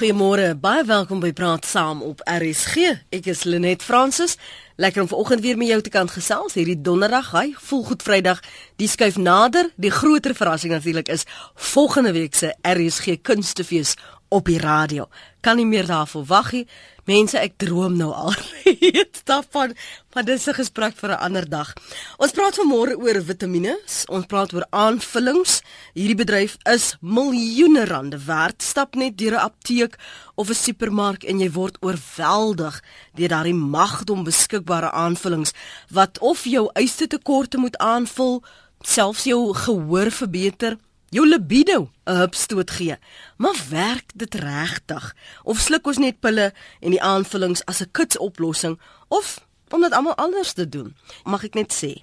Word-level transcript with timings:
Goeiemôre, 0.00 0.54
baie 0.56 0.80
welkom 0.88 1.18
by 1.20 1.28
Praat 1.36 1.66
Saam 1.68 1.98
op 2.00 2.22
RSG. 2.24 2.86
Ek 3.12 3.26
is 3.28 3.42
Lenet 3.44 3.82
Fransis. 3.84 4.38
Lekker 4.80 5.02
om 5.02 5.08
vanoggend 5.10 5.42
weer 5.44 5.58
met 5.60 5.68
jou 5.68 5.80
te 5.84 5.92
kan 5.92 6.08
gesels 6.08 6.56
hierdie 6.56 6.78
donderdag. 6.80 7.28
Hy 7.34 7.50
voel 7.66 7.82
goed 7.84 8.06
Vrydag. 8.06 8.40
Die 8.80 8.88
skuif 8.88 9.18
nader. 9.20 9.68
Die 9.76 9.92
groter 9.92 10.32
verrassing 10.32 10.72
natuurlik 10.72 11.12
is 11.12 11.26
volgende 11.74 12.14
week 12.16 12.32
se 12.32 12.54
RSG 12.64 13.18
Kunstefees 13.20 13.92
op 14.32 14.48
die 14.48 14.56
radio. 14.62 15.10
Kan 15.44 15.60
nie 15.60 15.68
meer 15.68 15.84
daarvoor 15.84 16.24
wag 16.32 16.48
nie. 16.56 16.64
Mense, 17.08 17.38
ek 17.40 17.56
droom 17.62 17.96
nou 17.96 18.10
al 18.12 18.34
reeds 18.64 19.24
daarvan, 19.24 19.72
maar 20.12 20.24
dis 20.24 20.46
'n 20.48 20.54
gesprek 20.54 20.94
vir 20.96 21.10
'n 21.10 21.22
ander 21.26 21.48
dag. 21.48 21.72
Ons 22.18 22.32
praat 22.32 22.58
vanmôre 22.60 22.96
oor 22.96 23.22
vitamiene. 23.22 23.78
Ons 24.08 24.26
praat 24.26 24.52
oor 24.52 24.66
aanvullings. 24.70 25.62
Hierdie 25.94 26.14
bedryf 26.14 26.56
is 26.64 26.96
miljoene 27.00 27.84
rande 27.84 28.18
werd. 28.26 28.62
Stap 28.62 28.94
net 28.94 29.16
deur 29.18 29.32
'n 29.32 29.44
apteek 29.48 29.96
of 30.34 30.48
'n 30.50 30.54
supermark 30.54 31.24
en 31.24 31.40
jy 31.40 31.50
word 31.50 31.76
oorweldig 31.80 32.82
deur 33.14 33.28
daardie 33.28 33.54
magdom 33.54 34.24
beskikbare 34.24 34.90
aanvullings 34.90 35.52
wat 35.88 36.18
of 36.18 36.44
jou 36.44 36.70
eiste 36.74 37.06
tekorte 37.06 37.58
moet 37.58 37.76
aanvul, 37.78 38.42
selfs 38.82 39.24
jou 39.24 39.54
gehoor 39.54 40.10
verbeter 40.10 40.76
jou 41.10 41.26
libido 41.26 41.90
'n 42.06 42.16
hupstoot 42.16 42.70
gee. 42.70 42.96
Maar 43.36 43.58
werk 43.68 44.10
dit 44.14 44.34
regtig? 44.34 45.14
Of 45.42 45.58
sluk 45.58 45.86
ons 45.86 45.98
net 45.98 46.20
pille 46.20 46.52
en 46.80 46.90
die 46.90 47.02
aanvullings 47.02 47.64
as 47.64 47.80
'n 47.80 47.90
kitsoplossing 47.90 48.80
of 49.08 49.46
om 49.68 49.80
dit 49.80 49.92
almal 49.92 50.14
anders 50.14 50.52
te 50.52 50.68
doen? 50.68 50.96
Mag 51.24 51.44
ek 51.44 51.54
net 51.54 51.72
sê, 51.84 52.02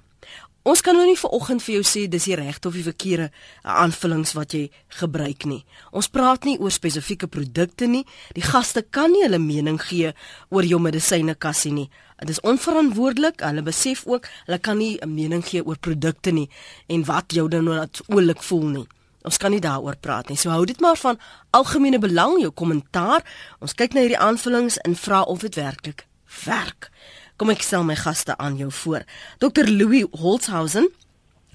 ons 0.64 0.82
kan 0.82 0.96
nou 0.96 1.06
nie 1.06 1.18
vir 1.18 1.30
oggend 1.30 1.64
vir 1.64 1.74
jou 1.74 1.84
sê 1.84 2.10
dis 2.10 2.24
die 2.24 2.36
regte 2.36 2.68
of 2.68 2.74
die 2.74 2.84
verkeerde 2.84 3.32
aanvullings 3.62 4.34
wat 4.34 4.52
jy 4.52 4.70
gebruik 4.88 5.46
nie. 5.46 5.66
Ons 5.92 6.08
praat 6.08 6.44
nie 6.44 6.60
oor 6.60 6.72
spesifieke 6.72 7.28
produkte 7.28 7.86
nie. 7.86 8.06
Die 8.34 8.44
gaste 8.44 8.82
kan 8.82 9.12
nie 9.12 9.24
hulle 9.24 9.40
mening 9.40 9.82
gee 9.82 10.14
oor 10.50 10.64
jou 10.64 10.80
medisynekassie 10.80 11.72
nie. 11.72 11.90
Dit 12.20 12.30
is 12.30 12.42
onverantwoordelik. 12.42 13.40
Hulle 13.40 13.62
besef 13.62 14.06
ook 14.06 14.28
hulle 14.46 14.60
kan 14.60 14.78
nie 14.78 15.00
'n 15.02 15.14
mening 15.14 15.46
gee 15.46 15.64
oor 15.66 15.78
produkte 15.78 16.32
nie 16.32 16.50
en 16.88 17.06
wat 17.06 17.32
jou 17.32 17.48
dan 17.48 17.64
nou 17.64 17.76
natuurlik 17.76 18.44
voel 18.44 18.68
nie. 18.68 18.88
Ons 19.28 19.40
kan 19.42 19.52
nie 19.52 19.64
daaroor 19.64 19.98
praat 20.00 20.30
nie. 20.32 20.38
So 20.40 20.54
hou 20.54 20.64
dit 20.66 20.80
maar 20.80 20.98
van 21.02 21.20
algemene 21.56 22.00
belang 22.00 22.38
jou 22.40 22.52
kommentaar. 22.56 23.26
Ons 23.60 23.76
kyk 23.76 23.96
na 23.96 24.06
hierdie 24.06 24.22
aanvullings 24.24 24.80
en 24.88 24.96
vra 24.96 25.24
of 25.28 25.44
dit 25.44 25.60
werklik 25.60 26.06
werk. 26.46 26.90
Kom 27.38 27.52
ek 27.52 27.66
stel 27.66 27.84
my 27.84 27.98
gaste 28.00 28.38
aan 28.40 28.56
jou 28.58 28.72
voor. 28.84 29.04
Dr 29.44 29.68
Louis 29.68 30.08
Holzhausen 30.16 30.88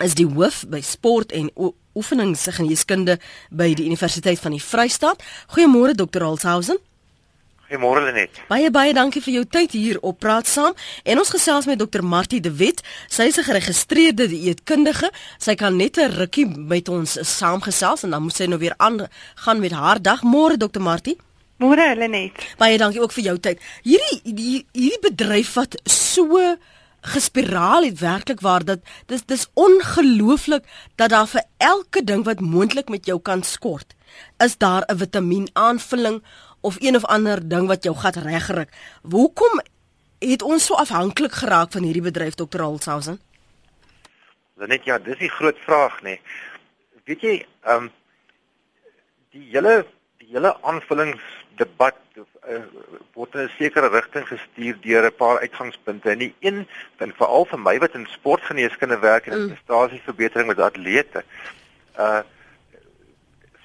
is 0.04 0.16
die 0.18 0.28
hoof 0.28 0.62
by 0.68 0.82
sport 0.84 1.32
en 1.32 1.48
oefeningsgeneeskunde 1.96 3.18
by 3.50 3.72
die 3.78 3.88
Universiteit 3.88 4.40
van 4.40 4.56
die 4.56 4.62
Vrystaat. 4.62 5.24
Goeiemôre 5.54 5.96
Dr 5.96 6.24
Holzhausen. 6.28 6.80
Goeiemôre 7.72 8.04
Lenet. 8.04 8.36
Baie 8.52 8.68
baie 8.68 8.92
dankie 8.92 9.22
vir 9.24 9.32
jou 9.32 9.42
tyd 9.48 9.72
hier 9.72 9.96
op 10.04 10.18
Praat 10.20 10.44
Saam. 10.44 10.74
En 11.08 11.20
ons 11.22 11.30
gesels 11.32 11.64
met 11.64 11.78
Dr. 11.80 12.02
Martie 12.04 12.40
De 12.44 12.50
Wet. 12.52 12.82
Sy 13.08 13.30
is 13.32 13.38
'n 13.38 13.48
geregistreerde 13.48 14.28
dieetkundige. 14.28 15.10
Sy 15.38 15.54
kan 15.54 15.76
net 15.76 15.96
'n 15.96 16.12
rukkie 16.12 16.46
met 16.46 16.88
ons 16.88 17.16
saamgesels 17.38 18.02
en 18.02 18.10
dan 18.10 18.22
moet 18.22 18.36
sy 18.36 18.44
nou 18.44 18.58
weer 18.58 18.74
aan 18.76 19.08
gaan 19.34 19.60
met 19.60 19.72
haar 19.72 20.02
dag. 20.02 20.22
Môre 20.22 20.56
Dr. 20.58 20.80
Martie. 20.80 21.16
Môre 21.56 21.96
Lenet. 21.96 22.32
Baie 22.58 22.76
dankie 22.78 23.00
ook 23.00 23.12
vir 23.12 23.24
jou 23.24 23.38
tyd. 23.38 23.58
Hierdie 23.82 24.20
die, 24.34 24.66
hierdie 24.72 25.10
bedryf 25.10 25.54
wat 25.54 25.80
so 25.84 26.56
gespiraal 27.00 27.82
het 27.82 27.98
werklik 27.98 28.40
waar 28.40 28.64
dat 28.64 28.78
dis 29.06 29.24
dis 29.24 29.46
ongelooflik 29.54 30.64
dat 30.96 31.10
daar 31.10 31.26
vir 31.26 31.42
elke 31.56 32.04
ding 32.04 32.24
wat 32.24 32.40
moontlik 32.40 32.88
met 32.88 33.06
jou 33.06 33.18
kan 33.20 33.42
skort, 33.42 33.94
is 34.38 34.58
daar 34.58 34.84
'n 34.88 34.98
vitamien 34.98 35.48
aanvulling 35.52 36.22
of 36.62 36.76
een 36.80 36.96
of 36.96 37.04
ander 37.04 37.42
ding 37.48 37.66
wat 37.66 37.84
jou 37.84 37.94
gat 37.96 38.16
regruk. 38.16 38.70
Hoekom 39.02 39.60
het 40.22 40.42
ons 40.42 40.66
so 40.66 40.78
afhanklik 40.78 41.34
geraak 41.42 41.72
van 41.74 41.82
hierdie 41.82 42.04
bedryf 42.04 42.38
Dr. 42.38 42.62
Holzhausen? 42.62 43.20
Net 44.62 44.84
ja, 44.86 44.98
dis 45.02 45.18
die 45.18 45.30
groot 45.30 45.58
vraag 45.66 45.98
nê. 46.02 46.14
Nee. 46.14 46.20
Weet 47.10 47.24
jy, 47.26 47.34
ehm 47.66 47.88
um, 47.88 47.90
die 49.32 49.48
hele 49.50 49.86
die 50.20 50.28
hele 50.34 50.52
aanvullingsdebat 50.62 51.98
uh, 52.16 52.58
word 53.16 53.34
in 53.34 53.46
'n 53.46 53.54
sekere 53.56 53.88
rigting 53.90 54.26
gestuur 54.28 54.76
deur 54.84 55.08
'n 55.08 55.16
paar 55.16 55.38
uitgangspunte. 55.40 56.10
En 56.10 56.18
die 56.18 56.34
een, 56.40 56.68
en 56.98 57.14
veral 57.16 57.44
vir 57.44 57.58
my 57.58 57.78
wat 57.78 57.94
in 57.94 58.06
sportgeneeskunde 58.06 58.98
werk 58.98 59.26
en 59.26 59.38
mm. 59.38 59.48
prestasieverbetering 59.48 60.48
met 60.48 60.60
atlete, 60.60 61.24
uh 61.98 62.22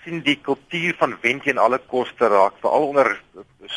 sien 0.07 0.23
die 0.23 0.39
kultuur 0.39 0.95
van 0.99 1.15
wen 1.21 1.39
teen 1.43 1.59
alle 1.59 1.79
koste 1.91 2.27
raak 2.31 2.55
veral 2.63 2.87
onder 2.91 3.09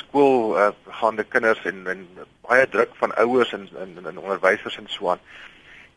skool 0.00 0.54
uh, 0.54 0.70
gaande 1.00 1.24
kinders 1.26 1.62
en 1.66 1.86
en 1.91 2.04
baie 2.46 2.66
druk 2.70 2.92
van 3.02 3.14
ouers 3.22 3.52
en 3.56 3.66
en, 3.82 3.96
en 4.06 4.18
onderwysers 4.18 4.76
en 4.78 4.86
so 4.88 5.10
aan. 5.10 5.22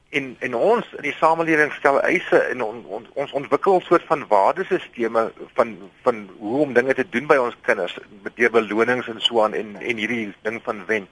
En 0.09 0.35
en 0.39 0.55
ons 0.55 0.89
in 0.97 1.05
die 1.05 1.16
samelewing 1.19 1.73
stel 1.77 1.99
eise 2.01 2.39
en 2.49 2.63
on, 2.66 2.81
on, 2.97 3.05
ons 3.13 3.35
ontwikkel 3.41 3.77
'n 3.77 3.85
soort 3.85 4.07
van 4.09 4.25
waardesisteme 4.27 5.31
van 5.53 5.77
van 6.01 6.29
hoe 6.39 6.61
om 6.65 6.73
dinge 6.73 6.94
te 6.94 7.05
doen 7.09 7.27
by 7.27 7.38
ons 7.38 7.57
kinders 7.61 7.97
met 8.23 8.35
deur 8.35 8.51
belonings 8.51 9.07
en 9.07 9.21
so 9.21 9.44
aan 9.44 9.53
en 9.53 9.75
en 9.81 9.97
hierdie 9.97 10.33
ding 10.41 10.61
van 10.63 10.85
wen. 10.85 11.07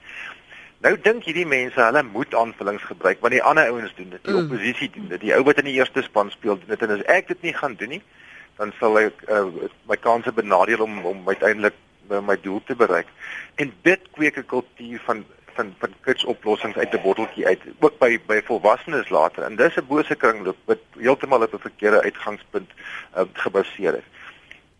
Nou 0.82 0.96
dink 1.02 1.24
hierdie 1.24 1.46
mense 1.46 1.80
hulle 1.80 2.02
moet 2.02 2.34
aanvullings 2.34 2.82
gebruik 2.82 3.20
want 3.20 3.38
die 3.38 3.42
ander 3.42 3.70
ouens 3.70 3.94
doen 3.94 4.10
dit. 4.10 4.24
Die 4.24 4.34
mm. 4.34 4.42
oppositie 4.42 4.90
doen 4.90 5.08
dit. 5.08 5.20
Die 5.20 5.34
ou 5.34 5.42
wat 5.46 5.62
in 5.62 5.70
die 5.70 5.78
eerste 5.78 6.02
span 6.02 6.30
speel 6.30 6.58
doen 6.58 6.74
dit 6.74 6.82
en 6.82 6.96
as 6.98 7.06
ek 7.06 7.28
dit 7.28 7.42
nie 7.42 7.54
gaan 7.54 7.78
doen 7.78 7.94
nie, 7.98 8.02
dan 8.56 8.72
sal 8.78 8.98
ek 9.00 9.22
uh, 9.28 9.46
my 9.88 9.96
kanse 9.96 10.32
benadeel 10.32 10.82
om 10.84 11.04
om 11.04 11.28
uiteindelik 11.28 11.74
uh, 12.10 12.20
my 12.20 12.36
doel 12.40 12.62
te 12.64 12.76
bereik. 12.76 13.06
En 13.54 13.72
dit 13.82 14.00
kweek 14.12 14.36
'n 14.36 14.46
kultuur 14.46 15.00
van 15.04 15.24
van 15.54 15.74
van 15.78 15.94
kitsoplossings 16.00 16.76
uit 16.76 16.92
'n 16.94 17.02
botteltjie 17.02 17.46
uit, 17.46 17.60
ook 17.80 17.98
by 17.98 18.20
by 18.26 18.40
volwassenes 18.44 19.08
later. 19.08 19.42
En 19.42 19.56
dis 19.56 19.76
'n 19.76 19.86
bose 19.86 20.14
kringloop 20.14 20.56
wat 20.64 20.78
heeltemal 20.98 21.42
op 21.42 21.54
'n 21.54 21.68
verkeerde 21.68 22.02
uitgangspunt 22.02 22.70
uh, 23.16 23.22
gebaseer 23.32 23.94
is. 23.94 24.08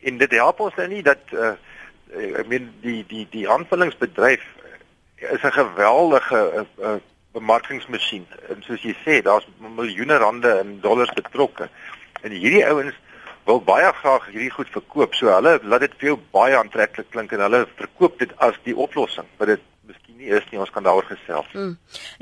En 0.00 0.18
dit 0.18 0.30
help 0.30 0.60
ons 0.60 0.74
nou 0.74 0.88
nie 0.88 1.02
dat 1.02 1.22
uh, 1.32 1.52
ek 2.12 2.46
meen 2.46 2.72
die 2.80 3.04
die 3.08 3.26
die 3.30 3.48
aanvullingsbedryf 3.48 4.44
is 5.16 5.42
'n 5.42 5.52
geweldige 5.52 6.40
uh, 6.54 6.84
uh, 6.84 6.94
bemarkingsmasjien. 7.32 8.26
En 8.48 8.62
soos 8.62 8.82
jy 8.82 8.94
sê, 9.04 9.22
daar's 9.22 9.46
miljoene 9.58 10.16
rande 10.16 10.58
en 10.58 10.80
dollars 10.80 11.12
betrokke. 11.12 11.68
En 12.22 12.30
hierdie 12.30 12.66
ouens 12.66 12.94
wil 13.48 13.60
baie 13.66 13.90
graag 14.00 14.30
hierdie 14.30 14.52
goed 14.54 14.70
verkoop. 14.72 15.14
So 15.18 15.32
hulle 15.32 15.58
laat 15.62 15.86
dit 15.86 15.98
vir 16.00 16.12
jou 16.12 16.18
baie 16.34 16.56
aantreklik 16.58 17.10
klink 17.10 17.34
en 17.34 17.44
hulle 17.46 17.66
verkoop 17.78 18.18
dit 18.22 18.32
as 18.44 18.58
die 18.66 18.76
oplossing. 18.76 19.26
Maar 19.38 19.54
dit 19.56 19.68
miskien 19.88 20.18
nie 20.20 20.30
is 20.30 20.44
nie. 20.50 20.60
Ons 20.62 20.70
kan 20.70 20.84
daaroor 20.86 21.06
gesels. 21.08 21.48
Hmm. 21.52 21.72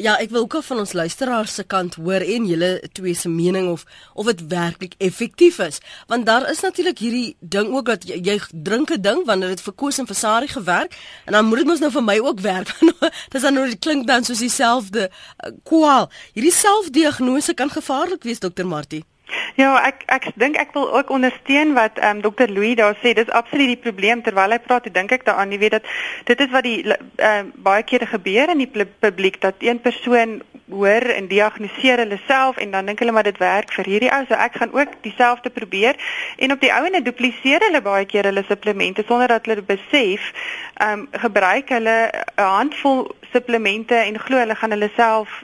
Ja, 0.01 0.17
ek 0.23 0.33
wil 0.33 0.47
ook 0.47 0.63
van 0.65 0.81
ons 0.83 0.95
luisteraars 0.97 1.55
se 1.61 1.65
kant 1.69 1.99
hoor 2.01 2.25
en 2.25 2.47
julle 2.49 2.71
twee 2.97 3.15
se 3.15 3.29
mening 3.29 3.69
of 3.73 3.85
of 4.15 4.31
dit 4.33 4.47
werklik 4.53 4.97
effektief 4.99 5.61
is. 5.65 5.81
Want 6.09 6.27
daar 6.27 6.49
is 6.51 6.65
natuurlik 6.65 6.99
hierdie 7.05 7.37
ding 7.41 7.75
ook 7.75 7.93
dat 7.93 8.09
jy, 8.09 8.21
jy 8.25 8.39
drink 8.53 8.91
'n 8.91 9.03
ding 9.03 9.25
wanneer 9.29 9.55
dit 9.55 9.65
vir 9.69 9.77
Koos 9.77 9.99
en 9.99 10.09
vir 10.09 10.17
Sari 10.17 10.49
gewerk 10.49 10.97
en 11.27 11.33
dan 11.33 11.45
moet 11.45 11.59
dit 11.59 11.67
mos 11.67 11.81
nou 11.85 11.91
vir 11.91 12.05
my 12.05 12.19
ook 12.19 12.41
werk. 12.41 12.73
Dis 13.33 13.43
dan 13.43 13.55
nou 13.55 13.69
dit 13.69 13.79
klink 13.79 14.07
dan 14.07 14.25
soos 14.25 14.41
dieselfde 14.41 15.11
uh, 15.11 15.53
kwaal. 15.63 16.11
Hierdie 16.33 16.55
selfdiagnose 16.55 17.55
kan 17.55 17.71
gevaarlik 17.71 18.23
wees, 18.25 18.41
dokter 18.41 18.67
Martie. 18.67 19.05
Ja, 19.55 19.75
ek 19.87 20.03
ek 20.07 20.31
dink 20.35 20.57
ek 20.57 20.73
wil 20.75 20.89
ook 20.97 21.11
ondersteun 21.11 21.75
wat 21.75 21.99
ehm 21.99 22.17
um, 22.17 22.23
Dr 22.23 22.49
Louis 22.49 22.77
daar 22.77 22.97
sê. 23.03 23.15
Dis 23.15 23.31
absoluut 23.31 23.73
die 23.75 23.83
probleem 23.83 24.23
terwyl 24.23 24.55
hy 24.55 24.59
praat. 24.59 24.89
Dink 24.95 25.13
ek 25.13 25.27
daaraan, 25.29 25.53
jy 25.53 25.59
weet 25.59 25.79
dat 25.79 25.91
dit 26.31 26.41
is 26.41 26.51
wat 26.55 26.65
die 26.65 26.79
ehm 26.87 27.51
uh, 27.51 27.53
baie 27.57 27.83
kere 27.83 28.07
gebeur 28.07 28.51
in 28.55 28.65
die 28.65 28.87
publiek 29.01 29.41
dat 29.41 29.55
een 29.59 29.81
persoon 29.81 30.41
hoor 30.71 31.03
en 31.17 31.27
diagnoseer 31.27 31.99
hulle 32.05 32.19
self 32.27 32.57
en 32.57 32.71
dan 32.71 32.87
dink 32.87 32.99
hulle 33.03 33.13
maar 33.13 33.27
dit 33.27 33.39
werk 33.43 33.73
vir 33.75 33.89
hierdie 33.91 34.11
ou, 34.15 34.23
so 34.29 34.39
ek 34.39 34.59
gaan 34.63 34.73
ook 34.73 34.97
dieselfde 35.03 35.51
probeer. 35.51 35.99
En 36.39 36.53
op 36.53 36.61
die 36.61 36.73
ouene 36.73 37.03
dupliseer 37.03 37.67
hulle 37.67 37.83
baie 37.83 38.07
keer 38.07 38.31
hulle 38.31 38.45
supplemente 38.49 39.05
sonder 39.09 39.29
dat 39.29 39.47
hulle 39.47 39.67
besef. 39.67 40.33
Ehm 40.81 41.07
um, 41.07 41.09
gebruik 41.13 41.69
hulle 41.69 41.97
'n 42.37 42.43
handvol 42.43 43.11
supplemente 43.33 43.95
en 43.95 44.19
glo 44.19 44.39
hulle 44.39 44.55
gaan 44.55 44.71
hulle 44.71 44.91
self 44.97 45.43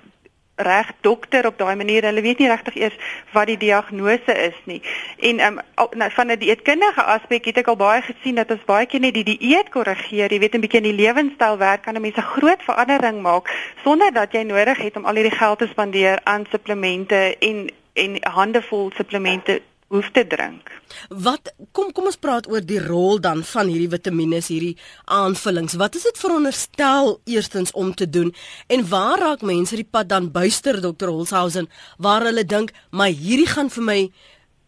reg 0.56 0.92
dokter 1.00 1.46
op 1.46 1.58
daai 1.58 1.76
manier. 1.76 2.04
Hulle 2.04 2.20
weet 2.20 2.38
nie 2.38 2.48
regtig 2.48 2.76
eers 2.76 2.96
wat 3.32 3.46
die 3.46 3.56
diagnose 3.56 4.34
is 4.48 4.56
nie. 4.64 4.82
En 5.18 5.40
um, 5.46 5.60
nou 5.90 6.10
van 6.10 6.30
'n 6.32 6.38
dieetkundige 6.38 7.02
aspek 7.02 7.44
het 7.44 7.58
ek 7.58 7.68
al 7.68 7.76
baie 7.76 8.02
gesien 8.02 8.34
dat 8.34 8.50
ons 8.50 8.64
baie 8.64 8.86
keer 8.86 9.00
net 9.00 9.14
die 9.14 9.24
dieet 9.24 9.68
korrigeer. 9.68 10.32
Jy 10.32 10.38
weet 10.38 10.54
'n 10.54 10.60
bietjie 10.60 10.80
in 10.80 10.90
die 10.90 11.04
lewenstyl 11.04 11.58
werk 11.58 11.82
kan 11.82 11.94
'n 11.94 12.00
mens 12.00 12.16
'n 12.16 12.32
groot 12.34 12.62
verandering 12.62 13.20
maak 13.22 13.50
sonder 13.84 14.12
dat 14.12 14.32
jy 14.32 14.42
nodig 14.42 14.78
het 14.78 14.96
om 14.96 15.04
al 15.04 15.14
hierdie 15.14 15.38
geld 15.38 15.58
te 15.58 15.66
spandeer 15.66 16.20
aan 16.24 16.46
supplemente 16.50 17.36
en 17.38 17.70
en 17.92 18.16
handevol 18.20 18.90
supplemente 18.94 19.62
hoef 19.92 20.10
te 20.10 20.26
drink. 20.26 20.70
Wat 21.08 21.52
kom 21.76 21.92
kom 21.94 22.08
ons 22.10 22.18
praat 22.18 22.48
oor 22.50 22.64
die 22.64 22.80
rol 22.82 23.20
dan 23.22 23.42
van 23.46 23.70
hierdie 23.70 23.90
vitamiene, 23.90 24.40
hierdie 24.42 24.76
aanvullings. 25.04 25.76
Wat 25.78 25.94
is 25.94 26.06
dit 26.08 26.18
veronderstel 26.18 27.20
eerstens 27.24 27.72
om 27.72 27.94
te 27.94 28.08
doen 28.10 28.34
en 28.66 28.88
waar 28.88 29.18
raak 29.22 29.46
mense 29.46 29.78
die 29.78 29.88
pad 29.90 30.10
dan 30.10 30.32
buister 30.32 30.80
Dr. 30.80 31.12
Holzhausen 31.12 31.70
waar 31.98 32.26
hulle 32.26 32.44
dink, 32.44 32.72
"Maar 32.90 33.08
hierdie 33.08 33.46
gaan 33.46 33.70
vir 33.70 33.84
my 33.84 34.10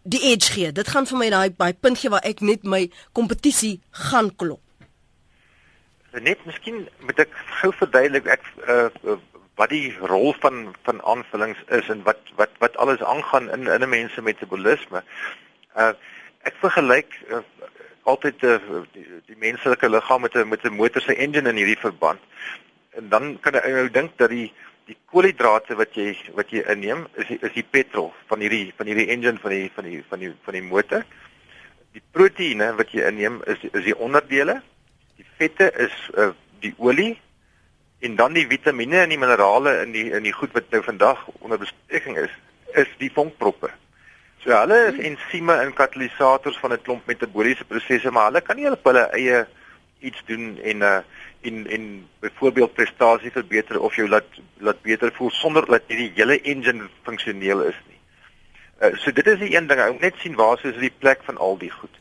die 0.04 0.22
edge 0.32 0.52
gee. 0.52 0.72
Dit 0.72 0.88
gaan 0.88 1.06
vir 1.06 1.18
my 1.18 1.30
daai 1.30 1.50
by 1.50 1.72
punt 1.72 1.98
gee 1.98 2.10
waar 2.10 2.24
ek 2.24 2.40
net 2.40 2.64
my 2.64 2.90
kompetisie 3.12 3.80
gaan 3.90 4.36
klop." 4.36 4.60
net 6.18 6.38
miskien 6.46 6.88
moet 7.04 7.18
ek 7.18 7.34
gou 7.60 7.70
verduidelik 7.80 8.26
ek 8.26 8.44
uh, 8.66 9.18
wat 9.58 9.72
die 9.74 9.90
rol 10.00 10.34
van 10.38 10.74
van 10.86 11.02
aanvullings 11.02 11.58
is 11.74 11.88
en 11.90 12.02
wat 12.06 12.30
wat 12.38 12.54
wat 12.62 12.76
alles 12.76 13.02
aangaan 13.02 13.50
in 13.50 13.66
in 13.66 13.82
'n 13.82 13.88
mens 13.88 14.14
se 14.14 14.22
metabolisme. 14.22 15.02
Uh 15.76 15.92
ek 16.48 16.54
vergelyk 16.62 17.18
uh, 17.28 17.42
altyd 18.02 18.42
uh, 18.42 18.58
die, 18.92 19.06
die 19.26 19.36
menslike 19.36 19.88
liggaam 19.88 20.20
met 20.20 20.34
'n 20.34 20.48
met 20.48 20.64
'n 20.64 20.78
motor 20.80 21.02
se 21.02 21.14
engine 21.14 21.48
in 21.48 21.56
hierdie 21.56 21.84
verband. 21.86 22.20
En 22.90 23.08
dan 23.08 23.40
kan 23.40 23.52
jy 23.52 23.70
nou 23.70 23.90
dink 23.90 24.16
dat 24.16 24.30
die 24.30 24.52
die 24.86 24.96
koolhidrate 25.04 25.74
wat 25.74 25.94
jy 25.94 26.16
wat 26.34 26.50
jy 26.50 26.62
inneem 26.72 27.06
is 27.14 27.26
die, 27.26 27.38
is 27.42 27.52
die 27.52 27.66
petrol 27.70 28.12
van 28.26 28.40
hierdie 28.40 28.72
van 28.76 28.86
hierdie 28.86 29.08
engine 29.08 29.38
van 29.38 29.50
die 29.50 29.70
van 29.74 29.84
die 29.84 30.04
van 30.08 30.18
die 30.18 30.32
van 30.42 30.54
die 30.54 30.62
motor. 30.62 31.04
Die 31.92 32.02
proteïene 32.12 32.74
wat 32.76 32.92
jy 32.92 33.02
inneem 33.10 33.42
is 33.46 33.58
is 33.72 33.84
die 33.84 33.98
onderdele. 33.98 34.62
Die 35.16 35.26
vette 35.36 35.72
is 35.74 35.94
uh, 36.14 36.30
die 36.60 36.74
olie 36.78 37.18
en 37.98 38.16
dan 38.16 38.32
die 38.32 38.46
vitamiene 38.46 39.00
en 39.02 39.12
die 39.12 39.18
minerale 39.18 39.80
in 39.82 39.92
die 39.92 40.06
in 40.14 40.22
die 40.22 40.32
goed 40.32 40.52
wat 40.52 40.70
nou 40.70 40.82
vandag 40.86 41.24
onder 41.38 41.58
bespreking 41.58 42.18
is, 42.18 42.34
is 42.78 42.90
die 42.98 43.10
vonkproppe. 43.12 43.70
So 44.44 44.54
hulle 44.54 44.78
is 44.92 45.00
ensieme 45.10 45.56
en 45.64 45.74
katalisators 45.74 46.58
van 46.62 46.72
'n 46.72 46.82
klomp 46.82 47.06
metabooliese 47.06 47.64
prosesse, 47.64 48.10
maar 48.10 48.30
hulle 48.30 48.40
kan 48.40 48.56
nie 48.56 48.70
op 48.70 48.84
hulle 48.84 49.08
eie 49.10 49.46
iets 50.00 50.22
doen 50.26 50.58
en 50.62 50.80
uh 50.80 51.00
en 51.40 51.66
en 51.66 52.08
byvoorbeeld 52.20 52.74
prestasie 52.74 53.30
verbeter 53.30 53.80
of 53.80 53.94
jou 53.94 54.08
laat 54.08 54.26
laat 54.58 54.82
beter 54.82 55.12
voel 55.14 55.30
sonder 55.30 55.66
dat 55.66 55.82
hierdie 55.86 56.12
hele 56.14 56.40
engine 56.40 56.88
funksioneel 57.02 57.62
is 57.62 57.78
nie. 57.86 57.98
Uh 58.82 58.96
so 58.96 59.12
dit 59.12 59.26
is 59.26 59.38
die 59.38 59.56
een 59.56 59.66
ding, 59.66 59.80
ou 59.80 59.96
net 60.00 60.14
sien 60.18 60.34
waar 60.34 60.58
is 60.62 60.78
die 60.78 60.94
plek 60.98 61.22
van 61.24 61.36
al 61.36 61.58
die 61.58 61.70
goed. 61.70 61.98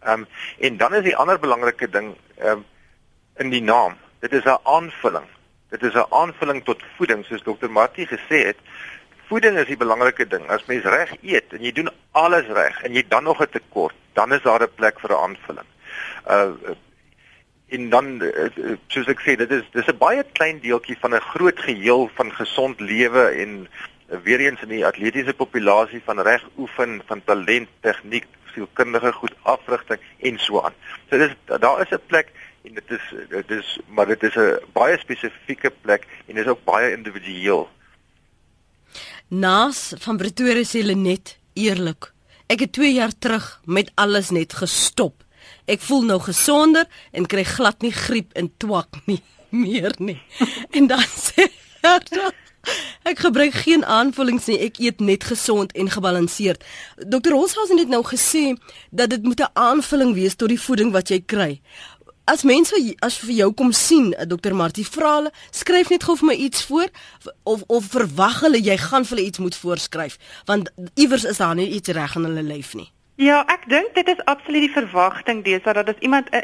Ehm 0.00 0.20
um, 0.20 0.26
en 0.58 0.76
dan 0.76 0.94
is 0.94 1.02
die 1.02 1.16
ander 1.16 1.38
belangrike 1.38 1.88
ding 1.88 2.16
ehm 2.36 2.50
um, 2.50 2.64
in 3.36 3.50
die 3.50 3.62
naam 3.62 3.96
Dit 4.20 4.32
is 4.32 4.44
'n 4.44 4.58
aanvulling. 4.62 5.28
Dit 5.68 5.82
is 5.82 5.94
'n 5.94 6.06
aanvulling 6.10 6.64
tot 6.64 6.82
voeding 6.96 7.24
soos 7.24 7.42
dokter 7.42 7.70
Martie 7.70 8.06
gesê 8.06 8.38
het. 8.46 8.56
Voeding 9.26 9.58
is 9.58 9.66
die 9.66 9.76
belangrike 9.76 10.26
ding. 10.26 10.48
As 10.48 10.64
mens 10.64 10.84
reg 10.84 11.14
eet 11.22 11.52
en 11.52 11.62
jy 11.62 11.72
doen 11.72 11.90
alles 12.10 12.46
reg 12.46 12.82
en 12.82 12.94
jy 12.94 13.04
dan 13.08 13.22
nog 13.22 13.40
'n 13.40 13.50
tekort, 13.50 13.94
dan 14.12 14.32
is 14.32 14.42
daar 14.42 14.62
'n 14.62 14.74
plek 14.74 15.00
vir 15.00 15.10
'n 15.10 15.22
aanvulling. 15.22 15.66
Uh 16.28 16.52
en 17.68 17.90
dan 17.90 18.22
uh, 18.22 18.76
soos 18.86 19.06
ek 19.06 19.20
sê, 19.20 19.36
dit 19.36 19.50
is 19.50 19.64
dis 19.72 19.86
'n 19.86 19.98
baie 19.98 20.24
klein 20.32 20.60
deeltjie 20.60 20.96
van 21.00 21.14
'n 21.14 21.20
groot 21.20 21.58
geheel 21.60 22.10
van 22.14 22.32
gesond 22.32 22.80
lewe 22.80 23.24
en 23.28 23.68
uh, 24.10 24.18
weer 24.22 24.40
eens 24.40 24.62
in 24.62 24.68
die 24.68 24.86
atletiese 24.86 25.34
populasie 25.34 26.02
van 26.04 26.20
reg 26.20 26.44
oefen, 26.56 27.02
van 27.06 27.24
talent, 27.24 27.68
tegniek, 27.80 28.26
sielkundige 28.54 29.12
goed 29.12 29.34
afrigting 29.42 30.00
en 30.18 30.38
so 30.38 30.62
aan. 30.62 30.74
So 31.10 31.18
dis 31.18 31.34
daar 31.44 31.80
is 31.80 31.90
'n 31.90 32.06
plek 32.06 32.32
en 32.62 32.74
dit 32.74 32.90
is 32.90 33.04
dit 33.28 33.50
is 33.50 33.78
maar 33.86 34.06
dit 34.06 34.22
is 34.22 34.34
'n 34.36 34.58
baie 34.72 34.98
spesifieke 34.98 35.72
plek 35.80 36.06
en 36.26 36.36
is 36.36 36.46
ook 36.46 36.64
baie 36.64 36.92
individueel. 36.92 37.68
Nas 39.28 39.92
van 39.98 40.16
Pretoria 40.16 40.64
sê 40.64 40.80
hulle 40.80 40.94
net 40.94 41.38
eerlik. 41.52 42.12
Ek 42.46 42.60
het 42.60 42.72
2 42.72 42.92
jaar 42.92 43.12
terug 43.18 43.60
met 43.64 43.90
alles 43.94 44.30
net 44.30 44.52
gestop. 44.52 45.24
Ek 45.64 45.80
voel 45.80 46.02
nou 46.02 46.20
gesonder 46.20 46.86
en 47.12 47.26
kry 47.26 47.44
glad 47.44 47.82
nie 47.82 47.92
griep 47.92 48.32
en 48.32 48.52
twak 48.56 48.88
nie 49.10 49.22
meer 49.50 49.94
nie. 49.98 50.20
En 50.70 50.86
dan 50.86 51.04
sê 51.28 51.48
Ek 53.08 53.18
gebruik 53.18 53.54
geen 53.64 53.84
aanvullings 53.84 54.48
nie. 54.50 54.58
Ek 54.60 54.80
eet 54.82 55.00
net 55.00 55.24
gesond 55.24 55.72
en 55.72 55.88
gebalanseerd. 55.90 56.64
Dr. 56.96 57.32
Holshausen 57.32 57.78
het 57.80 57.88
nou 57.88 58.02
gesê 58.04 58.52
dat 58.90 59.10
dit 59.10 59.22
moet 59.22 59.40
'n 59.40 59.52
aanvulling 59.52 60.14
wees 60.14 60.34
tot 60.34 60.48
die 60.48 60.60
voeding 60.60 60.92
wat 60.92 61.08
jy 61.08 61.20
kry 61.20 61.60
as 62.28 62.44
mense 62.44 62.76
as 63.04 63.18
vir 63.24 63.34
jou 63.40 63.52
kom 63.52 63.72
sien, 63.72 64.12
eh, 64.14 64.26
Dr. 64.26 64.54
Martie, 64.54 64.86
vra 64.86 65.14
hulle, 65.16 65.32
skryf 65.50 65.90
net 65.90 66.04
gou 66.04 66.16
vir 66.16 66.26
my 66.26 66.36
iets 66.36 66.64
voor 66.68 66.88
of 67.44 67.62
of 67.68 67.84
verwag 67.94 68.40
hulle 68.44 68.60
jy 68.60 68.76
gaan 68.76 69.04
vir 69.04 69.16
hulle 69.16 69.26
iets 69.26 69.38
moet 69.38 69.56
voorskryf, 69.56 70.18
want 70.46 70.70
iewers 70.94 71.24
is 71.24 71.40
daar 71.42 71.54
nie 71.54 71.70
iets 71.78 71.88
reg 71.88 72.16
in 72.16 72.24
hulle 72.24 72.42
lyf 72.42 72.74
nie. 72.74 72.90
Ja, 73.18 73.40
ek 73.50 73.64
dink 73.66 73.96
dit 73.96 74.06
is 74.06 74.20
absoluut 74.30 74.62
die 74.62 74.74
verwagting 74.74 75.40
deesdae 75.42 75.74
dat 75.74 75.88
as 75.90 76.04
iemand 76.06 76.28
uh, 76.30 76.42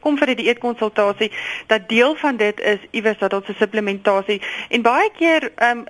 kom 0.00 0.16
vir 0.16 0.30
'n 0.30 0.36
die 0.36 0.44
dieetkonsultasie, 0.44 1.28
dat 1.68 1.88
deel 1.88 2.16
van 2.16 2.36
dit 2.40 2.60
is 2.60 2.80
iewers 2.90 3.18
dat 3.18 3.32
ons 3.32 3.48
'n 3.48 3.58
supplementasie 3.58 4.40
en 4.70 4.82
baie 4.82 5.10
keer 5.18 5.52
ehm 5.56 5.78
um, 5.78 5.84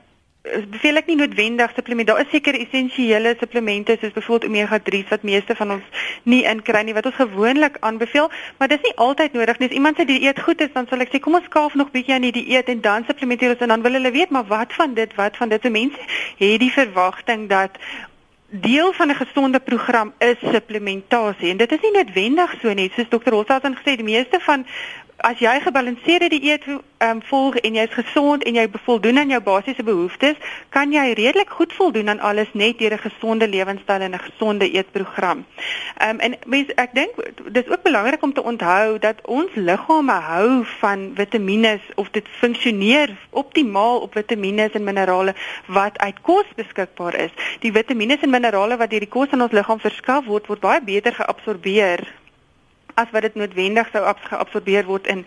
beveel 0.45 1.01
ek 1.01 1.07
nie 1.09 1.17
noodwendig 1.17 1.73
supplemente. 1.75 2.13
Daar 2.13 2.21
is 2.21 2.31
seker 2.31 2.57
essensiële 2.59 3.35
supplemente 3.41 3.97
soos 4.01 4.13
byvoorbeeld 4.13 4.51
omega 4.51 4.79
3s 4.89 5.09
wat 5.09 5.23
meeste 5.25 5.57
van 5.57 5.71
ons 5.79 6.03
nie 6.29 6.43
inkry 6.45 6.83
nie 6.85 6.95
wat 6.97 7.07
ons 7.09 7.17
gewoonlik 7.17 7.79
aanbeveel, 7.81 8.31
maar 8.59 8.69
dis 8.69 8.83
nie 8.85 8.93
altyd 9.01 9.33
nodig 9.33 9.59
nie. 9.59 9.69
As 9.69 9.77
iemand 9.81 9.97
se 9.97 10.05
dieet 10.05 10.41
goed 10.45 10.61
is, 10.61 10.73
dan 10.75 10.89
sal 10.91 11.01
ek 11.01 11.15
sê 11.15 11.21
kom 11.25 11.39
ons 11.41 11.49
skaaf 11.49 11.77
nog 11.81 11.93
bietjie 11.97 12.17
aan 12.19 12.27
die 12.29 12.35
dieet 12.37 12.69
en 12.69 12.83
dan 12.85 13.09
supplementeer 13.09 13.57
ons 13.57 13.65
en 13.65 13.73
dan 13.73 13.87
wil 13.87 13.97
hulle 13.97 14.13
weet, 14.13 14.35
maar 14.37 14.45
wat 14.51 14.77
van 14.77 14.95
dit? 14.95 15.15
Wat 15.17 15.37
van 15.37 15.49
dit? 15.49 15.63
Se 15.65 15.73
mense 15.73 16.11
het 16.37 16.61
die 16.61 16.73
verwagting 16.73 17.49
dat 17.49 17.81
deel 18.51 18.93
van 18.93 19.09
'n 19.11 19.15
gesonde 19.15 19.61
program 19.61 20.13
is 20.19 20.37
supplementasie 20.53 21.51
en 21.51 21.57
dit 21.57 21.73
is 21.73 21.81
nie 21.81 21.91
noodwendig 21.91 22.55
so 22.61 22.73
nie. 22.73 22.91
Soos 22.95 23.09
dokter 23.09 23.33
Holshaus 23.33 23.63
gesê, 23.63 23.97
die 23.97 24.05
meeste 24.05 24.41
van 24.41 24.67
as 25.25 25.41
jy 25.41 25.55
gebalanseerde 25.65 26.29
dieet 26.29 26.65
um, 26.69 27.21
volg 27.25 27.57
en 27.65 27.77
jy's 27.79 27.93
gesond 27.97 28.43
en 28.45 28.57
jy 28.59 28.65
voldoen 28.85 29.23
aan 29.23 29.31
jou 29.33 29.41
basiese 29.41 29.85
behoeftes, 29.87 30.37
kan 30.75 30.93
jy 30.93 31.05
redelik 31.17 31.53
goed 31.57 31.73
voldoen 31.73 32.13
aan 32.13 32.21
alles 32.21 32.51
net 32.53 32.79
deur 32.79 32.93
'n 32.93 33.05
gesonde 33.07 33.49
lewenstyl 33.49 34.05
en 34.05 34.13
'n 34.13 34.25
gesonde 34.27 34.69
eetprogram. 34.71 35.45
Ehm 35.97 36.11
um, 36.11 36.21
en 36.21 36.37
mens 36.47 36.69
ek 36.77 36.95
dink 36.95 37.13
dis 37.57 37.69
ook 37.69 37.83
belangrik 37.83 38.23
om 38.23 38.33
te 38.33 38.43
onthou 38.43 38.99
dat 38.99 39.19
ons 39.25 39.51
liggame 39.55 40.13
hou 40.13 40.65
van 40.81 41.13
vitamiene 41.15 41.81
of 41.95 42.11
dit 42.11 42.29
funksioneer 42.29 43.17
optimaal 43.31 44.01
op 44.01 44.13
vitamiene 44.13 44.69
en 44.73 44.85
minerale 44.85 45.35
wat 45.67 45.99
uit 45.99 46.21
kos 46.21 46.45
beskikbaar 46.57 47.15
is. 47.15 47.33
Die 47.61 47.73
vitamiene 47.73 48.19
en 48.21 48.31
minerale 48.31 48.77
wat 48.77 48.91
deur 48.91 49.01
die 49.01 49.09
kos 49.09 49.31
aan 49.31 49.43
ons 49.43 49.53
liggaam 49.53 49.81
verskaf 49.81 50.25
word, 50.25 50.47
word 50.47 50.61
baie 50.61 50.83
beter 50.83 51.13
geabsorbeer 51.13 52.24
as 52.95 53.11
wat 53.11 53.23
dit 53.23 53.35
noodwendig 53.35 53.89
sou 53.93 54.05
geabsorbeer 54.31 54.85
word 54.85 55.07
in 55.07 55.25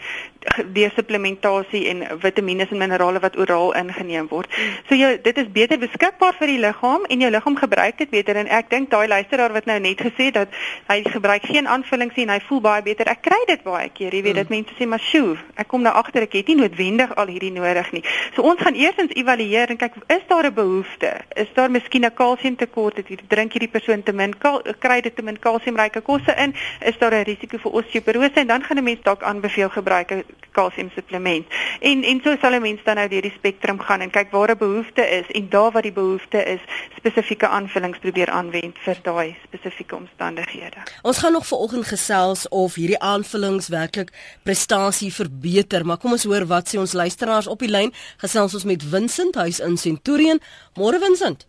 deur 0.74 0.92
supplementasie 0.96 1.88
en 1.92 2.04
vitamiene 2.20 2.68
en 2.70 2.78
minerale 2.78 3.20
wat 3.20 3.38
oral 3.38 3.74
ingeneem 3.74 4.28
word. 4.30 4.52
So 4.90 4.96
jy 4.96 5.18
dit 5.24 5.38
is 5.38 5.50
beter 5.54 5.80
beskikbaar 5.80 6.36
vir 6.40 6.52
die 6.54 6.60
liggaam 6.64 7.06
en 7.10 7.24
jou 7.24 7.32
liggaam 7.32 7.58
gebruik 7.60 7.98
dit 7.98 8.10
beter 8.10 8.40
en 8.42 8.50
ek 8.60 8.70
dink 8.70 8.90
daai 8.92 9.08
luisteraar 9.08 9.54
wat 9.54 9.68
nou 9.70 9.78
net 9.80 10.02
gesê 10.02 10.30
dat 10.32 10.54
hy 10.88 11.02
gebruik 11.04 11.46
geen 11.46 11.68
aanvullings 11.68 12.16
nie 12.16 12.28
en 12.28 12.34
hy 12.36 12.40
voel 12.48 12.62
baie 12.62 12.84
beter. 12.86 13.10
Ek 13.12 13.22
kry 13.26 13.40
dit 13.48 13.64
baie 13.64 13.90
keer, 13.94 14.14
jy 14.14 14.24
weet 14.26 14.40
dit 14.42 14.50
mm. 14.50 14.56
mense 14.56 14.78
sê 14.80 14.88
maar 14.90 15.04
sjoe, 15.04 15.38
ek 15.56 15.70
kom 15.72 15.84
nou 15.86 15.94
agter 15.94 16.28
ek 16.28 16.40
het 16.40 16.52
nie 16.52 16.58
noodwendig 16.62 17.14
al 17.16 17.32
hierdie 17.32 17.54
nodig 17.54 17.92
nie. 17.96 18.04
So 18.36 18.46
ons 18.48 18.62
gaan 18.64 18.78
eersins 18.80 19.14
evalueer 19.18 19.74
en 19.74 19.82
kyk 19.82 20.00
is 20.14 20.26
daar 20.30 20.50
'n 20.50 20.54
behoefte? 20.54 21.14
Is 21.36 21.52
daar 21.54 21.72
miskien 21.72 22.06
'n 22.06 22.14
kalsiumtekort? 22.14 22.98
Het 22.98 23.08
hierdie 23.08 23.28
drink 23.28 23.54
hierdie 23.54 23.72
persoon 23.72 24.04
te 24.04 24.14
min 24.14 24.34
kry 24.80 25.02
dit 25.02 25.16
te 25.16 25.22
min 25.22 25.40
kalsiumryke 25.40 26.02
kosse 26.02 26.34
in? 26.38 26.54
Is 26.82 26.98
daar 26.98 27.14
'n 27.14 27.24
risiko 27.24 27.58
vir 27.58 27.72
osteoporose 27.72 28.40
en 28.40 28.48
dan 28.48 28.64
gaan 28.64 28.78
'n 28.78 28.84
mens 28.84 29.02
dalk 29.04 29.24
aanbeveel 29.24 29.70
gebruik 29.70 30.12
'n 30.12 30.24
kalsium 30.58 30.90
supplement. 30.96 31.46
En 31.80 32.04
en 32.04 32.22
so 32.24 32.36
sal 32.42 32.54
'n 32.58 32.62
mens 32.62 32.84
dan 32.84 32.96
nou 32.96 33.08
deur 33.08 33.22
die 33.22 33.38
spektrum 33.40 33.80
gaan 33.80 34.02
en 34.02 34.10
kyk 34.10 34.32
waar 34.32 34.52
'n 34.52 34.58
behoefte 34.58 35.04
is 35.20 35.28
en 35.32 35.50
daar 35.50 35.72
waar 35.72 35.82
die 35.82 35.98
behoefte 36.02 36.44
is, 36.44 36.62
spesifieke 36.98 37.48
aanvullings 37.48 38.00
probeer 38.00 38.30
aanwend 38.30 38.76
vir 38.86 38.98
daai 39.04 39.36
spesifieke 39.44 39.96
omstandighede. 39.96 40.80
Ons 41.02 41.18
gaan 41.18 41.32
nog 41.32 41.48
vanoggend 41.48 41.86
gesels 41.86 42.50
of 42.50 42.76
hierdie 42.76 43.00
aanvullings 43.00 43.68
werklik 43.68 44.10
prestasie 44.44 45.14
verbeter, 45.14 45.86
maar 45.86 45.98
kom 45.98 46.12
ons 46.12 46.24
hoor 46.24 46.46
wat 46.46 46.68
sê 46.70 46.80
ons 46.80 46.94
luisteraars 46.94 47.48
op 47.48 47.60
die 47.60 47.70
lyn. 47.70 47.94
Gesels 48.18 48.54
ons 48.54 48.64
met 48.64 48.84
Vincent 48.84 49.36
huis 49.36 49.60
in 49.60 49.78
Centurion. 49.78 50.40
Môre 50.74 51.00
Vincent. 51.00 51.48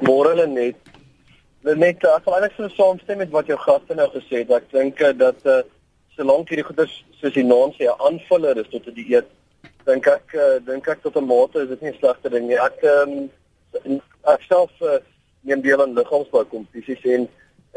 Môre 0.00 0.46
net. 0.46 0.76
Net 1.66 2.04
ek 2.04 2.24
wil 2.24 2.36
eintlik 2.36 2.52
so 2.54 2.68
saamstem 2.76 3.18
met 3.18 3.30
wat 3.34 3.48
jou 3.50 3.56
gaste 3.58 3.94
nou 3.98 4.06
gesê 4.12 4.44
het. 4.44 4.50
Ek 4.50 4.68
dink 4.70 5.00
eh, 5.02 5.14
dat 5.18 5.40
uh, 5.50 5.62
solank 6.16 6.48
hierdie 6.48 6.66
goeders 6.66 6.94
soos 7.20 7.34
die 7.34 7.44
naam 7.44 7.72
sê 7.76 7.84
'n 7.86 8.00
aanvuller 8.08 8.58
is 8.62 8.68
tot 8.70 8.86
'n 8.86 8.94
die 8.94 9.04
dieet, 9.04 9.28
dink 9.86 10.06
ek 10.06 10.34
uh, 10.34 10.58
dink 10.66 10.88
ek 10.88 11.02
tot 11.02 11.16
'n 11.16 11.26
mate 11.26 11.62
is 11.62 11.68
dit 11.68 11.82
nie 11.82 11.90
'n 11.90 11.98
slegte 11.98 12.30
ding 12.30 12.46
nie. 12.48 12.58
Ek 12.58 12.78
um, 12.84 13.30
ek 14.34 14.42
self 14.48 14.70
uh, 14.82 14.98
neem 15.42 15.60
deel 15.60 15.82
aan 15.82 15.94
liggaamsbou 15.94 16.44
kompetisies 16.44 17.04
en 17.04 17.28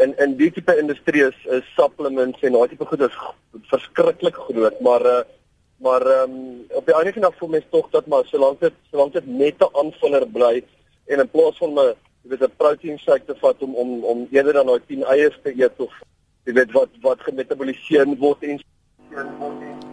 in 0.03 0.15
in 0.17 0.37
die 0.37 0.51
tipe 0.51 0.77
industrie 0.77 1.25
is, 1.27 1.39
is 1.45 1.63
supplements 1.75 2.41
en 2.41 2.53
daai 2.53 2.69
tipe 2.69 2.85
goeders 2.85 3.15
verskriklik 3.71 4.35
groot, 4.35 4.81
maar 4.81 5.05
uh, 5.05 5.23
maar 5.79 6.03
um, 6.23 6.65
op 6.75 6.85
die 6.85 6.95
einde 6.95 7.13
van 7.13 7.21
die 7.21 7.27
dag 7.29 7.37
voel 7.37 7.49
mens 7.49 7.65
tog 7.69 7.89
dat 7.89 8.07
maar 8.07 8.25
solank 8.25 8.59
dit 8.59 8.73
solank 8.91 9.13
dit 9.13 9.27
net 9.27 9.59
'n 9.59 9.75
aanvuller 9.81 10.27
bly 10.27 10.63
en 11.07 11.19
in 11.19 11.29
plaas 11.29 11.57
van 11.57 11.73
'n 11.73 11.95
jy 12.23 12.29
weet 12.29 12.43
'n 12.43 12.57
protein 12.57 12.99
shake 12.99 13.25
te 13.25 13.35
vat 13.35 13.61
om 13.63 13.75
om 13.75 14.03
om 14.03 14.27
eerder 14.31 14.53
dan 14.53 14.67
daai 14.67 14.81
10 14.87 15.03
eiers 15.03 15.39
te 15.43 15.53
eet 15.55 15.77
of 15.77 15.93
jy 16.49 16.57
weet 16.57 16.73
wat 16.73 16.99
wat 17.05 17.21
gemetaboliseer 17.27 18.09
word 18.17 18.43
en 18.49 18.59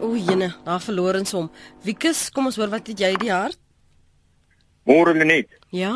O, 0.01 0.13
jene, 0.13 0.51
daar 0.65 0.83
verloor 0.85 1.17
ons 1.17 1.33
hom. 1.33 1.47
Wiekus, 1.85 2.27
kom 2.31 2.51
ons 2.51 2.59
hoor 2.61 2.69
wat 2.69 2.91
het 2.91 3.01
jy 3.01 3.15
die 3.21 3.33
hart? 3.33 3.57
Môre 4.87 5.15
net. 5.17 5.49
Ja. 5.73 5.95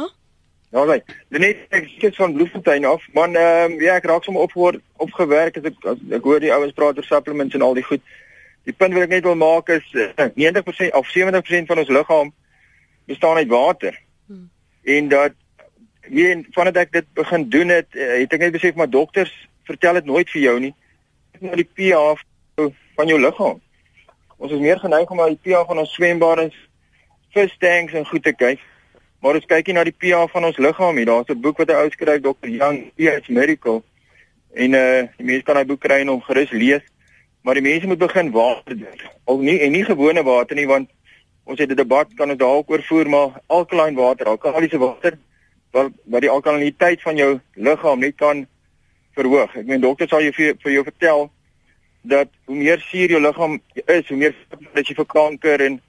Nou 0.73 0.87
nee, 0.89 1.03
net 1.43 1.67
ek 1.75 1.89
skiet 1.97 2.17
van 2.17 2.33
Bloemfontein 2.33 2.87
af. 2.89 3.05
Man, 3.15 3.37
ehm 3.37 3.75
um, 3.75 3.77
ja, 3.83 3.99
ek 4.01 4.09
raak 4.09 4.25
sommer 4.25 4.47
opgehoor 4.47 4.79
opgewerk 5.03 5.59
as 5.61 5.69
ek 5.69 5.85
as 5.93 6.01
ek 6.17 6.25
hoor 6.25 6.41
die 6.41 6.53
ouens 6.55 6.73
praat 6.77 6.99
oor 6.99 7.09
supplements 7.09 7.55
en 7.59 7.67
al 7.67 7.77
die 7.77 7.85
goed. 7.85 8.03
Die 8.69 8.77
punt 8.77 8.97
wat 8.97 9.05
ek 9.09 9.15
net 9.17 9.29
wil 9.29 9.37
maak 9.41 9.69
is 9.75 9.85
uh, 9.99 10.31
90% 10.39 10.97
of 10.97 11.13
70% 11.13 11.71
van 11.71 11.85
ons 11.85 11.93
liggaam 11.93 12.33
bestaan 13.11 13.43
uit 13.43 13.53
water. 13.53 14.01
Hmm. 14.27 14.49
En 14.97 15.13
dat 15.13 15.37
weet 16.09 16.49
vandat 16.57 16.87
ek 16.87 16.93
dit 16.99 17.13
begin 17.19 17.49
doen 17.53 17.77
het, 17.77 17.91
uh, 17.93 18.13
het 18.23 18.39
ek 18.39 18.47
net 18.47 18.57
besef 18.57 18.79
maar 18.79 18.91
dokters 18.91 19.35
vertel 19.71 20.01
dit 20.01 20.09
nooit 20.11 20.31
vir 20.35 20.43
jou 20.43 20.57
nie. 20.61 20.73
Net 21.35 21.43
na 21.51 21.59
die 21.61 21.69
pH 21.69 22.25
van 22.99 23.11
jou 23.11 23.19
liggaam. 23.21 23.61
Ons 24.41 24.53
is 24.57 24.63
meer 24.63 24.81
geneig 24.81 25.11
om 25.13 25.21
na 25.21 25.29
die 25.31 25.41
pH 25.41 25.67
van 25.69 25.83
ons 25.83 25.95
swembare, 25.95 26.49
vistanks 27.37 27.97
en 27.97 28.07
goed 28.09 28.25
te 28.25 28.33
kyk. 28.33 28.63
Maar 29.21 29.37
as 29.37 29.49
kyk 29.49 29.69
jy 29.69 29.77
na 29.77 29.85
die 29.85 29.97
pH 29.97 30.31
van 30.33 30.49
ons 30.49 30.61
liggaam 30.61 30.97
hier, 30.97 31.09
daar's 31.11 31.29
'n 31.29 31.41
boek 31.41 31.59
wat 31.59 31.69
hy 31.69 31.77
ou 31.83 31.91
skryf 31.91 32.23
Dr. 32.23 32.49
Young, 32.49 32.79
pH 32.97 33.29
Medical. 33.29 33.83
En 34.55 34.73
uh 34.75 35.03
die 35.19 35.27
mense 35.27 35.45
kan 35.45 35.55
daai 35.55 35.69
boek 35.69 35.81
kry 35.81 36.01
en 36.01 36.09
hom 36.09 36.23
gerus 36.23 36.51
lees. 36.51 36.83
Maar 37.43 37.55
die 37.55 37.63
mense 37.63 37.87
moet 37.87 37.99
begin 37.99 38.31
water 38.31 38.77
drink. 38.77 39.05
Al 39.25 39.39
nie 39.39 39.61
en 39.61 39.73
nie 39.73 39.85
gewone 39.85 40.23
water 40.23 40.57
nie 40.57 40.67
want 40.67 40.89
ons 41.45 41.59
het 41.59 41.71
'n 41.71 41.77
debat 41.77 42.09
kan 42.17 42.31
ons 42.31 42.39
dalk 42.39 42.71
oor 42.71 42.83
voer 42.83 43.09
maar 43.09 43.41
alkaline 43.47 43.97
water, 43.97 44.27
alkalisiese 44.27 44.79
water 44.79 45.19
wat 45.71 45.93
wat 46.05 46.21
die 46.21 46.31
alkaliniteit 46.31 47.03
van 47.03 47.17
jou 47.17 47.41
liggaam 47.55 48.01
net 48.01 48.17
kan 48.17 48.47
verhoog. 49.15 49.55
Ek 49.57 49.67
meen 49.67 49.81
dokters 49.81 50.11
sal 50.11 50.23
jou 50.23 50.33
vir, 50.33 50.57
vir 50.63 50.73
jou 50.73 50.85
vertel 50.85 51.31
dat 52.03 52.29
hoe 52.49 52.57
meer 52.57 52.81
suur 52.89 53.11
jou 53.11 53.21
liggaam 53.21 53.61
is, 53.85 54.09
hoe 54.09 54.17
meer 54.17 54.37
dat 54.75 54.87
jy 54.89 54.95
vir 54.95 55.07
kanker 55.07 55.67
en 55.69 55.81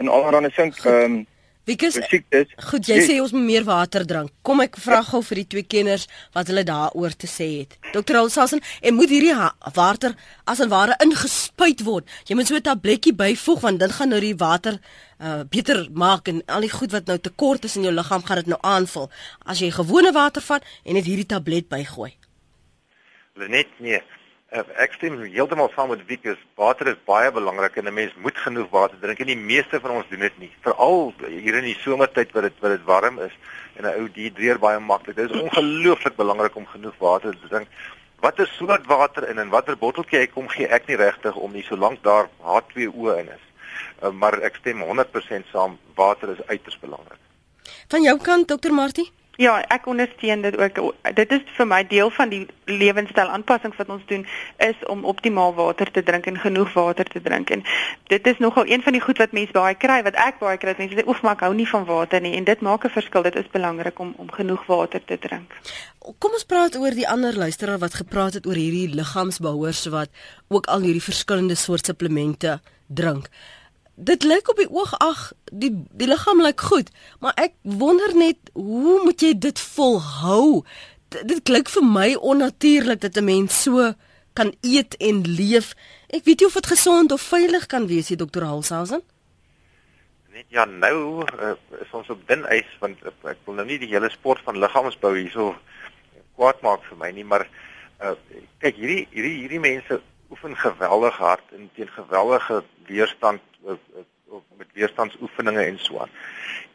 en 0.00 0.08
allerlei 0.08 0.50
sink 0.56 0.78
ehm 0.84 1.04
um, 1.04 1.26
Wikus, 1.68 1.98
goed, 2.00 2.88
jy 2.88 2.96
sê 3.04 3.16
ons 3.20 3.34
moet 3.36 3.44
meer 3.44 3.64
water 3.66 4.02
drink. 4.08 4.32
Kom 4.42 4.62
ek 4.64 4.78
vra 4.80 5.02
gou 5.06 5.20
vir 5.28 5.42
die 5.42 5.48
twee 5.52 5.66
kenners 5.68 6.06
wat 6.34 6.48
hulle 6.50 6.64
daaroor 6.66 7.12
te 7.14 7.28
sê 7.30 7.46
het. 7.60 7.76
Dr. 7.92 8.16
Olsasen, 8.22 8.62
en 8.80 8.96
moet 8.96 9.12
hierdie 9.12 9.36
water 9.76 10.16
as 10.50 10.62
en 10.64 10.72
ware 10.72 10.96
ingespuit 11.04 11.84
word? 11.86 12.08
Jy 12.26 12.38
moet 12.38 12.48
so 12.48 12.56
'n 12.56 12.66
tabletjie 12.66 13.12
byvoeg 13.14 13.60
want 13.60 13.78
dit 13.78 13.92
gaan 13.92 14.08
nou 14.08 14.20
die 14.20 14.34
water 14.34 14.80
uh 15.20 15.44
beter 15.44 15.86
maak 15.92 16.28
en 16.28 16.42
al 16.48 16.64
die 16.64 16.72
goed 16.72 16.92
wat 16.92 17.06
nou 17.06 17.18
tekort 17.18 17.64
is 17.64 17.76
in 17.76 17.82
jou 17.82 17.92
liggaam 17.92 18.24
gaan 18.24 18.40
dit 18.40 18.46
nou 18.46 18.60
aanvul. 18.62 19.10
As 19.44 19.60
jy 19.60 19.70
gewone 19.70 20.12
water 20.12 20.42
vat 20.42 20.64
en 20.84 20.94
net 20.94 21.04
hierdie 21.04 21.28
tablet 21.28 21.68
bygooi. 21.68 22.19
Net 23.34 23.68
nee. 23.78 24.02
Uh, 24.50 24.64
ek 24.82 24.96
stem 24.98 25.20
heeltemal 25.22 25.70
saam 25.76 25.92
met 25.92 26.02
Wieke. 26.08 26.34
Water 26.58 26.88
is 26.90 26.98
baie 27.06 27.30
belangrik 27.30 27.76
en 27.78 27.86
'n 27.86 27.94
mens 27.94 28.14
moet 28.18 28.36
genoeg 28.36 28.70
water 28.70 28.98
drink 28.98 29.20
en 29.20 29.26
die 29.26 29.36
meeste 29.36 29.80
van 29.80 29.90
ons 29.90 30.08
doen 30.10 30.20
dit 30.20 30.38
nie. 30.38 30.50
Veral 30.60 31.14
hier 31.26 31.54
in 31.54 31.64
die 31.64 31.76
somertyd 31.78 32.32
wat 32.32 32.42
dit 32.42 32.58
wat 32.60 32.70
dit 32.70 32.84
warm 32.84 33.18
is 33.18 33.32
en 33.76 33.84
'n 33.84 33.94
ou 34.00 34.08
dehydreer 34.08 34.58
baie 34.58 34.80
maklik. 34.80 35.16
Dit 35.16 35.30
is 35.30 35.40
ongelooflik 35.40 36.16
belangrik 36.16 36.56
om 36.56 36.66
genoeg 36.66 36.98
water 36.98 37.30
te 37.30 37.48
drink. 37.48 37.68
Watter 38.20 38.46
soort 38.46 38.86
water 38.86 39.28
in 39.28 39.38
en 39.38 39.48
watter 39.48 39.76
botteltjie 39.78 40.18
ek 40.18 40.32
kom 40.32 40.48
gee 40.48 40.66
ek 40.66 40.86
nie 40.86 40.96
regtig 40.96 41.34
om 41.34 41.52
nie 41.52 41.62
solank 41.62 42.02
daar 42.02 42.28
H2O 42.42 43.18
in 43.18 43.28
is. 43.28 43.44
Uh, 44.02 44.10
maar 44.10 44.40
ek 44.42 44.56
stem 44.56 44.82
100% 44.82 45.46
saam. 45.52 45.78
Water 45.94 46.28
is 46.30 46.46
uiters 46.46 46.78
belangrik. 46.78 47.18
Van 47.88 48.02
jou 48.02 48.18
kant 48.18 48.48
Dr. 48.48 48.72
Martie? 48.72 49.10
Ja, 49.40 49.54
ek 49.72 49.86
ondersteun 49.88 50.42
dit 50.44 50.56
ook. 50.60 50.78
Dit 51.16 51.30
is 51.32 51.44
vir 51.56 51.66
my 51.66 51.80
deel 51.88 52.10
van 52.12 52.28
die 52.28 52.42
lewenstyl 52.68 53.30
aanpassings 53.32 53.78
wat 53.80 53.88
ons 53.88 54.02
doen 54.06 54.26
is 54.60 54.82
om 54.92 55.06
optimaal 55.08 55.54
water 55.56 55.88
te 55.90 56.02
drink 56.04 56.26
en 56.28 56.36
genoeg 56.42 56.72
water 56.76 57.08
te 57.08 57.22
drink. 57.24 57.48
En 57.54 57.62
dit 58.12 58.26
is 58.26 58.42
nogal 58.44 58.68
een 58.68 58.82
van 58.84 58.92
die 58.92 59.00
goed 59.00 59.22
wat 59.22 59.32
mense 59.32 59.54
baie 59.56 59.78
kry, 59.80 60.02
wat 60.04 60.18
ek 60.20 60.42
baie 60.42 60.60
kry. 60.60 60.74
Mense 60.76 60.98
sê 60.98 61.06
oef, 61.08 61.22
maar 61.24 61.38
ek 61.38 61.44
hou 61.46 61.54
nie 61.56 61.68
van 61.70 61.86
water 61.88 62.20
nie 62.20 62.34
en 62.36 62.44
dit 62.44 62.60
maak 62.60 62.84
'n 62.84 62.92
verskil. 62.92 63.22
Dit 63.22 63.38
is 63.40 63.48
belangrik 63.48 63.98
om 63.98 64.12
om 64.16 64.28
genoeg 64.30 64.66
water 64.66 65.00
te 65.04 65.18
drink. 65.18 65.56
Kom 66.18 66.36
ons 66.36 66.44
praat 66.44 66.76
oor 66.76 66.90
die 66.90 67.08
ander 67.08 67.36
luisteraar 67.36 67.78
wat 67.78 67.94
gepraat 67.94 68.34
het 68.34 68.46
oor 68.46 68.60
hierdie 68.60 68.94
liggaamsbehouers 68.94 69.86
wat 69.86 70.10
ook 70.48 70.66
al 70.66 70.80
hierdie 70.80 71.08
verskillende 71.08 71.54
soort 71.54 71.86
supplemente 71.86 72.60
drink 72.86 73.28
dit 74.00 74.24
lyk 74.24 74.48
op 74.48 74.56
die 74.60 74.70
oog 74.70 74.92
ag 74.98 75.32
die 75.52 75.72
die 75.92 76.08
liggaam 76.08 76.40
lyk 76.42 76.60
goed, 76.60 76.90
maar 77.20 77.36
ek 77.36 77.52
wonder 77.62 78.14
net 78.16 78.52
hoe 78.56 79.00
moet 79.04 79.20
jy 79.20 79.34
dit 79.38 79.60
volhou? 79.74 80.62
D 81.10 81.24
dit 81.26 81.42
klink 81.44 81.68
vir 81.68 81.84
my 81.84 82.08
onnatuurlik 82.14 83.00
dat 83.00 83.16
'n 83.16 83.24
mens 83.24 83.62
so 83.62 83.92
kan 84.32 84.54
eet 84.60 84.96
en 84.96 85.22
leef. 85.26 85.74
Ek 86.08 86.24
weet 86.24 86.40
nie 86.40 86.46
of 86.46 86.58
dit 86.58 86.66
gesond 86.66 87.12
of 87.12 87.20
veilig 87.20 87.66
kan 87.66 87.86
wees 87.86 88.08
nie, 88.08 88.16
dokter 88.16 88.44
Halshausen. 88.44 89.02
Net 90.32 90.46
ja, 90.48 90.64
nou 90.64 91.26
uh, 91.26 91.54
is 91.80 91.92
ons 91.92 92.08
op 92.08 92.22
dun 92.28 92.46
ys 92.48 92.70
want 92.78 93.02
uh, 93.02 93.12
ek 93.30 93.38
wil 93.44 93.54
nou 93.54 93.66
nie 93.66 93.78
die 93.78 93.90
hele 93.90 94.10
sport 94.10 94.40
van 94.46 94.58
liggaamsbou 94.58 95.16
hierso 95.18 95.56
kwaad 96.38 96.62
maak 96.62 96.86
vir 96.88 96.96
my 96.96 97.10
nie, 97.10 97.24
maar 97.24 97.44
uh, 98.00 98.14
kyk 98.62 98.76
hierdie 98.76 99.06
hierdie 99.10 99.36
hierdie 99.42 99.60
mense 99.60 100.00
oefen 100.30 100.56
geweldig 100.56 101.16
hard 101.18 101.52
en 101.52 101.70
teen 101.74 101.90
geweldige 101.98 102.62
weerstand 102.86 103.49
of, 103.62 103.78
met 104.56 104.66
weerstandsoefeninge 104.72 105.64
en 105.64 105.78
so 105.78 105.98
aan. 105.98 106.10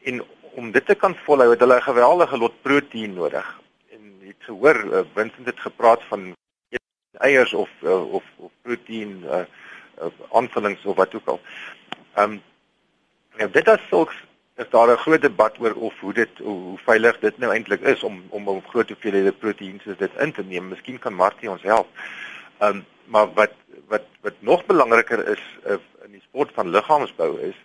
En 0.03 0.23
om 0.39 0.71
dit 0.71 0.85
te 0.85 0.95
kan 0.95 1.15
volhou 1.15 1.49
het 1.49 1.59
hulle 1.59 1.75
'n 1.75 1.81
geweldige 1.81 2.37
lot 2.37 2.61
proteïen 2.61 3.13
nodig. 3.13 3.59
En 3.91 4.17
het 4.19 4.35
gehoor 4.39 4.83
uh, 4.85 4.99
Vincent 5.13 5.45
het 5.45 5.59
gepraat 5.59 6.03
van 6.03 6.35
eiers 7.17 7.53
of 7.53 7.69
uh, 7.83 8.13
of 8.13 8.23
of 8.35 8.51
proteïen 8.61 9.23
uh, 9.23 9.39
uh, 10.01 10.07
aanvullings 10.31 10.85
of 10.85 10.95
wat 10.95 11.15
ook 11.15 11.27
al. 11.27 11.39
Ehm 12.13 12.31
um, 12.31 12.41
ja, 13.37 13.47
dit 13.47 13.67
is 13.67 13.87
sulks 13.87 14.15
is 14.55 14.69
daar 14.69 14.91
'n 14.91 14.97
groot 14.97 15.21
debat 15.21 15.59
oor 15.59 15.73
of 15.73 15.99
hoe 15.99 16.13
dit 16.13 16.29
hoe 16.37 16.77
veilig 16.77 17.19
dit 17.19 17.37
nou 17.37 17.53
eintlik 17.53 17.81
is 17.81 18.03
om 18.03 18.23
om 18.29 18.47
om 18.47 18.67
groot 18.67 18.89
hoeveelhede 18.89 19.31
proteïen 19.31 19.79
soos 19.83 19.97
dit 19.97 20.11
in 20.17 20.31
te 20.31 20.43
neem. 20.43 20.67
Miskien 20.67 20.99
kan 20.99 21.13
Martie 21.13 21.49
ons 21.49 21.61
help. 21.61 21.87
Ehm 22.57 22.75
um, 22.75 22.85
maar 23.05 23.33
wat 23.33 23.53
wat 23.87 24.07
wat 24.21 24.33
nog 24.39 24.65
belangriker 24.65 25.27
is 25.27 25.43
uh, 25.65 25.77
in 26.05 26.11
die 26.11 26.21
sport 26.21 26.51
van 26.53 26.69
liggaamsbou 26.69 27.39
is 27.39 27.55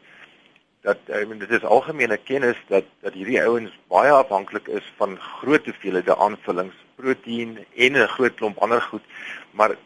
dat 0.80 0.98
I 1.08 1.24
mean 1.24 1.38
dit 1.38 1.50
is 1.50 1.64
algemene 1.64 2.16
kennis 2.16 2.56
dat 2.68 2.84
dat 3.00 3.12
hierdie 3.12 3.40
ouens 3.42 3.72
baie 3.88 4.10
afhanklik 4.10 4.68
is 4.68 4.92
van 4.96 5.18
groot 5.20 5.64
hoeveelhede 5.64 6.16
aanvullings, 6.16 6.76
proteïen 6.96 7.58
en 7.76 7.92
'n 7.92 8.08
groot 8.08 8.34
klomp 8.34 8.58
ander 8.58 8.82
goed, 8.82 9.04
maar 9.50 9.76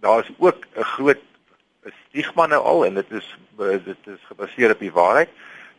daar 0.00 0.18
is 0.20 0.32
ook 0.38 0.66
'n 0.76 0.82
groot 0.82 1.22
stigma 2.08 2.46
nou 2.46 2.62
al 2.62 2.84
en 2.84 2.94
dit 2.94 3.10
is 3.10 3.36
dit 3.58 4.06
is 4.06 4.20
gebaseer 4.28 4.70
op 4.70 4.78
die 4.78 4.92
waarheid 4.92 5.28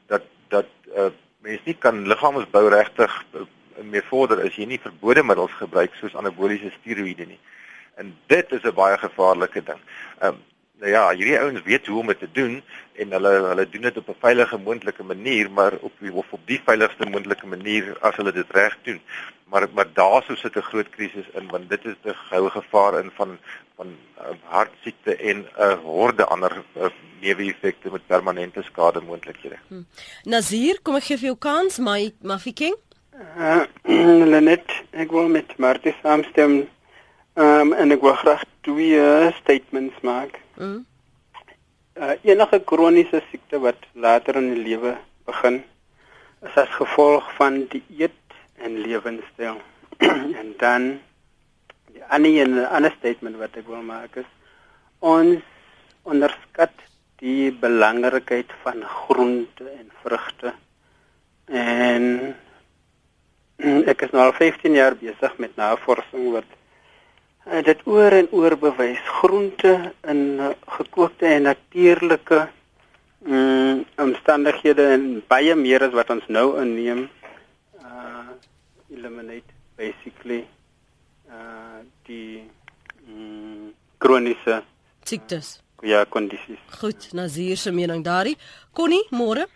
dat 0.07 0.23
dat 0.47 0.69
uh, 0.97 1.09
mense 1.39 1.61
nie 1.65 1.77
kan 1.79 2.07
liggaamsbou 2.07 2.69
regtig 2.69 3.25
uh, 3.33 3.41
meer 3.81 4.03
vorder 4.09 4.41
as 4.45 4.55
jy 4.55 4.65
nie 4.65 4.79
verbode 4.79 5.23
middels 5.23 5.53
gebruik 5.59 5.93
soos 5.99 6.15
anaboliese 6.15 6.71
steroïde 6.79 7.25
nie. 7.25 7.39
En 7.95 8.15
dit 8.27 8.51
is 8.51 8.63
'n 8.63 8.73
baie 8.73 8.97
gevaarlike 8.97 9.63
ding. 9.63 9.81
Ehm 10.19 10.33
um, 10.33 10.41
nou 10.83 10.91
ja, 10.91 11.03
hierdie 11.15 11.39
ouens 11.39 11.61
weet 11.63 11.87
hoe 11.87 11.99
om 11.99 12.07
dit 12.11 12.19
te 12.19 12.31
doen 12.31 12.57
en 12.99 13.11
hulle 13.15 13.31
hulle 13.49 13.65
doen 13.69 13.85
dit 13.87 13.97
op 13.97 14.09
'n 14.09 14.23
veilige 14.25 14.57
moontlike 14.57 15.03
manier, 15.03 15.51
maar 15.51 15.73
op 15.79 15.93
die, 15.99 16.13
of 16.13 16.31
op 16.31 16.41
die 16.45 16.61
veiligste 16.65 17.05
moontlike 17.05 17.47
manier 17.47 17.97
as 17.99 18.15
hulle 18.15 18.31
dit 18.31 18.51
reg 18.51 18.77
doen. 18.83 19.01
Maar 19.51 19.67
maar 19.73 19.87
daarso 19.93 20.35
sit 20.35 20.55
'n 20.55 20.69
groot 20.71 20.89
krisis 20.89 21.29
in 21.33 21.47
want 21.47 21.69
dit 21.69 21.85
is 21.85 21.95
'n 22.03 22.15
goue 22.29 22.49
gevaar 22.49 22.99
in 23.03 23.11
van 23.15 23.37
van 23.75 23.95
uh, 24.17 24.35
hartsiekte 24.43 25.15
en 25.15 25.37
'n 25.37 25.47
uh, 25.59 25.79
horde 25.83 26.25
ander 26.25 26.63
uh, 26.77 26.85
neeweffekte 27.21 27.91
met 27.91 28.07
permanente 28.07 28.61
skade 28.61 29.01
moontlikhede. 29.01 29.57
Hmm. 29.67 29.85
Nazir, 30.23 30.79
kom 30.81 30.95
ek 30.95 31.03
gee 31.03 31.17
vir 31.17 31.25
jou 31.25 31.37
kans, 31.37 31.77
my 31.77 32.13
Mafiking? 32.21 32.75
Uh, 33.37 33.63
Lenet, 34.33 34.71
ek 34.91 35.11
wil 35.11 35.27
met 35.27 35.57
Martie 35.57 35.95
saamstem 36.01 36.67
Ehm 37.33 37.71
um, 37.71 37.73
en 37.73 37.89
ek 37.89 38.03
wil 38.05 38.13
graag 38.13 38.43
twee 38.61 39.31
statements 39.39 39.95
maak. 40.05 40.35
Mm. 40.61 40.83
Uh, 41.97 42.13
enige 42.21 42.59
kroniese 42.61 43.23
siekte 43.31 43.57
wat 43.63 43.87
later 43.93 44.37
in 44.37 44.51
die 44.51 44.61
lewe 44.67 44.91
begin 45.25 45.63
is 46.45 46.59
as 46.61 46.69
gevolg 46.77 47.25
van 47.39 47.63
die 47.73 47.81
eet 47.97 48.37
en 48.61 48.77
lewenstyl. 48.85 49.57
en 50.41 50.53
dan 50.61 50.87
die 51.89 52.05
ander 52.05 52.67
ander 52.67 52.93
statement 52.99 53.41
wat 53.41 53.57
ek 53.57 53.65
wil 53.65 53.81
maak 53.81 54.21
is 54.21 54.29
ons 55.01 55.41
onderskat 56.05 56.73
die 57.17 57.49
belangrikheid 57.49 58.53
van 58.61 58.85
groente 58.85 59.71
en 59.73 59.89
vrugte. 60.05 60.53
En 61.49 62.35
ek 63.91 64.05
is 64.05 64.13
nou 64.13 64.29
al 64.29 64.37
15 64.37 64.77
jaar 64.77 65.01
besig 65.01 65.39
met 65.41 65.57
navorsing 65.57 66.35
wat 66.37 66.59
uh, 67.45 67.61
dit 67.63 67.79
oor 67.89 68.11
en 68.11 68.27
oor 68.31 68.55
bewys 68.59 68.99
groente 69.19 69.73
in 70.07 70.21
uh, 70.39 70.51
gekookte 70.77 71.27
en 71.27 71.47
natuurlike 71.49 72.47
mm, 73.25 73.85
omstandighede 73.97 74.87
en 74.95 75.07
baie 75.27 75.55
meer 75.55 75.87
as 75.87 75.95
wat 75.97 76.13
ons 76.15 76.27
nou 76.27 76.47
inneem 76.61 77.07
uh 77.83 78.29
eliminate 78.93 79.55
basically 79.79 80.43
uh 81.29 81.81
die 82.07 82.43
mm, 83.07 83.73
kroniese 83.97 84.61
siektes 85.03 85.57
ja 85.81 86.05
kondisies 86.05 86.61
goed 86.79 87.09
Nazir 87.13 87.57
se 87.57 87.71
mening 87.71 88.03
daarin 88.05 88.39
Connie 88.71 89.03
môre 89.11 89.47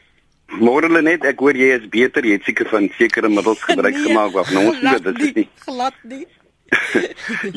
Môre 0.48 0.88
net, 1.04 1.26
ek 1.28 1.42
hoor 1.44 1.58
jy 1.60 1.74
is 1.76 1.86
beter, 1.92 2.24
jy 2.24 2.38
het 2.38 2.46
seker 2.48 2.70
van 2.72 2.88
sekere 2.96 3.28
middels 3.28 3.60
gebruik 3.68 3.96
nee, 3.98 4.06
gemaak 4.08 4.32
wat 4.32 4.52
nou 4.56 4.70
ons 4.70 4.80
weet 4.80 5.04
dit 5.04 5.20
is 5.26 5.34
nie. 5.36 5.48
Glad 5.66 5.98
nie. 6.08 6.24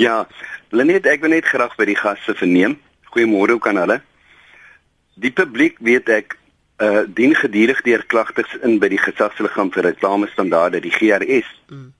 Ja, 0.04 0.26
Lenet, 0.70 1.06
ek 1.06 1.24
wil 1.24 1.34
net 1.34 1.48
graag 1.50 1.74
by 1.78 1.86
die 1.88 1.98
gaste 1.98 2.34
verneem. 2.38 2.76
Goeiemôre, 3.10 3.56
hoe 3.56 3.62
kan 3.62 3.80
hulle? 3.80 4.00
Die 5.20 5.32
publiek 5.34 5.80
weet 5.84 6.08
ek 6.08 6.36
uh 6.80 7.02
dien 7.04 7.34
gedurig 7.36 7.82
deur 7.84 8.04
klagtes 8.08 8.52
in 8.64 8.78
by 8.80 8.88
die 8.88 9.00
gesagsliggaam 9.00 9.68
vir 9.74 9.90
reklamestandaarde, 9.90 10.80
die 10.80 10.94
GRS. 10.94 11.48
Mm. 11.68 11.90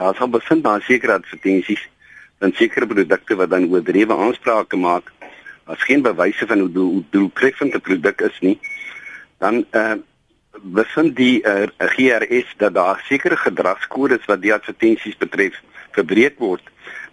Daar 0.00 0.16
sal 0.18 0.32
bevind 0.32 0.64
daar 0.64 0.82
sekere 0.82 1.20
advertensies 1.20 1.84
van 2.42 2.52
sekere 2.58 2.88
produkte 2.90 3.36
wat 3.38 3.52
dan 3.52 3.68
oordrewe 3.70 4.16
aansprake 4.16 4.76
maak 4.76 5.12
as 5.70 5.82
geen 5.86 6.02
bewyse 6.02 6.46
van 6.46 6.64
hoe 6.64 6.72
doel, 6.72 7.04
doeltreffend 7.10 7.74
'n 7.74 7.80
produk 7.80 8.20
is 8.20 8.40
nie. 8.40 8.58
Dan 9.38 9.64
uh 9.70 9.94
bevind 10.56 11.16
die 11.16 11.42
uh, 11.44 11.68
GRS 11.78 12.54
dat 12.56 12.74
daar 12.74 13.02
sekere 13.08 13.36
gedragskodes 13.36 14.24
wat 14.24 14.40
die 14.40 14.54
advertensies 14.54 15.16
betref 15.16 15.60
verbreek 15.96 16.38
word. 16.42 16.62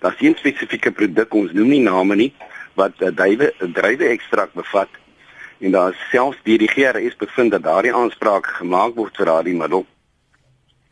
Daar's 0.03 0.19
geen 0.19 0.35
spesifieke 0.39 0.91
produk, 0.91 1.33
ons 1.33 1.55
noem 1.55 1.71
nie 1.73 1.83
name 1.83 2.15
nie, 2.19 2.31
wat 2.79 2.99
'n 2.99 3.11
uh, 3.11 3.15
duiwe 3.15 3.53
druiwe 3.73 4.11
ekstrakt 4.11 4.53
bevat 4.53 4.89
en 5.63 5.71
daar 5.71 5.95
selfs 6.11 6.39
deur 6.43 6.59
die 6.59 6.71
GRS 6.75 7.15
bevind 7.15 7.51
dat 7.51 7.63
daardie 7.63 7.93
aanspraak 7.93 8.47
gemaak 8.59 8.95
word 8.95 9.15
vir 9.17 9.25
daardie 9.25 9.55
middel. 9.55 9.85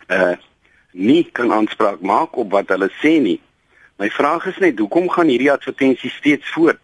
Uh 0.07 0.36
nie 0.91 1.24
kan 1.31 1.51
aanspraak 1.51 2.01
maak 2.01 2.36
op 2.36 2.51
wat 2.51 2.69
hulle 2.69 2.89
sê 3.00 3.19
nie. 3.24 3.39
My 3.98 4.10
vraag 4.10 4.45
is 4.45 4.57
net 4.60 4.79
hoekom 4.79 5.10
gaan 5.10 5.27
hierdie 5.27 5.51
advertensies 5.51 6.15
steeds 6.19 6.50
voort? 6.51 6.79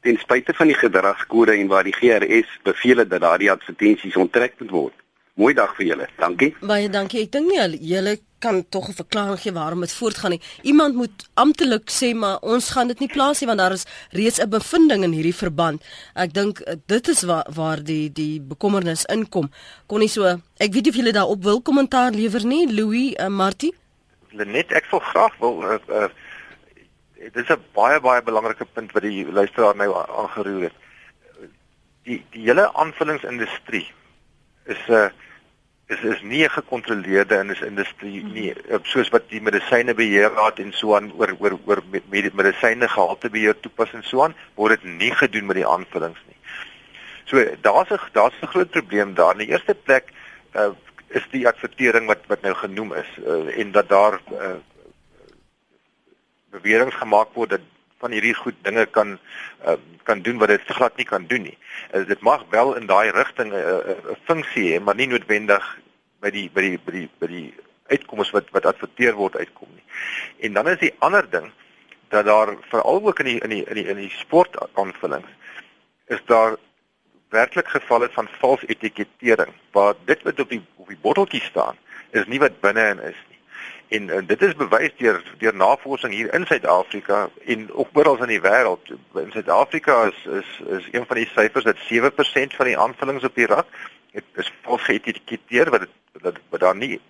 ten 0.00 0.16
spyte 0.16 0.54
van 0.56 0.66
die 0.66 0.78
gedragskode 0.78 1.52
en 1.52 1.68
waar 1.68 1.84
die 1.84 1.92
GRS 1.92 2.48
beveel 2.64 3.04
dat 3.04 3.20
daardie 3.20 3.50
advertensies 3.50 4.16
onttrek 4.16 4.56
moet 4.58 4.70
word. 4.70 4.96
Mooi 5.34 5.54
dag 5.54 5.74
vir 5.76 5.86
julle. 5.86 6.08
Dankie. 6.18 6.54
Baie 6.60 6.88
dankie. 6.88 7.24
Ek 7.26 7.32
dink 7.36 7.50
nie 7.50 7.60
julle 7.92 8.16
kan 8.40 8.64
tog 8.68 8.88
'n 8.88 9.00
verklaring 9.02 9.40
gee 9.40 9.52
waarom 9.52 9.80
dit 9.80 9.92
voortgaan 9.92 10.30
nie. 10.30 10.42
Iemand 10.62 10.94
moet 10.94 11.28
amptelik 11.34 11.90
sê 11.90 12.14
maar 12.14 12.38
ons 12.40 12.70
gaan 12.70 12.88
dit 12.88 12.98
nie 12.98 13.08
plaas 13.08 13.40
nie 13.40 13.46
want 13.46 13.58
daar 13.58 13.72
is 13.72 13.86
reeds 14.10 14.40
'n 14.40 14.48
bevinding 14.48 15.02
in 15.04 15.12
hierdie 15.12 15.34
verband. 15.34 15.84
Ek 16.14 16.32
dink 16.34 16.58
eh, 16.58 16.74
dit 16.86 17.08
is 17.08 17.22
waar 17.22 17.46
waar 17.54 17.82
die 17.84 18.12
die 18.12 18.40
bekommernis 18.40 19.04
inkom. 19.04 19.50
Kon 19.86 19.98
nie 19.98 20.08
so 20.08 20.24
ek 20.56 20.72
weet 20.72 20.88
of 20.88 20.94
julle 20.94 21.12
daarop 21.12 21.42
wil 21.42 21.60
kommentaar 21.62 22.10
lewer 22.12 22.46
nie, 22.46 22.72
Louis 22.72 23.14
uh, 23.20 23.28
Martie. 23.28 23.74
Net 24.32 24.72
ek 24.72 24.86
wil 24.90 25.00
graag 25.00 25.38
wil 25.38 25.62
uh, 25.62 25.78
uh, 25.88 26.08
dit 27.14 27.36
is 27.36 27.50
'n 27.50 27.64
baie 27.72 28.00
baie 28.00 28.22
belangrike 28.22 28.64
punt 28.64 28.92
wat 28.92 29.02
die 29.02 29.32
luisteraar 29.32 29.76
nou 29.76 29.94
aangeroer 29.94 30.62
het. 30.62 30.76
Die 32.02 32.24
die 32.30 32.42
hele 32.42 32.72
aanvullingsindustrie 32.74 33.86
is 34.64 34.82
'n 34.88 34.92
uh, 34.92 35.10
is 35.90 36.00
is 36.00 36.20
nie 36.22 36.42
'n 36.44 36.50
gekontroleerde 36.50 37.36
industrie 37.66 38.20
hmm. 38.20 38.32
nie 38.32 38.54
soos 38.82 39.08
wat 39.14 39.28
die 39.28 39.40
medisyne 39.40 39.94
beheerraad 39.94 40.58
en 40.58 40.72
so 40.72 40.94
aan 40.94 41.12
oor 41.18 41.34
oor 41.38 41.58
oor 41.66 41.82
met 41.90 42.34
medisyne 42.34 42.88
gehaltebeheer 42.88 43.60
toepas 43.60 43.92
en 43.92 44.02
so 44.02 44.22
aan 44.22 44.36
word 44.54 44.78
dit 44.80 44.92
nie 45.02 45.14
gedoen 45.22 45.46
met 45.46 45.56
die 45.56 45.66
aanvullings 45.66 46.22
nie. 46.28 46.38
So 47.24 47.42
daar's 47.66 47.90
'n 47.90 47.98
daar's 48.12 48.38
'n 48.42 48.52
groot 48.54 48.70
probleem 48.70 49.14
daar. 49.14 49.32
In 49.32 49.46
die 49.46 49.52
eerste 49.54 49.74
plek 49.74 50.12
uh, 50.54 50.70
is 51.08 51.26
die 51.30 51.46
advertering 51.48 52.06
wat 52.06 52.26
wat 52.26 52.42
nou 52.42 52.54
genoem 52.54 52.92
is 52.94 53.10
uh, 53.26 53.58
en 53.58 53.72
dat 53.72 53.88
daar 53.88 54.20
uh, 54.32 54.58
beweringe 56.50 56.90
gemaak 56.90 57.34
word 57.34 57.50
dat 57.50 57.66
van 58.00 58.14
hierdie 58.16 58.34
goed 58.34 58.56
dinge 58.66 58.86
kan 58.86 59.18
uh, 59.66 59.76
kan 60.08 60.22
doen 60.24 60.38
wat 60.40 60.48
dit 60.48 60.72
glad 60.76 60.96
nie 60.96 61.06
kan 61.06 61.26
doen 61.28 61.42
nie. 61.42 61.56
Uh, 61.94 62.06
dit 62.08 62.20
mag 62.20 62.44
wel 62.50 62.74
in 62.80 62.86
daai 62.86 63.10
rigting 63.10 63.52
'n 63.52 63.56
uh, 63.56 63.64
uh, 63.64 63.96
uh, 64.10 64.16
funksie 64.24 64.72
hê, 64.72 64.80
maar 64.80 64.96
nie 64.96 65.06
noodwendig 65.06 65.66
by 66.20 66.30
die 66.30 66.48
by 66.54 66.60
die 66.60 66.78
by 66.84 66.92
die 66.92 67.08
by 67.20 67.26
die 67.26 67.48
uitkomste 67.92 68.38
wat 68.38 68.50
wat 68.56 68.66
adverteer 68.66 69.14
word 69.14 69.36
uitkom 69.36 69.68
nie. 69.74 69.84
En 70.46 70.52
dan 70.52 70.68
is 70.68 70.78
die 70.78 70.94
ander 70.98 71.30
ding 71.30 71.52
dat 72.08 72.24
daar 72.24 72.56
veral 72.70 73.06
ook 73.06 73.18
in 73.18 73.26
die 73.26 73.40
in 73.40 73.48
die 73.48 73.64
in 73.64 73.74
die 73.74 73.86
in 73.86 73.96
die 73.96 74.12
sport 74.16 74.56
aanvullings 74.74 75.30
is 76.06 76.22
daar 76.26 76.56
werklik 77.30 77.68
gevalle 77.68 78.08
van 78.10 78.28
vals 78.40 78.64
etikettering 78.66 79.52
waar 79.70 79.94
dit 80.04 80.22
wat 80.22 80.40
op 80.40 80.48
die 80.48 80.62
op 80.76 80.88
die 80.88 80.98
botteltjie 81.02 81.42
staan 81.42 81.76
is 82.10 82.26
nie 82.26 82.40
wat 82.42 82.60
binne-in 82.60 83.02
is 83.12 83.18
En, 83.90 84.10
en 84.10 84.26
dit 84.26 84.42
is 84.42 84.54
bewys 84.54 84.92
deur 84.96 85.22
deur 85.38 85.54
navorsing 85.54 86.12
hier 86.14 86.34
in 86.34 86.46
Suid-Afrika 86.46 87.28
en 87.44 87.64
ook 87.72 87.88
oral 87.98 88.20
in 88.22 88.30
die 88.36 88.42
wêreld. 88.44 88.92
In 89.18 89.32
Suid-Afrika 89.34 90.04
is 90.12 90.26
is 90.40 90.50
is 90.78 90.88
een 90.92 91.06
van 91.06 91.16
die 91.16 91.30
syfers 91.34 91.64
dat 91.64 91.76
7% 91.88 92.54
van 92.56 92.70
die 92.70 92.78
aanvullings 92.78 93.26
op 93.26 93.34
die 93.34 93.48
rak 93.50 93.66
dit 94.12 94.42
is 94.42 94.52
vals 94.62 94.86
geëtiketeer 94.86 95.70
wat 95.70 95.86
dit 95.86 96.22
wat, 96.22 96.38
wat 96.54 96.60
daar 96.60 96.76
nie 96.76 97.00